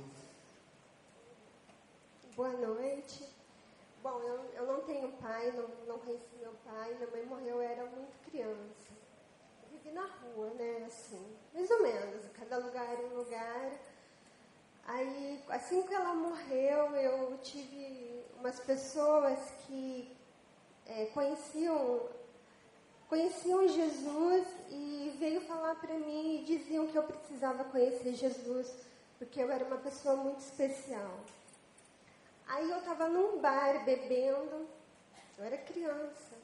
Boa 2.35 2.51
noite. 2.53 3.23
Bom, 4.03 4.19
eu, 4.21 4.39
eu 4.55 4.67
não 4.67 4.81
tenho 4.81 5.09
pai, 5.13 5.51
não, 5.53 5.69
não 5.87 5.99
pai. 6.77 6.93
Minha 6.93 7.09
mãe 7.09 7.25
morreu, 7.25 7.55
eu 7.55 7.61
era 7.61 7.85
muito 7.85 8.17
criança. 8.29 8.91
Eu 9.63 9.69
vivi 9.71 9.91
na 9.91 10.05
rua, 10.05 10.49
né, 10.51 10.85
assim, 10.85 11.25
mais 11.53 11.69
ou 11.71 11.81
menos. 11.81 12.25
Cada 12.39 12.57
lugar 12.57 12.87
era 12.87 13.01
um 13.01 13.17
lugar. 13.17 13.71
Aí, 14.85 15.43
assim 15.49 15.81
que 15.83 15.93
ela 15.93 16.13
morreu, 16.13 16.95
eu 16.95 17.37
tive 17.39 18.23
umas 18.39 18.59
pessoas 18.59 19.39
que 19.65 20.15
é, 20.85 21.05
conheciam 21.07 22.15
conheciam 23.09 23.65
Jesus 23.69 24.45
e 24.69 25.15
veio 25.17 25.39
falar 25.39 25.75
para 25.75 25.93
mim 25.93 26.41
e 26.41 26.43
diziam 26.43 26.87
que 26.87 26.97
eu 26.97 27.03
precisava 27.03 27.63
conhecer 27.63 28.13
Jesus, 28.13 28.69
porque 29.17 29.41
eu 29.41 29.49
era 29.49 29.63
uma 29.63 29.77
pessoa 29.77 30.17
muito 30.17 30.41
especial. 30.41 31.17
Aí 32.45 32.69
eu 32.69 32.79
estava 32.79 33.07
num 33.07 33.39
bar 33.39 33.85
bebendo, 33.85 34.67
eu 35.37 35.45
era 35.45 35.57
criança, 35.57 36.36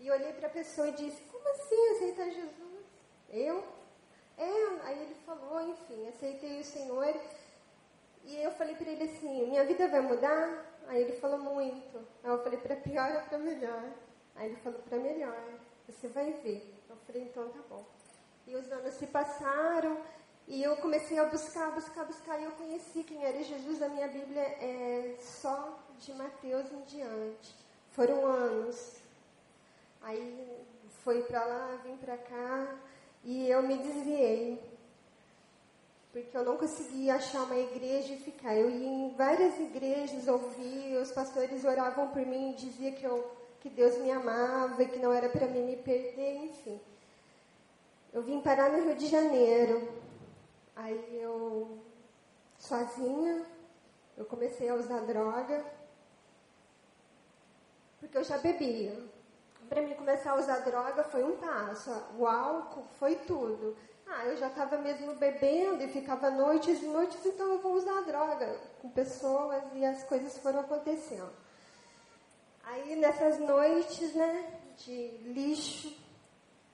e 0.00 0.10
olhei 0.10 0.32
para 0.32 0.48
a 0.48 0.50
pessoa 0.50 0.88
e 0.88 0.92
disse: 0.92 1.22
Como 1.30 1.48
assim 1.50 1.90
aceitar 1.90 2.30
Jesus? 2.30 2.84
Eu? 3.28 3.64
É, 4.36 4.86
aí 4.86 5.02
ele 5.02 5.14
falou, 5.26 5.60
enfim, 5.60 6.08
aceitei 6.08 6.60
o 6.60 6.64
Senhor. 6.64 7.14
E 8.24 8.36
eu 8.36 8.50
falei 8.52 8.74
para 8.74 8.90
ele 8.90 9.04
assim: 9.04 9.46
Minha 9.46 9.64
vida 9.64 9.86
vai 9.88 10.00
mudar? 10.00 10.66
Aí 10.88 11.02
ele 11.02 11.12
falou 11.12 11.38
muito. 11.38 11.98
Aí 12.24 12.30
eu 12.30 12.42
falei: 12.42 12.58
Para 12.58 12.76
pior 12.76 13.14
ou 13.14 13.22
para 13.22 13.38
melhor? 13.38 13.92
Aí 14.34 14.46
ele 14.48 14.56
falou: 14.56 14.80
Para 14.80 14.98
melhor. 14.98 15.60
Você 15.86 16.08
vai 16.08 16.32
ver. 16.32 16.74
Eu 16.88 16.96
falei, 17.06 17.22
então 17.22 17.48
tá 17.48 17.60
bom. 17.68 17.84
E 18.46 18.54
os 18.54 18.70
anos 18.70 18.94
se 18.94 19.06
passaram 19.06 20.00
e 20.46 20.62
eu 20.62 20.76
comecei 20.76 21.18
a 21.18 21.24
buscar, 21.24 21.72
buscar, 21.72 22.04
buscar. 22.04 22.40
E 22.40 22.44
eu 22.44 22.52
conheci 22.52 23.02
quem 23.02 23.24
era 23.24 23.42
Jesus. 23.42 23.82
A 23.82 23.88
minha 23.88 24.08
Bíblia 24.08 24.42
é 24.42 25.16
só 25.18 25.78
de 25.98 26.12
Mateus 26.14 26.70
em 26.72 26.82
diante. 26.82 27.54
Foram 27.90 28.24
anos. 28.26 28.99
Aí 30.02 30.64
foi 31.04 31.22
para 31.22 31.44
lá, 31.44 31.80
vim 31.84 31.96
para 31.96 32.16
cá 32.16 32.78
e 33.24 33.48
eu 33.48 33.62
me 33.62 33.76
desviei. 33.78 34.62
Porque 36.12 36.36
eu 36.36 36.44
não 36.44 36.56
conseguia 36.56 37.14
achar 37.14 37.44
uma 37.44 37.56
igreja 37.56 38.14
e 38.14 38.18
ficar. 38.18 38.54
Eu 38.56 38.68
ia 38.68 38.88
em 38.88 39.14
várias 39.14 39.58
igrejas, 39.60 40.26
ouvia, 40.26 41.00
os 41.00 41.12
pastores 41.12 41.64
oravam 41.64 42.08
por 42.08 42.24
mim 42.26 42.54
diziam 42.56 42.92
que 42.94 43.04
eu 43.04 43.40
que 43.60 43.68
Deus 43.68 43.98
me 43.98 44.10
amava 44.10 44.82
e 44.82 44.88
que 44.88 44.98
não 44.98 45.12
era 45.12 45.28
para 45.28 45.46
mim 45.46 45.62
me 45.62 45.76
perder, 45.76 46.44
enfim. 46.44 46.80
Eu 48.12 48.22
vim 48.22 48.40
parar 48.40 48.70
no 48.70 48.84
Rio 48.84 48.96
de 48.96 49.06
Janeiro. 49.06 49.86
Aí 50.74 51.20
eu, 51.20 51.78
sozinha, 52.58 53.44
eu 54.16 54.24
comecei 54.24 54.68
a 54.70 54.74
usar 54.74 55.00
droga, 55.00 55.62
porque 58.00 58.16
eu 58.16 58.24
já 58.24 58.38
bebia. 58.38 58.96
Para 59.70 59.82
mim 59.82 59.94
começar 59.94 60.32
a 60.32 60.34
usar 60.34 60.58
droga 60.58 61.04
foi 61.04 61.22
um 61.22 61.36
passo. 61.36 61.92
O 62.18 62.26
álcool 62.26 62.82
foi 62.98 63.14
tudo. 63.14 63.76
Ah, 64.04 64.26
eu 64.26 64.36
já 64.36 64.48
estava 64.48 64.76
mesmo 64.78 65.14
bebendo 65.14 65.80
e 65.84 65.86
ficava 65.86 66.28
noites 66.28 66.82
e 66.82 66.86
noites, 66.86 67.24
então 67.24 67.52
eu 67.52 67.60
vou 67.60 67.74
usar 67.74 68.00
droga 68.00 68.58
com 68.82 68.90
pessoas 68.90 69.62
e 69.74 69.84
as 69.84 70.02
coisas 70.02 70.36
foram 70.38 70.58
acontecendo. 70.58 71.30
Aí 72.64 72.96
nessas 72.96 73.38
noites, 73.38 74.12
né, 74.12 74.60
de 74.78 75.08
lixo, 75.22 75.96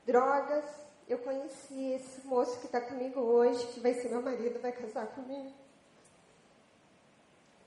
drogas, 0.06 0.64
eu 1.06 1.18
conheci 1.18 1.92
esse 1.92 2.26
moço 2.26 2.58
que 2.60 2.66
está 2.66 2.80
comigo 2.80 3.20
hoje, 3.20 3.66
que 3.66 3.80
vai 3.80 3.92
ser 3.92 4.08
meu 4.08 4.22
marido, 4.22 4.58
vai 4.58 4.72
casar 4.72 5.06
comigo. 5.08 5.52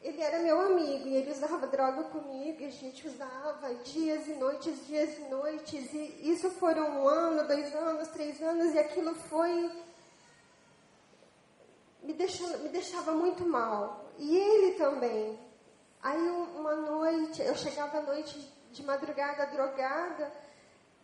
Ele 0.01 0.21
era 0.21 0.39
meu 0.39 0.61
amigo 0.61 1.07
e 1.07 1.15
ele 1.15 1.31
usava 1.31 1.67
droga 1.67 2.03
comigo, 2.03 2.61
e 2.61 2.65
a 2.65 2.71
gente 2.71 3.05
usava 3.05 3.73
dias 3.83 4.27
e 4.27 4.33
noites, 4.33 4.87
dias 4.87 5.17
e 5.17 5.21
noites, 5.23 5.93
e 5.93 6.31
isso 6.31 6.49
foram 6.51 7.01
um 7.01 7.07
ano, 7.07 7.45
dois 7.45 7.75
anos, 7.75 8.07
três 8.07 8.41
anos, 8.41 8.73
e 8.73 8.79
aquilo 8.79 9.13
foi. 9.13 9.69
me, 12.01 12.13
deixando, 12.13 12.59
me 12.59 12.69
deixava 12.69 13.11
muito 13.11 13.45
mal. 13.45 14.05
E 14.17 14.37
ele 14.37 14.75
também. 14.75 15.37
Aí 16.01 16.29
uma 16.55 16.75
noite, 16.75 17.41
eu 17.41 17.55
chegava 17.55 17.97
à 17.97 18.01
noite 18.01 18.39
de 18.71 18.83
madrugada 18.83 19.47
drogada 19.47 20.31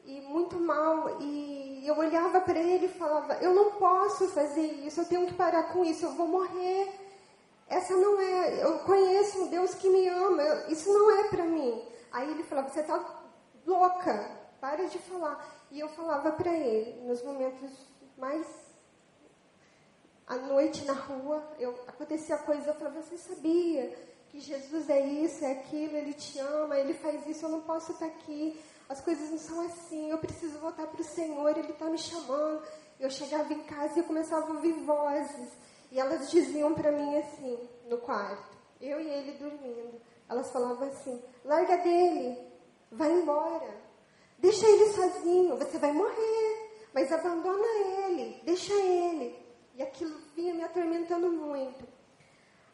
e 0.06 0.22
muito 0.22 0.58
mal, 0.58 1.20
e 1.20 1.84
eu 1.86 1.98
olhava 1.98 2.40
para 2.40 2.60
ele 2.60 2.86
e 2.86 2.90
falava: 2.90 3.34
Eu 3.42 3.54
não 3.54 3.72
posso 3.72 4.30
fazer 4.30 4.68
isso, 4.86 5.02
eu 5.02 5.06
tenho 5.06 5.28
que 5.28 5.34
parar 5.34 5.64
com 5.74 5.84
isso, 5.84 6.06
eu 6.06 6.14
vou 6.14 6.28
morrer. 6.28 7.05
Essa 7.68 7.96
não 7.96 8.20
é, 8.20 8.64
eu 8.64 8.80
conheço 8.80 9.44
um 9.44 9.48
Deus 9.48 9.74
que 9.76 9.90
me 9.90 10.08
ama, 10.08 10.42
eu, 10.42 10.72
isso 10.72 10.92
não 10.94 11.12
é 11.20 11.30
para 11.30 11.46
mim. 11.46 11.84
Aí 12.12 12.30
ele 12.32 12.44
falava: 12.44 12.70
Você 12.70 12.82
está 12.82 13.04
louca, 13.66 14.32
para 14.62 14.86
de 14.86 15.00
falar. 15.00 15.54
E 15.72 15.80
eu 15.80 15.90
falava 15.90 16.32
para 16.32 16.54
ele, 16.54 17.08
nos 17.08 17.24
momentos 17.24 17.72
mais. 18.18 18.48
à 20.28 20.36
noite 20.36 20.86
na 20.86 20.94
rua, 20.94 21.44
eu, 21.60 21.72
acontecia 21.88 22.38
coisa, 22.38 22.70
eu 22.70 22.76
falava: 22.76 23.02
Você 23.02 23.18
sabia? 23.18 24.16
que 24.36 24.42
Jesus 24.42 24.90
é 24.90 25.00
isso, 25.00 25.46
é 25.46 25.54
aquilo, 25.54 25.96
Ele 25.96 26.14
te 26.14 26.40
ama, 26.40 26.78
Ele 26.78 26.94
faz 26.94 27.26
isso, 27.26 27.46
eu 27.46 27.50
não 27.50 27.62
posso 27.62 27.94
estar 27.94 28.06
aqui, 28.06 28.60
as 28.90 29.00
coisas 29.00 29.32
não 29.32 29.38
são 29.38 29.62
assim, 29.62 30.10
eu 30.10 30.18
preciso 30.18 30.60
voltar 30.60 30.88
para 30.88 31.00
o 31.00 31.06
Senhor, 31.06 31.58
Ele 31.58 31.72
está 31.72 31.86
me 31.86 31.98
chamando. 31.98 32.62
Eu 33.00 33.10
chegava 33.10 33.54
em 33.54 33.64
casa 33.64 33.96
e 33.96 34.00
eu 34.00 34.06
começava 34.06 34.46
a 34.46 34.56
ouvir 34.56 34.74
vozes, 34.74 35.50
e 35.96 36.00
elas 36.00 36.30
diziam 36.30 36.74
para 36.74 36.92
mim 36.92 37.18
assim, 37.20 37.58
no 37.88 37.98
quarto, 38.00 38.58
eu 38.82 39.00
e 39.00 39.08
ele 39.08 39.32
dormindo, 39.38 40.02
elas 40.28 40.52
falavam 40.52 40.90
assim: 40.90 41.24
larga 41.46 41.78
dele, 41.78 42.38
vai 42.92 43.10
embora, 43.14 43.74
deixa 44.38 44.68
ele 44.68 44.92
sozinho, 44.92 45.56
você 45.56 45.78
vai 45.78 45.94
morrer, 45.94 46.90
mas 46.94 47.14
abandona 47.14 47.66
ele, 48.10 48.42
deixa 48.44 48.74
ele. 48.74 49.42
E 49.74 49.82
aquilo 49.82 50.20
vinha 50.36 50.54
me 50.54 50.64
atormentando 50.66 51.32
muito. 51.32 51.88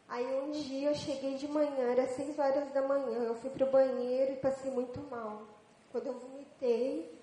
Aí 0.10 0.26
um 0.42 0.50
dia 0.50 0.90
eu 0.90 0.96
cheguei 0.96 1.36
de 1.36 1.48
manhã, 1.48 1.92
era 1.92 2.08
seis 2.08 2.40
horas 2.40 2.74
da 2.74 2.82
manhã, 2.82 3.20
eu 3.20 3.36
fui 3.36 3.52
para 3.52 3.68
o 3.68 3.72
banheiro 3.72 4.34
e 4.34 4.38
passei 4.38 4.72
muito 4.72 5.00
mal. 5.12 5.44
Quando 5.92 6.08
eu 6.08 6.14
vomitei, 6.14 7.22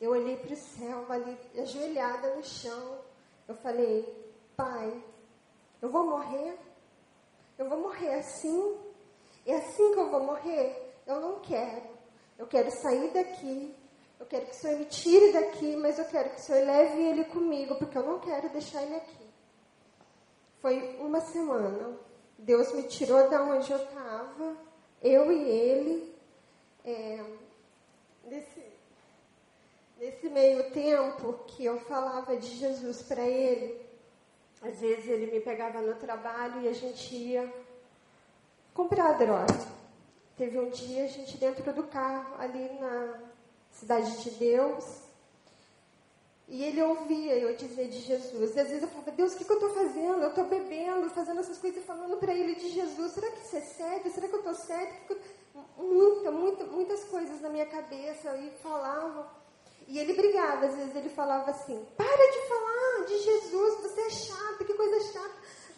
eu 0.00 0.12
olhei 0.12 0.38
para 0.38 0.54
o 0.54 0.56
céu, 0.56 1.04
ali, 1.10 1.38
ajoelhada 1.60 2.34
no 2.34 2.42
chão. 2.42 2.98
Eu 3.46 3.54
falei, 3.56 4.32
pai, 4.56 5.02
eu 5.84 5.90
vou 5.90 6.06
morrer? 6.06 6.58
Eu 7.58 7.68
vou 7.68 7.78
morrer 7.78 8.14
assim? 8.14 8.74
É 9.44 9.56
assim 9.56 9.92
que 9.92 10.00
eu 10.00 10.10
vou 10.10 10.24
morrer? 10.24 10.94
Eu 11.06 11.20
não 11.20 11.40
quero. 11.40 11.82
Eu 12.38 12.46
quero 12.46 12.70
sair 12.70 13.12
daqui. 13.12 13.74
Eu 14.18 14.24
quero 14.24 14.46
que 14.46 14.52
o 14.52 14.54
Senhor 14.54 14.78
me 14.78 14.86
tire 14.86 15.32
daqui, 15.32 15.76
mas 15.76 15.98
eu 15.98 16.06
quero 16.06 16.30
que 16.30 16.36
o 16.36 16.42
Senhor 16.42 16.64
leve 16.64 17.02
ele 17.02 17.24
comigo, 17.24 17.74
porque 17.76 17.98
eu 17.98 18.02
não 18.02 18.18
quero 18.18 18.48
deixar 18.48 18.82
ele 18.82 18.96
aqui. 18.96 19.26
Foi 20.62 20.96
uma 21.00 21.20
semana. 21.20 21.98
Deus 22.38 22.72
me 22.72 22.84
tirou 22.84 23.28
da 23.28 23.42
onde 23.42 23.70
eu 23.70 23.76
estava, 23.76 24.56
eu 25.02 25.30
e 25.30 25.42
ele. 25.50 26.14
É, 26.82 27.24
nesse, 28.24 28.62
nesse 29.98 30.30
meio 30.30 30.70
tempo 30.70 31.44
que 31.48 31.62
eu 31.62 31.78
falava 31.80 32.34
de 32.38 32.56
Jesus 32.56 33.02
para 33.02 33.28
ele, 33.28 33.83
às 34.64 34.80
vezes 34.80 35.06
ele 35.06 35.30
me 35.30 35.40
pegava 35.40 35.80
no 35.80 35.94
trabalho 35.96 36.62
e 36.62 36.68
a 36.68 36.72
gente 36.72 37.14
ia 37.14 37.52
comprar 38.72 39.12
droga. 39.12 39.54
Teve 40.36 40.58
um 40.58 40.70
dia 40.70 41.04
a 41.04 41.08
gente 41.08 41.36
dentro 41.36 41.72
do 41.72 41.84
carro, 41.84 42.34
ali 42.38 42.68
na 42.80 43.20
Cidade 43.70 44.22
de 44.22 44.30
Deus, 44.30 45.04
e 46.46 46.62
ele 46.62 46.82
ouvia 46.82 47.36
eu 47.36 47.56
dizer 47.56 47.88
de 47.88 48.00
Jesus. 48.00 48.54
E 48.54 48.60
às 48.60 48.68
vezes 48.68 48.82
eu 48.82 48.88
falava, 48.88 49.10
Deus, 49.12 49.32
o 49.32 49.38
que, 49.38 49.44
que 49.44 49.50
eu 49.50 49.56
estou 49.56 49.74
fazendo? 49.74 50.22
Eu 50.22 50.28
estou 50.28 50.44
bebendo, 50.44 51.08
fazendo 51.10 51.40
essas 51.40 51.58
coisas 51.58 51.82
e 51.82 51.86
falando 51.86 52.16
para 52.18 52.34
ele 52.34 52.54
de 52.54 52.70
Jesus. 52.70 53.12
Será 53.12 53.30
que 53.30 53.40
isso 53.40 53.56
é 53.56 53.60
sério? 53.60 54.12
Será 54.12 54.28
que 54.28 54.34
eu 54.34 54.40
estou 54.40 54.54
certo? 54.54 55.16
Muita, 55.78 56.30
muita, 56.30 56.64
muitas 56.64 57.04
coisas 57.04 57.40
na 57.40 57.48
minha 57.48 57.66
cabeça 57.66 58.36
e 58.36 58.50
falava. 58.62 59.30
E 59.86 59.98
ele 59.98 60.14
brigava, 60.14 60.66
às 60.66 60.74
vezes 60.74 60.94
ele 60.96 61.10
falava 61.10 61.50
assim, 61.50 61.84
para 61.96 62.06
de 62.06 62.48
falar 62.48 62.73
de 63.04 63.18
Jesus, 63.18 63.80
você 63.82 64.00
é 64.00 64.10
chato, 64.10 64.64
que 64.64 64.74
coisa 64.74 65.12
chata. 65.12 65.34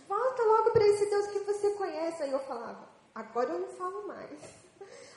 Volta 0.09 0.43
logo 0.43 0.71
para 0.71 0.87
esse 0.87 1.07
Deus 1.07 1.27
que 1.29 1.39
você 1.41 1.71
conhece. 1.71 2.23
Aí 2.23 2.33
eu 2.33 2.39
falava, 2.41 2.89
agora 3.15 3.51
eu 3.51 3.61
não 3.61 3.69
falo 3.69 4.07
mais. 4.07 4.41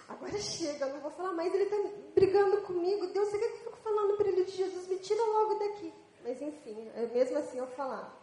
agora 0.07 0.37
chega, 0.39 0.87
eu 0.87 0.93
não 0.93 1.01
vou 1.01 1.11
falar 1.11 1.33
mais, 1.33 1.53
ele 1.53 1.63
está 1.63 1.77
brigando 2.15 2.61
comigo. 2.61 3.07
Deus, 3.07 3.29
você 3.29 3.37
quer 3.37 3.47
que 3.47 3.53
eu 3.53 3.71
fico 3.71 3.77
falando 3.77 4.17
para 4.17 4.27
ele 4.27 4.45
de 4.45 4.51
Jesus? 4.51 4.87
Me 4.87 4.97
tira 4.97 5.23
logo 5.23 5.55
daqui. 5.55 5.93
Mas 6.23 6.41
enfim, 6.41 6.91
mesmo 7.13 7.37
assim 7.37 7.57
eu 7.57 7.67
falar. 7.67 8.17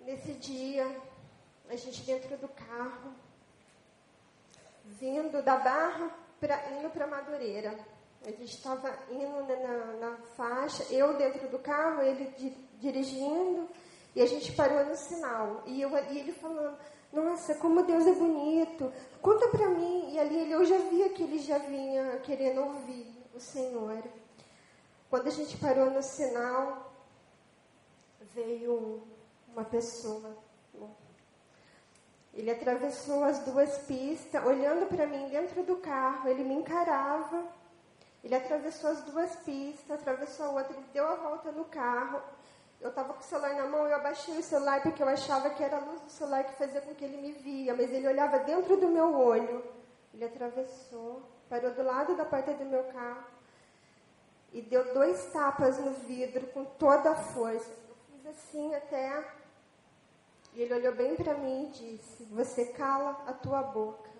Nesse 0.00 0.32
dia, 0.34 1.00
a 1.68 1.76
gente 1.76 2.02
dentro 2.02 2.36
do 2.36 2.48
carro, 2.48 3.12
vindo 4.84 5.42
da 5.42 5.56
Barra, 5.56 6.14
pra, 6.38 6.70
indo 6.72 6.90
para 6.90 7.06
Madureira. 7.06 7.76
A 8.24 8.30
gente 8.30 8.56
estava 8.56 8.92
indo 9.10 9.42
na, 9.46 9.56
na, 9.56 9.92
na, 9.94 10.16
faixa, 10.36 10.82
eu 10.92 11.16
dentro 11.16 11.48
do 11.48 11.58
carro, 11.58 12.02
ele 12.02 12.24
di, 12.36 12.50
dirigindo, 12.80 13.68
e 14.14 14.22
a 14.22 14.26
gente 14.26 14.52
parou 14.52 14.84
no 14.84 14.96
sinal. 14.96 15.62
E, 15.66 15.80
eu, 15.80 15.90
e 16.10 16.18
ele 16.18 16.32
falando, 16.32 16.76
nossa, 17.12 17.54
como 17.56 17.84
Deus 17.84 18.06
é 18.06 18.12
bonito, 18.12 18.92
conta 19.22 19.48
para 19.48 19.68
mim. 19.68 20.12
E 20.12 20.18
ali 20.18 20.40
ele, 20.40 20.52
eu 20.52 20.64
já 20.64 20.78
via 20.78 21.08
que 21.10 21.22
ele 21.22 21.38
já 21.38 21.58
vinha 21.58 22.18
querendo 22.18 22.62
ouvir 22.62 23.06
o 23.34 23.40
Senhor. 23.40 24.02
Quando 25.08 25.28
a 25.28 25.30
gente 25.30 25.56
parou 25.58 25.90
no 25.90 26.02
sinal, 26.02 26.92
veio 28.34 29.02
uma 29.48 29.64
pessoa. 29.64 30.36
Ele 32.34 32.50
atravessou 32.50 33.24
as 33.24 33.38
duas 33.40 33.78
pistas, 33.78 34.44
olhando 34.44 34.86
para 34.86 35.06
mim 35.06 35.28
dentro 35.28 35.62
do 35.62 35.76
carro, 35.76 36.28
ele 36.28 36.44
me 36.44 36.54
encarava. 36.54 37.44
Ele 38.26 38.34
atravessou 38.34 38.90
as 38.90 39.02
duas 39.02 39.36
pistas, 39.36 39.88
atravessou 39.88 40.46
a 40.46 40.48
outra, 40.50 40.72
ele 40.72 40.84
deu 40.92 41.06
a 41.06 41.14
volta 41.14 41.52
no 41.52 41.64
carro. 41.66 42.20
Eu 42.80 42.88
estava 42.88 43.14
com 43.14 43.20
o 43.20 43.22
celular 43.22 43.54
na 43.54 43.66
mão, 43.66 43.86
eu 43.86 43.94
abaixei 43.94 44.36
o 44.36 44.42
celular 44.42 44.82
porque 44.82 45.00
eu 45.00 45.08
achava 45.08 45.48
que 45.50 45.62
era 45.62 45.76
a 45.76 45.80
luz 45.80 46.00
do 46.00 46.10
celular 46.10 46.42
que 46.42 46.54
fazia 46.54 46.80
com 46.80 46.92
que 46.92 47.04
ele 47.04 47.18
me 47.18 47.30
via, 47.30 47.72
mas 47.72 47.88
ele 47.92 48.08
olhava 48.08 48.40
dentro 48.40 48.76
do 48.78 48.88
meu 48.88 49.16
olho. 49.16 49.64
Ele 50.12 50.24
atravessou, 50.24 51.22
parou 51.48 51.70
do 51.70 51.84
lado 51.84 52.16
da 52.16 52.24
porta 52.24 52.52
do 52.52 52.64
meu 52.64 52.82
carro 52.92 53.22
e 54.52 54.60
deu 54.60 54.92
dois 54.92 55.32
tapas 55.32 55.78
no 55.78 55.92
vidro 55.92 56.48
com 56.48 56.64
toda 56.64 57.12
a 57.12 57.14
força. 57.14 57.70
Eu 57.88 57.94
fiz 58.10 58.26
assim 58.26 58.74
até. 58.74 59.24
E 60.52 60.62
ele 60.62 60.74
olhou 60.74 60.96
bem 60.96 61.14
para 61.14 61.34
mim 61.34 61.66
e 61.66 61.96
disse: 61.96 62.24
Você 62.32 62.64
cala 62.72 63.22
a 63.24 63.32
tua 63.32 63.62
boca. 63.62 64.10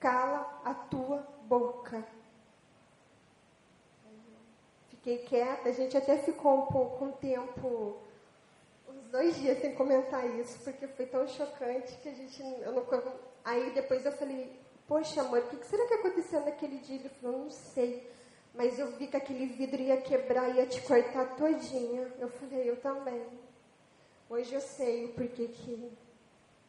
Cala 0.00 0.60
a 0.64 0.74
tua 0.74 1.24
boca. 1.42 2.04
Fiquei 5.02 5.18
quieta, 5.18 5.68
a 5.68 5.72
gente 5.72 5.96
até 5.96 6.18
ficou 6.18 6.58
um 6.58 6.66
pouco, 6.66 7.06
um 7.06 7.12
tempo, 7.12 7.96
uns 8.86 9.08
dois 9.08 9.34
dias 9.36 9.58
sem 9.58 9.74
comentar 9.74 10.28
isso, 10.38 10.58
porque 10.62 10.86
foi 10.88 11.06
tão 11.06 11.26
chocante 11.26 11.96
que 12.02 12.08
a 12.10 12.12
gente. 12.12 12.42
Eu 12.42 12.72
não, 12.72 12.86
aí 13.42 13.70
depois 13.70 14.04
eu 14.04 14.12
falei: 14.12 14.60
Poxa, 14.86 15.22
amor, 15.22 15.38
o 15.38 15.56
que 15.56 15.66
será 15.66 15.86
que 15.86 15.94
aconteceu 15.94 16.44
naquele 16.44 16.78
dia? 16.78 16.96
Ele 16.96 17.08
falou: 17.08 17.38
Não 17.44 17.50
sei. 17.50 18.10
Mas 18.54 18.78
eu 18.78 18.88
vi 18.92 19.06
que 19.06 19.16
aquele 19.16 19.46
vidro 19.46 19.80
ia 19.80 20.00
quebrar, 20.00 20.54
ia 20.54 20.66
te 20.66 20.80
cortar 20.82 21.36
todinha. 21.36 22.12
Eu 22.18 22.28
falei, 22.28 22.68
eu 22.68 22.76
também. 22.76 23.24
Hoje 24.28 24.52
eu 24.52 24.60
sei 24.60 25.06
o 25.06 25.14
porquê 25.14 25.48
que 25.48 25.92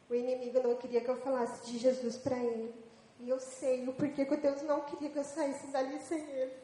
o 0.10 0.16
inimigo 0.16 0.62
não 0.62 0.76
queria 0.76 1.02
que 1.02 1.10
eu 1.10 1.18
falasse 1.18 1.66
de 1.66 1.78
Jesus 1.78 2.18
para 2.18 2.38
ele. 2.38 2.74
E 3.20 3.30
eu 3.30 3.40
sei 3.40 3.88
o 3.88 3.94
porquê 3.94 4.26
que 4.26 4.38
Deus 4.38 4.62
não 4.64 4.82
queria 4.82 5.10
que 5.10 5.18
eu 5.18 5.24
saísse 5.24 5.68
dali 5.68 6.00
sem 6.00 6.20
ele. 6.30 6.61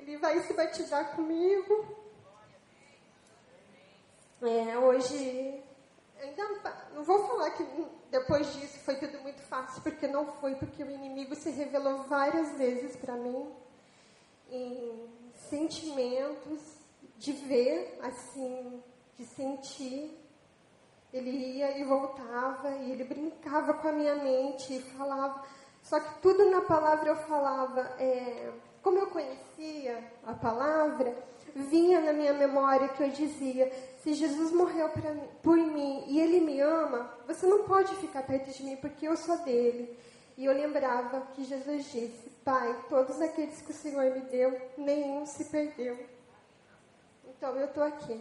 Ele 0.00 0.16
vai 0.16 0.40
se 0.40 0.52
batizar 0.54 1.14
comigo. 1.14 1.96
É, 4.42 4.78
hoje 4.78 5.62
ainda 6.18 6.48
não 6.94 7.02
vou 7.02 7.26
falar 7.26 7.50
que 7.50 7.64
depois 8.10 8.50
disso 8.54 8.78
foi 8.80 8.96
tudo 8.96 9.20
muito 9.20 9.42
fácil, 9.42 9.82
porque 9.82 10.08
não 10.08 10.26
foi, 10.26 10.54
porque 10.54 10.82
o 10.82 10.90
inimigo 10.90 11.34
se 11.34 11.50
revelou 11.50 12.04
várias 12.04 12.56
vezes 12.56 12.96
para 12.96 13.14
mim 13.14 13.52
em 14.50 15.08
sentimentos 15.34 16.60
de 17.18 17.32
ver, 17.32 17.98
assim, 18.02 18.82
de 19.16 19.24
sentir. 19.26 20.18
Ele 21.12 21.30
ia 21.30 21.78
e 21.78 21.84
voltava, 21.84 22.70
e 22.70 22.92
ele 22.92 23.04
brincava 23.04 23.74
com 23.74 23.88
a 23.88 23.92
minha 23.92 24.14
mente 24.16 24.76
e 24.76 24.80
falava. 24.96 25.44
Só 25.82 26.00
que 26.00 26.20
tudo 26.20 26.50
na 26.50 26.62
palavra 26.62 27.10
eu 27.10 27.16
falava, 27.16 27.80
é, 27.98 28.52
como 28.82 28.98
eu 28.98 29.06
conhecia 29.08 30.02
a 30.26 30.32
palavra, 30.32 31.14
vinha 31.54 32.00
na 32.00 32.12
minha 32.12 32.32
memória 32.32 32.88
que 32.88 33.02
eu 33.02 33.10
dizia: 33.10 33.70
se 34.02 34.14
Jesus 34.14 34.52
morreu 34.52 34.90
por 35.42 35.56
mim 35.56 36.04
e 36.06 36.20
Ele 36.20 36.40
me 36.40 36.60
ama, 36.60 37.12
você 37.26 37.46
não 37.46 37.64
pode 37.64 37.94
ficar 37.96 38.22
perto 38.22 38.50
de 38.50 38.62
mim 38.62 38.76
porque 38.76 39.06
eu 39.06 39.16
sou 39.16 39.38
dele. 39.38 39.96
E 40.36 40.44
eu 40.46 40.54
lembrava 40.54 41.20
que 41.34 41.44
Jesus 41.44 41.84
disse: 41.84 42.30
Pai, 42.44 42.84
todos 42.88 43.20
aqueles 43.20 43.60
que 43.60 43.70
o 43.70 43.74
Senhor 43.74 44.10
me 44.14 44.20
deu, 44.20 44.58
nenhum 44.78 45.26
se 45.26 45.44
perdeu. 45.44 45.98
Então 47.28 47.54
eu 47.56 47.66
estou 47.66 47.82
aqui. 47.82 48.20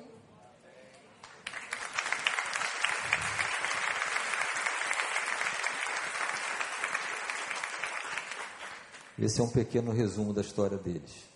Esse 9.21 9.41
é 9.41 9.43
um 9.43 9.49
pequeno 9.49 9.91
resumo 9.91 10.33
da 10.33 10.41
história 10.41 10.77
deles. 10.77 11.27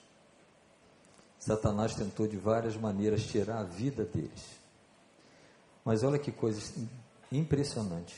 Satanás 1.37 1.93
tentou 1.93 2.25
de 2.25 2.37
várias 2.37 2.77
maneiras 2.77 3.25
tirar 3.25 3.59
a 3.59 3.63
vida 3.63 4.05
deles. 4.05 4.57
Mas 5.83 6.01
olha 6.01 6.17
que 6.17 6.31
coisa 6.31 6.61
impressionante. 7.29 8.15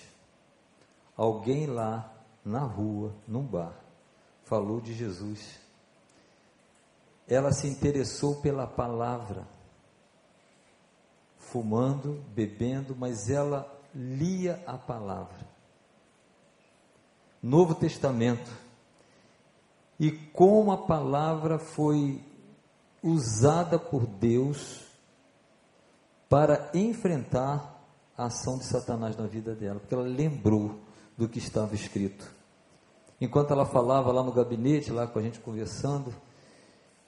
Alguém 1.18 1.66
lá 1.66 2.14
na 2.44 2.60
rua, 2.60 3.16
num 3.28 3.42
bar, 3.42 3.74
falou 4.44 4.80
de 4.80 4.94
Jesus. 4.94 5.60
Ela 7.28 7.52
se 7.52 7.68
interessou 7.68 8.36
pela 8.42 8.68
palavra, 8.68 9.48
fumando, 11.40 12.24
bebendo, 12.36 12.96
mas 12.96 13.32
ela 13.32 13.68
lia 13.96 14.64
a 14.68 14.78
palavra. 14.78 15.48
Novo 17.42 17.74
Testamento. 17.74 18.65
E 20.00 20.12
como 20.12 20.72
a 20.72 20.78
palavra 20.78 21.58
foi 21.58 22.22
usada 23.02 23.78
por 23.80 24.06
Deus 24.06 24.82
para 26.28 26.70
enfrentar 26.74 27.76
a 28.18 28.26
ação 28.26 28.58
de 28.58 28.66
Satanás 28.66 29.16
na 29.16 29.28
vida 29.28 29.54
dela, 29.54 29.80
porque 29.80 29.94
ela 29.94 30.04
lembrou 30.04 30.80
do 31.18 31.30
que 31.30 31.40
estava 31.40 31.76
escrito. 31.76 32.34
Enquanto 33.20 33.52
ela 33.52 33.66
falava 33.66 34.12
lá 34.12 34.24
no 34.24 34.32
gabinete, 34.32 34.92
lá 34.92 35.08
com 35.08 35.20
a 35.20 35.22
gente 35.22 35.40
conversando, 35.40 36.14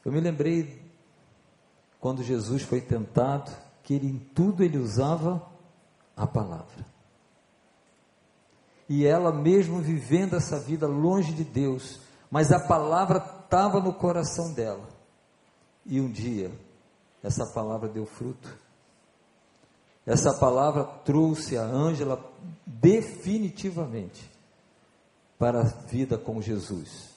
eu 0.05 0.11
me 0.11 0.21
lembrei 0.21 0.81
quando 1.99 2.23
Jesus 2.23 2.61
foi 2.61 2.79
tentado, 2.79 3.51
que 3.83 3.93
ele, 3.93 4.07
em 4.07 4.17
tudo 4.17 4.63
ele 4.63 4.77
usava 4.77 5.45
a 6.15 6.25
palavra. 6.25 6.85
E 8.87 9.05
ela 9.05 9.33
mesmo 9.33 9.81
vivendo 9.81 10.35
essa 10.35 10.59
vida 10.59 10.87
longe 10.87 11.33
de 11.33 11.43
Deus, 11.43 11.99
mas 12.29 12.51
a 12.51 12.59
palavra 12.59 13.17
estava 13.43 13.79
no 13.79 13.93
coração 13.93 14.53
dela. 14.53 14.87
E 15.85 16.01
um 16.01 16.11
dia, 16.11 16.51
essa 17.23 17.45
palavra 17.53 17.87
deu 17.87 18.05
fruto. 18.05 18.53
Essa 20.05 20.33
palavra 20.33 20.83
trouxe 20.83 21.57
a 21.57 21.63
Ângela 21.63 22.31
definitivamente 22.65 24.29
para 25.37 25.61
a 25.61 25.63
vida 25.63 26.17
com 26.17 26.41
Jesus, 26.41 27.09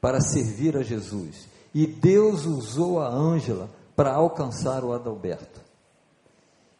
para 0.00 0.20
servir 0.20 0.76
a 0.76 0.82
Jesus. 0.82 1.48
E 1.74 1.86
Deus 1.86 2.44
usou 2.44 3.00
a 3.00 3.08
Ângela 3.08 3.70
para 3.96 4.14
alcançar 4.14 4.84
o 4.84 4.92
Adalberto. 4.92 5.60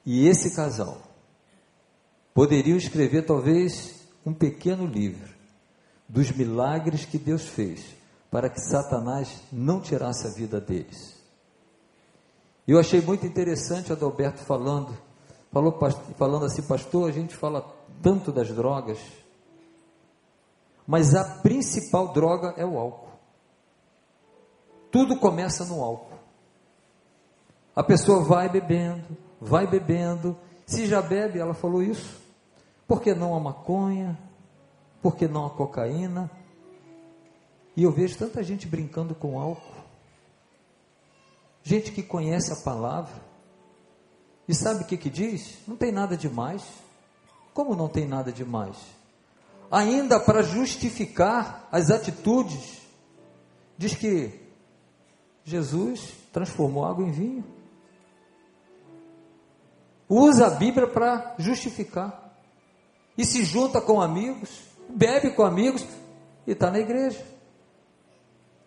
E 0.05 0.27
esse 0.27 0.55
casal 0.55 0.99
poderiam 2.33 2.77
escrever 2.77 3.23
talvez 3.23 4.01
um 4.25 4.33
pequeno 4.33 4.87
livro 4.87 5.40
dos 6.11 6.33
milagres 6.33 7.05
que 7.05 7.19
Deus 7.19 7.47
fez 7.47 7.95
para 8.31 8.51
que 8.51 8.61
Satanás 8.61 9.43
não 9.53 9.81
tirasse 9.81 10.27
a 10.27 10.31
vida 10.31 10.61
deles. 10.61 11.17
Eu 12.67 12.79
achei 12.79 13.01
muito 13.01 13.27
interessante 13.27 13.93
Adalberto 13.93 14.41
falando, 14.41 14.97
falou, 15.53 15.79
falando 16.17 16.45
assim, 16.45 16.63
pastor, 16.63 17.09
a 17.09 17.13
gente 17.13 17.35
fala 17.35 17.65
tanto 18.03 18.33
das 18.33 18.49
drogas, 18.49 18.99
mas 20.87 21.15
a 21.15 21.25
principal 21.25 22.13
droga 22.13 22.55
é 22.57 22.65
o 22.65 22.77
álcool. 22.77 23.11
Tudo 24.91 25.17
começa 25.17 25.65
no 25.65 25.83
álcool. 25.83 26.19
A 27.75 27.85
pessoa 27.85 28.25
vai 28.25 28.49
bebendo, 28.49 29.17
vai 29.41 29.67
bebendo. 29.67 30.37
Se 30.67 30.87
já 30.87 31.01
bebe, 31.01 31.39
ela 31.39 31.55
falou 31.55 31.83
isso. 31.83 32.21
Por 32.87 33.01
que 33.01 33.15
não 33.15 33.37
a 33.37 33.41
maconha? 33.41 34.19
Por 35.03 35.17
que 35.17 35.27
não 35.27 35.47
a 35.47 35.51
cocaína? 35.51 36.31
E 37.77 37.83
eu 37.83 37.93
vejo 37.93 38.19
tanta 38.19 38.43
gente 38.43 38.67
brincando 38.67 39.15
com 39.15 39.39
álcool. 39.39 39.81
Gente 41.63 41.93
que 41.93 42.03
conhece 42.03 42.53
a 42.53 42.57
palavra. 42.57 43.15
E 44.49 44.55
sabe 44.55 44.83
o 44.83 44.87
que, 44.87 44.97
que 44.97 45.11
diz? 45.11 45.59
Não 45.67 45.77
tem 45.77 45.93
nada 45.93 46.17
demais. 46.17 46.63
Como 47.55 47.77
não 47.77 47.89
tem 47.89 48.07
nada 48.07 48.33
demais? 48.33 48.77
ainda 49.71 50.19
para 50.19 50.43
justificar 50.43 51.69
as 51.71 51.91
atitudes, 51.91 52.81
diz 53.79 53.95
que 53.95 54.41
Jesus 55.45 56.13
transformou 56.33 56.85
água 56.85 57.05
em 57.07 57.13
vinho. 57.13 57.45
Usa 60.09 60.49
a 60.49 60.51
Bíblia 60.51 60.89
para 60.89 61.37
justificar. 61.39 62.35
E 63.17 63.25
se 63.25 63.45
junta 63.45 63.81
com 63.81 64.01
amigos, 64.01 64.51
bebe 64.91 65.31
com 65.31 65.43
amigos 65.43 65.87
e 66.47 66.53
está 66.53 66.71
na 66.71 66.79
igreja. 66.79 67.25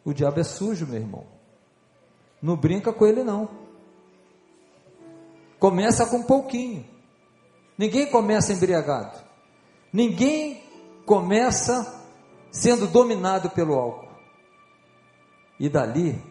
O 0.04 0.14
diabo 0.14 0.40
é 0.40 0.44
sujo, 0.44 0.86
meu 0.86 1.00
irmão. 1.00 1.26
Não 2.42 2.58
brinca 2.58 2.92
com 2.92 3.06
ele, 3.06 3.24
não. 3.24 3.50
Começa 5.60 6.06
com 6.06 6.24
pouquinho. 6.24 6.86
Ninguém 7.78 8.10
começa 8.12 8.52
embriagado. 8.52 9.18
Ninguém 9.92 10.62
começa 11.06 12.02
sendo 12.52 12.88
dominado 12.88 13.50
pelo 13.50 13.74
álcool. 13.74 14.12
E 15.60 15.70
dali, 15.70 16.22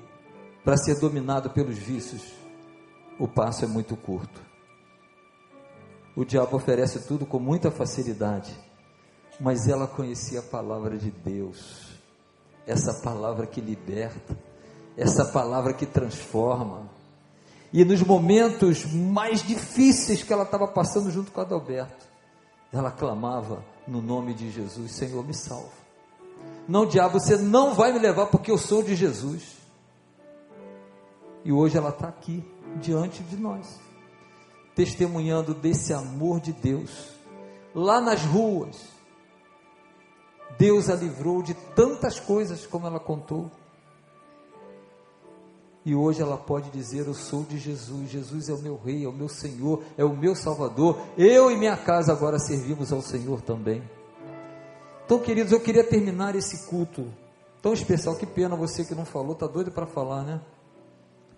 para 0.64 0.76
ser 0.76 1.00
dominado 1.00 1.50
pelos 1.50 1.78
vícios, 1.78 2.32
o 3.18 3.26
passo 3.26 3.64
é 3.64 3.68
muito 3.68 3.96
curto. 3.96 4.40
O 6.14 6.24
diabo 6.24 6.56
oferece 6.56 7.06
tudo 7.06 7.24
com 7.24 7.38
muita 7.38 7.70
facilidade, 7.70 8.54
mas 9.42 9.66
ela 9.66 9.88
conhecia 9.88 10.38
a 10.38 10.42
palavra 10.42 10.96
de 10.96 11.10
Deus, 11.10 11.98
essa 12.64 13.02
palavra 13.02 13.44
que 13.44 13.60
liberta, 13.60 14.38
essa 14.96 15.24
palavra 15.24 15.74
que 15.74 15.84
transforma. 15.84 16.88
E 17.72 17.84
nos 17.84 18.00
momentos 18.02 18.84
mais 18.84 19.42
difíceis 19.42 20.22
que 20.22 20.32
ela 20.32 20.44
estava 20.44 20.68
passando 20.68 21.10
junto 21.10 21.32
com 21.32 21.40
Adalberto, 21.40 22.06
ela 22.72 22.92
clamava 22.92 23.64
no 23.84 24.00
nome 24.00 24.32
de 24.32 24.48
Jesus: 24.48 24.92
Senhor, 24.92 25.26
me 25.26 25.34
salva. 25.34 25.72
Não, 26.68 26.86
diabo, 26.86 27.18
você 27.18 27.36
não 27.36 27.74
vai 27.74 27.92
me 27.92 27.98
levar 27.98 28.26
porque 28.26 28.48
eu 28.48 28.58
sou 28.58 28.80
de 28.80 28.94
Jesus. 28.94 29.56
E 31.44 31.50
hoje 31.50 31.76
ela 31.76 31.88
está 31.90 32.06
aqui, 32.06 32.48
diante 32.80 33.24
de 33.24 33.36
nós, 33.36 33.80
testemunhando 34.76 35.52
desse 35.52 35.92
amor 35.92 36.38
de 36.38 36.52
Deus. 36.52 37.08
Lá 37.74 38.00
nas 38.00 38.22
ruas, 38.22 38.91
Deus 40.58 40.88
a 40.88 40.94
livrou 40.94 41.42
de 41.42 41.54
tantas 41.54 42.20
coisas 42.20 42.66
como 42.66 42.86
ela 42.86 43.00
contou. 43.00 43.50
E 45.84 45.94
hoje 45.94 46.22
ela 46.22 46.36
pode 46.36 46.70
dizer: 46.70 47.06
Eu 47.06 47.14
sou 47.14 47.42
de 47.42 47.58
Jesus, 47.58 48.10
Jesus 48.10 48.48
é 48.48 48.52
o 48.52 48.58
meu 48.58 48.76
Rei, 48.76 49.04
é 49.04 49.08
o 49.08 49.12
meu 49.12 49.28
Senhor, 49.28 49.82
é 49.96 50.04
o 50.04 50.16
meu 50.16 50.34
Salvador. 50.34 51.00
Eu 51.18 51.50
e 51.50 51.56
minha 51.56 51.76
casa 51.76 52.12
agora 52.12 52.38
servimos 52.38 52.92
ao 52.92 53.02
Senhor 53.02 53.42
também. 53.42 53.82
Então, 55.04 55.18
queridos, 55.18 55.52
eu 55.52 55.60
queria 55.60 55.84
terminar 55.84 56.36
esse 56.36 56.68
culto 56.68 57.06
tão 57.60 57.72
especial. 57.72 58.14
Que 58.14 58.26
pena 58.26 58.54
você 58.54 58.84
que 58.84 58.94
não 58.94 59.04
falou, 59.04 59.32
está 59.32 59.46
doido 59.46 59.72
para 59.72 59.86
falar, 59.86 60.22
né? 60.22 60.40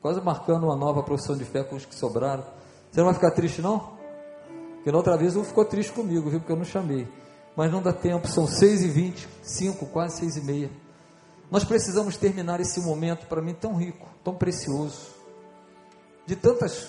Quase 0.02 0.20
marcando 0.20 0.64
uma 0.64 0.76
nova 0.76 1.02
profissão 1.02 1.36
de 1.36 1.44
fé 1.44 1.64
com 1.64 1.76
os 1.76 1.86
que 1.86 1.94
sobraram. 1.94 2.44
Você 2.90 3.00
não 3.00 3.06
vai 3.06 3.14
ficar 3.14 3.30
triste, 3.30 3.62
não? 3.62 3.94
Porque 4.74 4.92
na 4.92 4.98
outra 4.98 5.16
vez 5.16 5.34
um 5.34 5.42
ficou 5.42 5.64
triste 5.64 5.92
comigo, 5.92 6.28
viu? 6.28 6.40
Porque 6.40 6.52
eu 6.52 6.56
não 6.56 6.64
chamei. 6.64 7.08
Mas 7.56 7.70
não 7.70 7.80
dá 7.80 7.92
tempo, 7.92 8.26
são 8.26 8.46
6 8.46 8.82
e 8.82 8.88
20 8.88 9.28
5, 9.42 9.86
quase 9.86 10.18
6 10.20 10.36
e 10.38 10.40
meia. 10.40 10.70
Nós 11.50 11.64
precisamos 11.64 12.16
terminar 12.16 12.60
esse 12.60 12.80
momento, 12.80 13.26
para 13.26 13.42
mim, 13.42 13.54
tão 13.54 13.76
rico, 13.76 14.08
tão 14.24 14.34
precioso, 14.34 15.14
de 16.26 16.34
tantas 16.34 16.88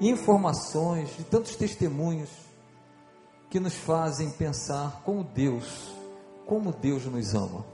informações, 0.00 1.16
de 1.16 1.24
tantos 1.24 1.54
testemunhos, 1.56 2.30
que 3.48 3.60
nos 3.60 3.74
fazem 3.74 4.30
pensar 4.30 5.02
como 5.04 5.22
Deus, 5.22 5.94
como 6.44 6.72
Deus 6.72 7.06
nos 7.06 7.34
ama. 7.34 7.64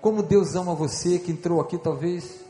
Como 0.00 0.22
Deus 0.22 0.54
ama 0.54 0.74
você 0.74 1.18
que 1.18 1.32
entrou 1.32 1.60
aqui, 1.60 1.76
talvez, 1.76 2.40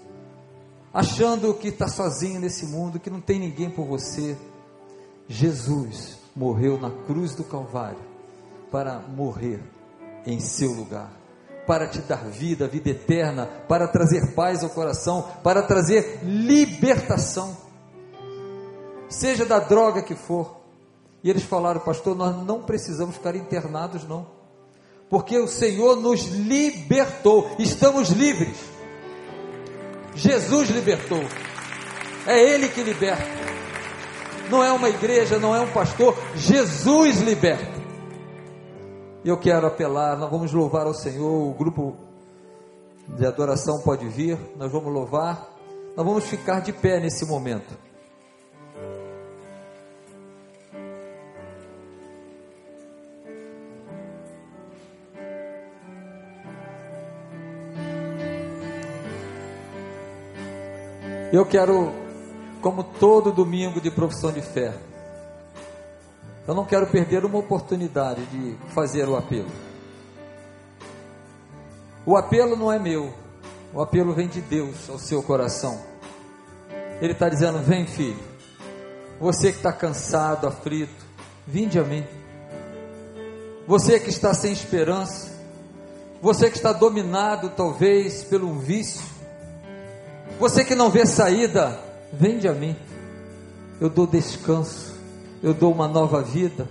achando 0.92 1.54
que 1.54 1.68
está 1.68 1.88
sozinho 1.88 2.38
nesse 2.38 2.66
mundo, 2.66 3.00
que 3.00 3.10
não 3.10 3.20
tem 3.20 3.38
ninguém 3.38 3.70
por 3.70 3.86
você. 3.86 4.36
Jesus 5.26 6.18
morreu 6.36 6.78
na 6.78 6.90
cruz 6.90 7.34
do 7.34 7.44
Calvário 7.44 8.11
para 8.72 8.98
morrer 9.00 9.62
em 10.26 10.40
seu 10.40 10.72
lugar, 10.72 11.10
para 11.66 11.86
te 11.86 11.98
dar 12.00 12.24
vida, 12.24 12.66
vida 12.66 12.88
eterna, 12.88 13.46
para 13.68 13.86
trazer 13.86 14.34
paz 14.34 14.64
ao 14.64 14.70
coração, 14.70 15.28
para 15.44 15.62
trazer 15.62 16.20
libertação, 16.24 17.54
seja 19.10 19.44
da 19.44 19.58
droga 19.58 20.02
que 20.02 20.14
for. 20.14 20.56
E 21.22 21.28
eles 21.28 21.42
falaram, 21.42 21.80
pastor, 21.80 22.16
nós 22.16 22.34
não 22.44 22.62
precisamos 22.62 23.14
ficar 23.16 23.36
internados, 23.36 24.08
não, 24.08 24.26
porque 25.10 25.38
o 25.38 25.46
Senhor 25.46 26.00
nos 26.00 26.24
libertou, 26.24 27.50
estamos 27.58 28.08
livres. 28.08 28.56
Jesus 30.14 30.70
libertou. 30.70 31.22
É 32.26 32.40
Ele 32.40 32.68
que 32.68 32.82
liberta. 32.82 33.24
Não 34.50 34.62
é 34.62 34.72
uma 34.72 34.88
igreja, 34.88 35.38
não 35.38 35.54
é 35.54 35.60
um 35.60 35.70
pastor. 35.70 36.16
Jesus 36.34 37.20
liberta. 37.20 37.81
E 39.24 39.28
eu 39.28 39.36
quero 39.36 39.68
apelar, 39.68 40.18
nós 40.18 40.28
vamos 40.28 40.52
louvar 40.52 40.86
ao 40.86 40.94
Senhor. 40.94 41.48
O 41.48 41.54
grupo 41.54 41.96
de 43.06 43.24
adoração 43.24 43.80
pode 43.80 44.08
vir, 44.08 44.36
nós 44.56 44.70
vamos 44.72 44.92
louvar. 44.92 45.48
Nós 45.96 46.04
vamos 46.04 46.24
ficar 46.24 46.60
de 46.60 46.72
pé 46.72 46.98
nesse 46.98 47.24
momento. 47.24 47.72
Eu 61.32 61.46
quero, 61.46 61.92
como 62.60 62.82
todo 62.82 63.32
domingo 63.32 63.80
de 63.80 63.90
profissão 63.90 64.32
de 64.32 64.42
fé, 64.42 64.74
eu 66.46 66.54
não 66.54 66.64
quero 66.64 66.86
perder 66.86 67.24
uma 67.24 67.38
oportunidade 67.38 68.24
de 68.26 68.56
fazer 68.74 69.08
o 69.08 69.16
apelo. 69.16 69.50
O 72.04 72.16
apelo 72.16 72.56
não 72.56 72.72
é 72.72 72.78
meu, 72.78 73.12
o 73.72 73.80
apelo 73.80 74.12
vem 74.12 74.26
de 74.26 74.40
Deus 74.40 74.90
ao 74.90 74.98
seu 74.98 75.22
coração. 75.22 75.80
Ele 77.00 77.12
está 77.12 77.28
dizendo: 77.28 77.58
Vem, 77.60 77.86
filho, 77.86 78.18
você 79.20 79.52
que 79.52 79.58
está 79.58 79.72
cansado, 79.72 80.46
aflito, 80.46 81.04
vinde 81.46 81.78
a 81.78 81.84
mim. 81.84 82.04
Você 83.66 84.00
que 84.00 84.10
está 84.10 84.34
sem 84.34 84.52
esperança, 84.52 85.30
você 86.20 86.50
que 86.50 86.56
está 86.56 86.72
dominado 86.72 87.50
talvez 87.50 88.24
pelo 88.24 88.48
um 88.48 88.58
vício, 88.58 89.02
você 90.40 90.64
que 90.64 90.74
não 90.74 90.90
vê 90.90 91.06
saída, 91.06 91.78
vende 92.12 92.48
a 92.48 92.52
mim. 92.52 92.76
Eu 93.80 93.88
dou 93.88 94.06
descanso, 94.06 94.91
eu 95.42 95.52
dou 95.52 95.72
uma 95.72 95.88
nova 95.88 96.22
vida, 96.22 96.68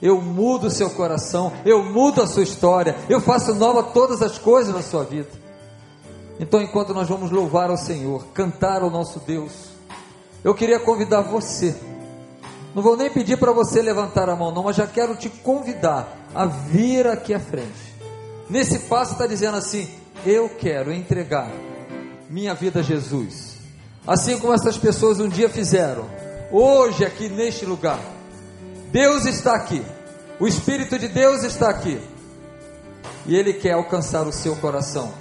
eu 0.00 0.20
mudo 0.20 0.66
o 0.66 0.70
seu 0.70 0.90
coração, 0.90 1.52
eu 1.64 1.82
mudo 1.82 2.22
a 2.22 2.26
sua 2.26 2.42
história, 2.42 2.96
eu 3.08 3.20
faço 3.20 3.54
nova 3.54 3.82
todas 3.82 4.22
as 4.22 4.38
coisas 4.38 4.74
na 4.74 4.82
sua 4.82 5.04
vida. 5.04 5.30
Então, 6.38 6.60
enquanto 6.60 6.92
nós 6.92 7.08
vamos 7.08 7.30
louvar 7.30 7.70
ao 7.70 7.78
Senhor, 7.78 8.26
cantar 8.34 8.82
ao 8.82 8.90
nosso 8.90 9.20
Deus, 9.20 9.52
eu 10.44 10.54
queria 10.54 10.78
convidar 10.78 11.22
você. 11.22 11.74
Não 12.74 12.82
vou 12.82 12.96
nem 12.96 13.10
pedir 13.10 13.38
para 13.38 13.52
você 13.52 13.80
levantar 13.80 14.28
a 14.28 14.36
mão, 14.36 14.52
não, 14.52 14.64
mas 14.64 14.76
já 14.76 14.86
quero 14.86 15.16
te 15.16 15.30
convidar 15.30 16.06
a 16.34 16.44
vir 16.44 17.06
aqui 17.06 17.32
à 17.32 17.40
frente. 17.40 17.96
Nesse 18.50 18.80
passo 18.80 19.12
está 19.12 19.26
dizendo 19.26 19.56
assim: 19.56 19.88
Eu 20.26 20.50
quero 20.50 20.92
entregar 20.92 21.50
minha 22.28 22.54
vida 22.54 22.80
a 22.80 22.82
Jesus. 22.82 23.56
Assim 24.06 24.38
como 24.38 24.52
essas 24.52 24.76
pessoas 24.76 25.18
um 25.18 25.28
dia 25.28 25.48
fizeram, 25.48 26.04
hoje 26.50 27.04
aqui 27.04 27.28
neste 27.28 27.64
lugar, 27.64 28.00
Deus 28.90 29.26
está 29.26 29.54
aqui, 29.54 29.82
o 30.38 30.46
Espírito 30.46 30.98
de 30.98 31.08
Deus 31.08 31.42
está 31.42 31.68
aqui, 31.68 32.00
e 33.26 33.36
Ele 33.36 33.52
quer 33.52 33.72
alcançar 33.72 34.26
o 34.26 34.32
seu 34.32 34.56
coração. 34.56 35.12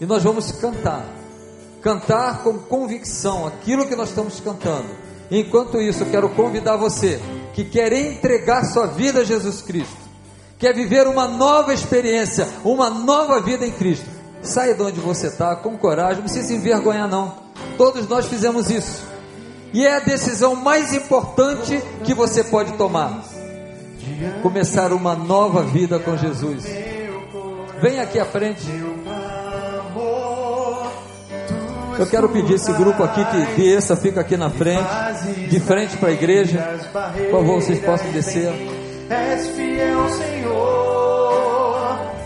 E 0.00 0.06
nós 0.06 0.22
vamos 0.22 0.52
cantar, 0.52 1.04
cantar 1.82 2.42
com 2.42 2.58
convicção 2.58 3.46
aquilo 3.46 3.86
que 3.86 3.96
nós 3.96 4.10
estamos 4.10 4.38
cantando. 4.40 4.88
Enquanto 5.30 5.80
isso, 5.80 6.04
eu 6.04 6.10
quero 6.10 6.28
convidar 6.30 6.76
você 6.76 7.20
que 7.54 7.64
quer 7.64 7.92
entregar 7.92 8.64
sua 8.64 8.86
vida 8.86 9.20
a 9.20 9.24
Jesus 9.24 9.60
Cristo, 9.62 9.96
quer 10.58 10.74
viver 10.74 11.06
uma 11.06 11.26
nova 11.26 11.74
experiência, 11.74 12.48
uma 12.64 12.88
nova 12.88 13.40
vida 13.40 13.66
em 13.66 13.72
Cristo 13.72 14.18
Saia 14.42 14.74
de 14.74 14.82
onde 14.82 15.00
você 15.00 15.26
está 15.26 15.56
com 15.56 15.76
coragem, 15.76 16.16
não 16.16 16.22
precisa 16.22 16.48
se 16.48 16.54
envergonhar, 16.54 17.08
não. 17.08 17.34
Todos 17.76 18.08
nós 18.08 18.26
fizemos 18.26 18.70
isso. 18.70 19.06
E 19.72 19.86
é 19.86 19.96
a 19.96 20.00
decisão 20.00 20.54
mais 20.54 20.94
importante 20.94 21.82
que 22.04 22.14
você 22.14 22.42
pode 22.44 22.72
tomar. 22.72 23.22
Começar 24.42 24.92
uma 24.92 25.14
nova 25.14 25.62
vida 25.62 25.98
com 25.98 26.16
Jesus. 26.16 26.64
Vem 27.80 28.00
aqui 28.00 28.18
à 28.18 28.24
frente. 28.24 28.66
Eu 31.98 32.06
quero 32.06 32.28
pedir 32.28 32.54
esse 32.54 32.72
grupo 32.72 33.02
aqui 33.02 33.24
que 33.24 33.60
desça, 33.60 33.96
fica 33.96 34.20
aqui 34.20 34.36
na 34.36 34.50
frente, 34.50 34.86
de 35.48 35.60
frente 35.60 35.96
para 35.96 36.10
a 36.10 36.12
igreja. 36.12 36.78
Por 37.30 37.40
favor, 37.40 37.60
vocês 37.60 37.80
possam 37.80 38.10
descer. 38.12 38.52
És 39.10 39.48
fiel, 39.48 40.08
Senhor. 40.10 40.78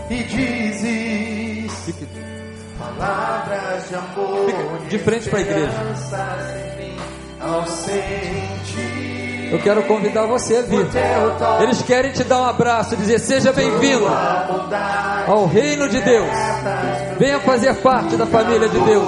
e 0.09 0.23
dizes 0.23 1.93
palavras 2.77 3.89
de 3.89 3.95
amor. 3.95 4.87
de 4.87 4.99
frente 4.99 5.29
para 5.29 5.39
a 5.39 5.41
igreja. 5.41 6.72
Eu 9.51 9.59
quero 9.59 9.83
convidar 9.83 10.25
você 10.25 10.57
a 10.57 10.61
vir. 10.61 10.87
teu 10.87 11.35
toque, 11.37 11.63
Eles 11.63 11.81
querem 11.83 12.11
te 12.11 12.23
dar 12.23 12.41
um 12.41 12.45
abraço, 12.45 12.97
dizer: 12.97 13.19
seja 13.19 13.53
bem-vindo 13.53 14.07
ao 15.27 15.45
reino 15.45 15.87
de 15.87 16.01
Deus. 16.01 16.27
Venha 17.19 17.39
fazer 17.41 17.75
parte 17.75 18.15
da 18.15 18.25
família 18.25 18.67
de 18.67 18.79
Deus. 18.79 19.07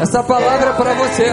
Essa 0.00 0.22
palavra 0.22 0.70
é 0.70 0.72
para 0.74 0.94
você. 0.94 1.26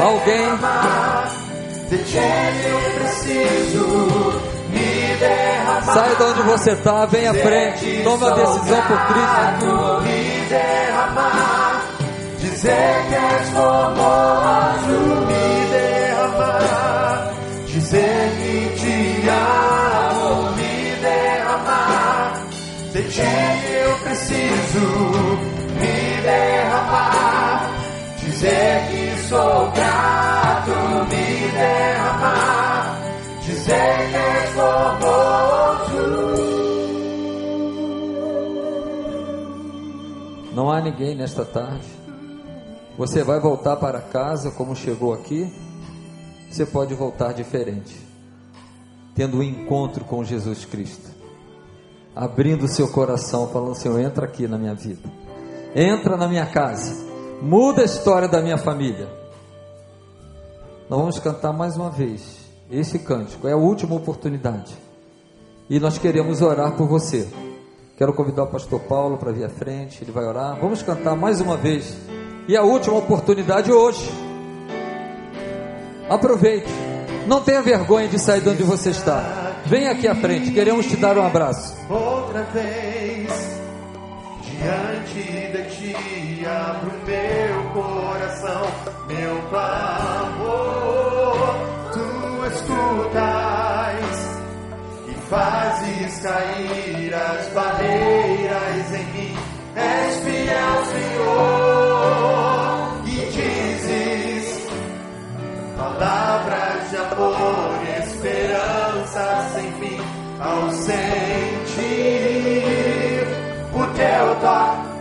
Alguém 0.00 0.48
de 5.22 5.28
ti 5.28 5.52
eu 5.52 5.62
preciso 5.62 5.62
me 5.62 5.82
derramar, 5.82 5.94
sai 5.94 6.16
de 6.16 6.22
onde 6.22 6.42
você 6.42 6.70
está, 6.72 7.06
vem 7.06 7.26
à 7.28 7.34
frente, 7.34 8.02
toma 8.04 8.28
a 8.28 8.34
decisão 8.34 8.82
por 8.82 8.98
Cristo. 9.06 10.02
dizer 12.38 13.04
que 13.08 13.14
és 13.14 13.48
formoso, 13.50 14.98
me 15.26 15.46
derramar, 15.70 17.32
dizer 17.66 18.30
que 18.38 18.54
te 18.80 19.28
amo, 19.28 20.50
me 20.56 20.74
derramar, 21.00 22.32
de 22.92 23.02
ti 23.04 23.22
eu 23.72 23.96
preciso 24.04 24.86
me 25.80 26.22
derramar, 26.22 27.70
dizer 28.18 28.82
que 28.90 29.28
sou 29.28 29.70
grato, 29.70 30.41
Não 40.54 40.70
há 40.70 40.80
ninguém 40.80 41.14
nesta 41.14 41.44
tarde. 41.44 41.86
Você 42.98 43.22
vai 43.22 43.40
voltar 43.40 43.76
para 43.76 44.00
casa 44.00 44.50
como 44.50 44.76
chegou 44.76 45.14
aqui. 45.14 45.52
Você 46.50 46.66
pode 46.66 46.94
voltar 46.94 47.32
diferente, 47.32 47.96
tendo 49.14 49.38
um 49.38 49.42
encontro 49.42 50.04
com 50.04 50.22
Jesus 50.22 50.66
Cristo, 50.66 51.08
abrindo 52.14 52.68
seu 52.68 52.88
coração, 52.88 53.48
falando: 53.48 53.74
Senhor, 53.74 53.98
entra 53.98 54.26
aqui 54.26 54.46
na 54.46 54.58
minha 54.58 54.74
vida, 54.74 55.10
entra 55.74 56.14
na 56.14 56.28
minha 56.28 56.44
casa, 56.44 56.94
muda 57.40 57.80
a 57.80 57.86
história 57.86 58.28
da 58.28 58.42
minha 58.42 58.58
família. 58.58 59.08
Nós 60.90 61.00
vamos 61.00 61.18
cantar 61.20 61.54
mais 61.54 61.74
uma 61.74 61.88
vez 61.88 62.42
esse 62.70 62.98
cântico, 62.98 63.48
é 63.48 63.52
a 63.52 63.56
última 63.56 63.94
oportunidade. 63.94 64.76
E 65.70 65.80
nós 65.80 65.96
queremos 65.96 66.42
orar 66.42 66.76
por 66.76 66.86
você. 66.86 67.26
Quero 68.02 68.14
convidar 68.14 68.42
o 68.42 68.46
pastor 68.48 68.80
Paulo 68.80 69.16
para 69.16 69.30
vir 69.30 69.44
à 69.44 69.48
frente, 69.48 70.02
ele 70.02 70.10
vai 70.10 70.24
orar. 70.24 70.58
Vamos 70.60 70.82
cantar 70.82 71.14
mais 71.14 71.40
uma 71.40 71.56
vez. 71.56 71.96
E 72.48 72.56
a 72.56 72.62
última 72.64 72.96
oportunidade 72.96 73.70
hoje. 73.70 74.10
Aproveite. 76.10 76.66
Não 77.28 77.40
tenha 77.40 77.62
vergonha 77.62 78.08
de 78.08 78.18
sair 78.18 78.40
de 78.40 78.48
onde 78.48 78.64
você 78.64 78.90
está. 78.90 79.52
Venha 79.66 79.92
aqui 79.92 80.08
à 80.08 80.16
frente, 80.16 80.50
queremos 80.50 80.86
te 80.86 80.96
dar 80.96 81.16
um 81.16 81.24
abraço. 81.24 81.76
outra 81.88 82.42
vez 82.52 83.30
diante 84.42 85.22
de 85.52 85.62
ti 85.70 86.44
abro 86.44 86.90
meu 87.06 87.62
coração 87.70 88.62
meu 89.06 89.42
clamor 89.48 90.74
tu 91.92 92.46
escutas 92.52 93.61
fazes 95.32 96.20
cair 96.20 97.14
as 97.14 97.48
barreiras 97.54 98.92
em 98.92 99.06
mim. 99.14 99.34
És 99.74 100.16
fiel 100.24 100.84
Senhor 100.92 102.32
e 103.06 103.08
dizes 103.36 104.68
palavras 105.78 106.90
de 106.90 106.96
amor 106.98 107.80
e 107.86 107.88
esperança 108.02 109.24
sem 109.54 109.72
fim. 109.80 110.00
Ao 110.38 110.70
sentir 110.72 111.72
o 113.72 113.86
teu 113.94 114.26
toque 114.42 114.92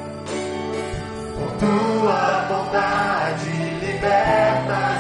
por 1.36 1.52
tua 1.60 2.22
bondade 2.48 3.54
libertas 3.82 4.91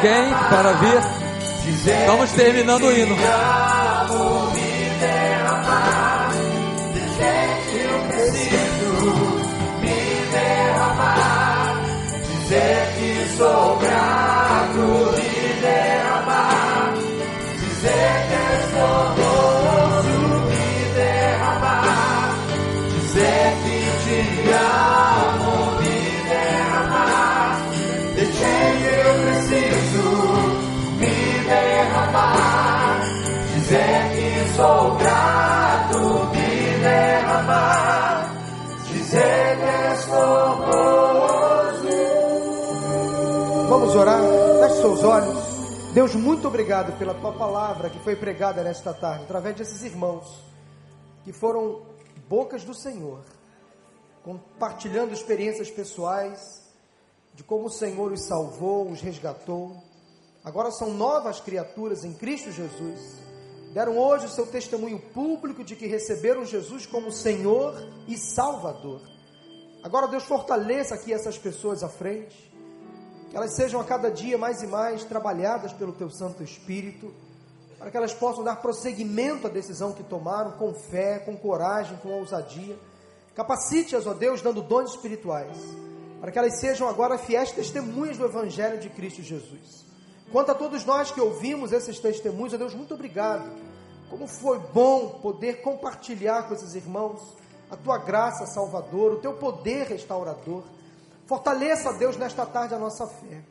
Alguém 0.00 0.30
para 0.48 0.72
vir? 0.72 0.98
Estamos 1.68 2.32
terminando 2.32 2.84
o 2.84 2.90
hino. 2.90 3.14
sou 13.36 13.76
grato, 13.76 14.78
me 15.16 15.60
derramar, 15.60 16.94
dizer 17.58 18.26
que 18.28 18.76
formoso, 18.76 19.29
sou 34.60 34.94
grato, 34.96 35.98
me 36.32 36.80
derramar, 36.80 38.30
dizer 38.92 39.56
que 39.56 39.64
és. 39.64 40.06
Vamos 43.68 43.96
orar? 43.96 44.20
Feche 44.60 44.80
seus 44.80 45.02
olhos. 45.02 45.38
Deus, 45.94 46.14
muito 46.14 46.46
obrigado 46.46 46.96
pela 46.98 47.14
tua 47.14 47.32
palavra 47.32 47.88
que 47.88 47.98
foi 48.00 48.14
pregada 48.14 48.62
nesta 48.62 48.92
tarde, 48.92 49.24
através 49.24 49.56
desses 49.56 49.82
irmãos 49.82 50.44
que 51.24 51.32
foram 51.32 51.82
bocas 52.28 52.62
do 52.62 52.74
Senhor, 52.74 53.20
compartilhando 54.22 55.12
experiências 55.12 55.70
pessoais 55.70 56.68
de 57.34 57.42
como 57.42 57.66
o 57.66 57.70
Senhor 57.70 58.12
os 58.12 58.26
salvou, 58.26 58.90
os 58.90 59.00
resgatou. 59.00 59.76
Agora 60.44 60.70
são 60.70 60.92
novas 60.92 61.40
criaturas 61.40 62.04
em 62.04 62.12
Cristo 62.12 62.52
Jesus. 62.52 63.29
Deram 63.72 63.96
hoje 63.96 64.26
o 64.26 64.30
seu 64.30 64.46
testemunho 64.46 64.98
público 64.98 65.62
de 65.62 65.76
que 65.76 65.86
receberam 65.86 66.44
Jesus 66.44 66.86
como 66.86 67.12
Senhor 67.12 67.74
e 68.08 68.16
Salvador. 68.16 69.00
Agora, 69.82 70.08
Deus, 70.08 70.24
fortaleça 70.24 70.94
aqui 70.94 71.12
essas 71.12 71.38
pessoas 71.38 71.82
à 71.82 71.88
frente 71.88 72.50
que 73.30 73.36
elas 73.36 73.54
sejam 73.54 73.80
a 73.80 73.84
cada 73.84 74.10
dia 74.10 74.36
mais 74.36 74.60
e 74.60 74.66
mais 74.66 75.04
trabalhadas 75.04 75.72
pelo 75.72 75.92
Teu 75.92 76.10
Santo 76.10 76.42
Espírito, 76.42 77.14
para 77.78 77.88
que 77.88 77.96
elas 77.96 78.12
possam 78.12 78.42
dar 78.42 78.56
prosseguimento 78.56 79.46
à 79.46 79.50
decisão 79.50 79.92
que 79.92 80.02
tomaram, 80.02 80.52
com 80.58 80.74
fé, 80.74 81.20
com 81.20 81.36
coragem, 81.36 81.96
com 81.98 82.08
ousadia. 82.08 82.76
Capacite-as, 83.34 84.04
ó 84.06 84.14
Deus, 84.14 84.42
dando 84.42 84.60
dons 84.60 84.90
espirituais, 84.90 85.56
para 86.20 86.32
que 86.32 86.38
elas 86.38 86.58
sejam 86.58 86.88
agora 86.88 87.16
fiéis 87.16 87.52
testemunhas 87.52 88.18
do 88.18 88.24
Evangelho 88.24 88.80
de 88.80 88.90
Cristo 88.90 89.22
Jesus. 89.22 89.89
Quanto 90.32 90.52
a 90.52 90.54
todos 90.54 90.84
nós 90.84 91.10
que 91.10 91.20
ouvimos 91.20 91.72
esses 91.72 91.98
testemunhos, 91.98 92.54
ó 92.54 92.56
Deus, 92.56 92.74
muito 92.74 92.94
obrigado. 92.94 93.50
Como 94.08 94.26
foi 94.28 94.58
bom 94.58 95.18
poder 95.20 95.60
compartilhar 95.60 96.46
com 96.46 96.54
esses 96.54 96.74
irmãos 96.74 97.20
a 97.70 97.76
tua 97.76 97.98
graça 97.98 98.46
salvadora, 98.46 99.14
o 99.14 99.20
teu 99.20 99.34
poder 99.34 99.86
restaurador. 99.86 100.62
Fortaleça, 101.26 101.92
Deus, 101.92 102.16
nesta 102.16 102.44
tarde 102.46 102.74
a 102.74 102.78
nossa 102.78 103.06
fé. 103.06 103.42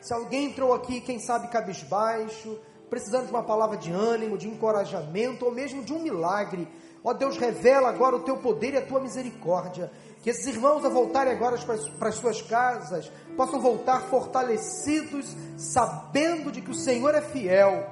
Se 0.00 0.14
alguém 0.14 0.46
entrou 0.46 0.72
aqui, 0.72 1.00
quem 1.00 1.20
sabe 1.20 1.48
cabisbaixo, 1.48 2.58
precisando 2.88 3.26
de 3.26 3.30
uma 3.30 3.42
palavra 3.42 3.76
de 3.76 3.92
ânimo, 3.92 4.38
de 4.38 4.48
encorajamento, 4.48 5.44
ou 5.44 5.52
mesmo 5.52 5.84
de 5.84 5.92
um 5.92 6.00
milagre, 6.00 6.66
ó 7.04 7.12
Deus, 7.12 7.36
revela 7.36 7.88
agora 7.88 8.16
o 8.16 8.20
teu 8.20 8.36
poder 8.38 8.74
e 8.74 8.78
a 8.78 8.86
tua 8.86 9.00
misericórdia. 9.00 9.92
Que 10.22 10.30
esses 10.30 10.46
irmãos, 10.46 10.84
ao 10.84 10.90
voltarem 10.90 11.32
agora 11.32 11.56
para 11.96 12.08
as- 12.08 12.14
suas 12.16 12.42
casas, 12.42 13.10
possam 13.36 13.60
voltar 13.60 14.02
fortalecidos, 14.02 15.34
sabendo 15.56 16.52
de 16.52 16.60
que 16.60 16.70
o 16.70 16.74
Senhor 16.74 17.14
é 17.14 17.22
fiel. 17.22 17.88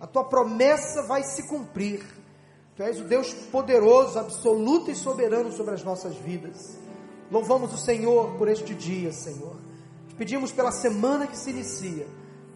A 0.00 0.06
tua 0.06 0.24
promessa 0.24 1.02
vai 1.02 1.22
se 1.24 1.48
cumprir. 1.48 2.04
Tu 2.76 2.82
és 2.82 3.00
o 3.00 3.04
Deus 3.04 3.32
poderoso, 3.32 4.18
absoluto 4.18 4.90
e 4.90 4.94
soberano 4.94 5.50
sobre 5.52 5.74
as 5.74 5.82
nossas 5.82 6.14
vidas. 6.16 6.76
Louvamos 7.30 7.72
o 7.72 7.78
Senhor 7.78 8.36
por 8.36 8.48
este 8.48 8.74
dia, 8.74 9.12
Senhor. 9.12 9.56
Te 10.08 10.14
pedimos 10.14 10.52
pela 10.52 10.70
semana 10.70 11.26
que 11.26 11.38
se 11.38 11.50
inicia, 11.50 12.06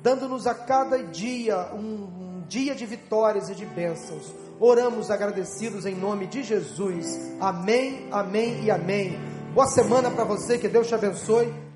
dando-nos 0.02 0.46
a 0.46 0.54
cada 0.54 1.02
dia 1.02 1.72
um 1.74 2.27
dia 2.49 2.74
de 2.74 2.86
vitórias 2.86 3.51
e 3.51 3.55
de 3.55 3.66
bênçãos. 3.66 4.34
Oramos 4.59 5.11
agradecidos 5.11 5.86
em 5.86 5.94
nome 5.94 6.26
de 6.26 6.42
Jesus. 6.42 7.36
Amém, 7.38 8.09
amém 8.11 8.64
e 8.64 8.70
amém. 8.70 9.18
Boa 9.55 9.66
semana 9.66 10.11
para 10.11 10.24
você, 10.24 10.59
que 10.59 10.66
Deus 10.66 10.88
te 10.88 10.94
abençoe. 10.94 11.67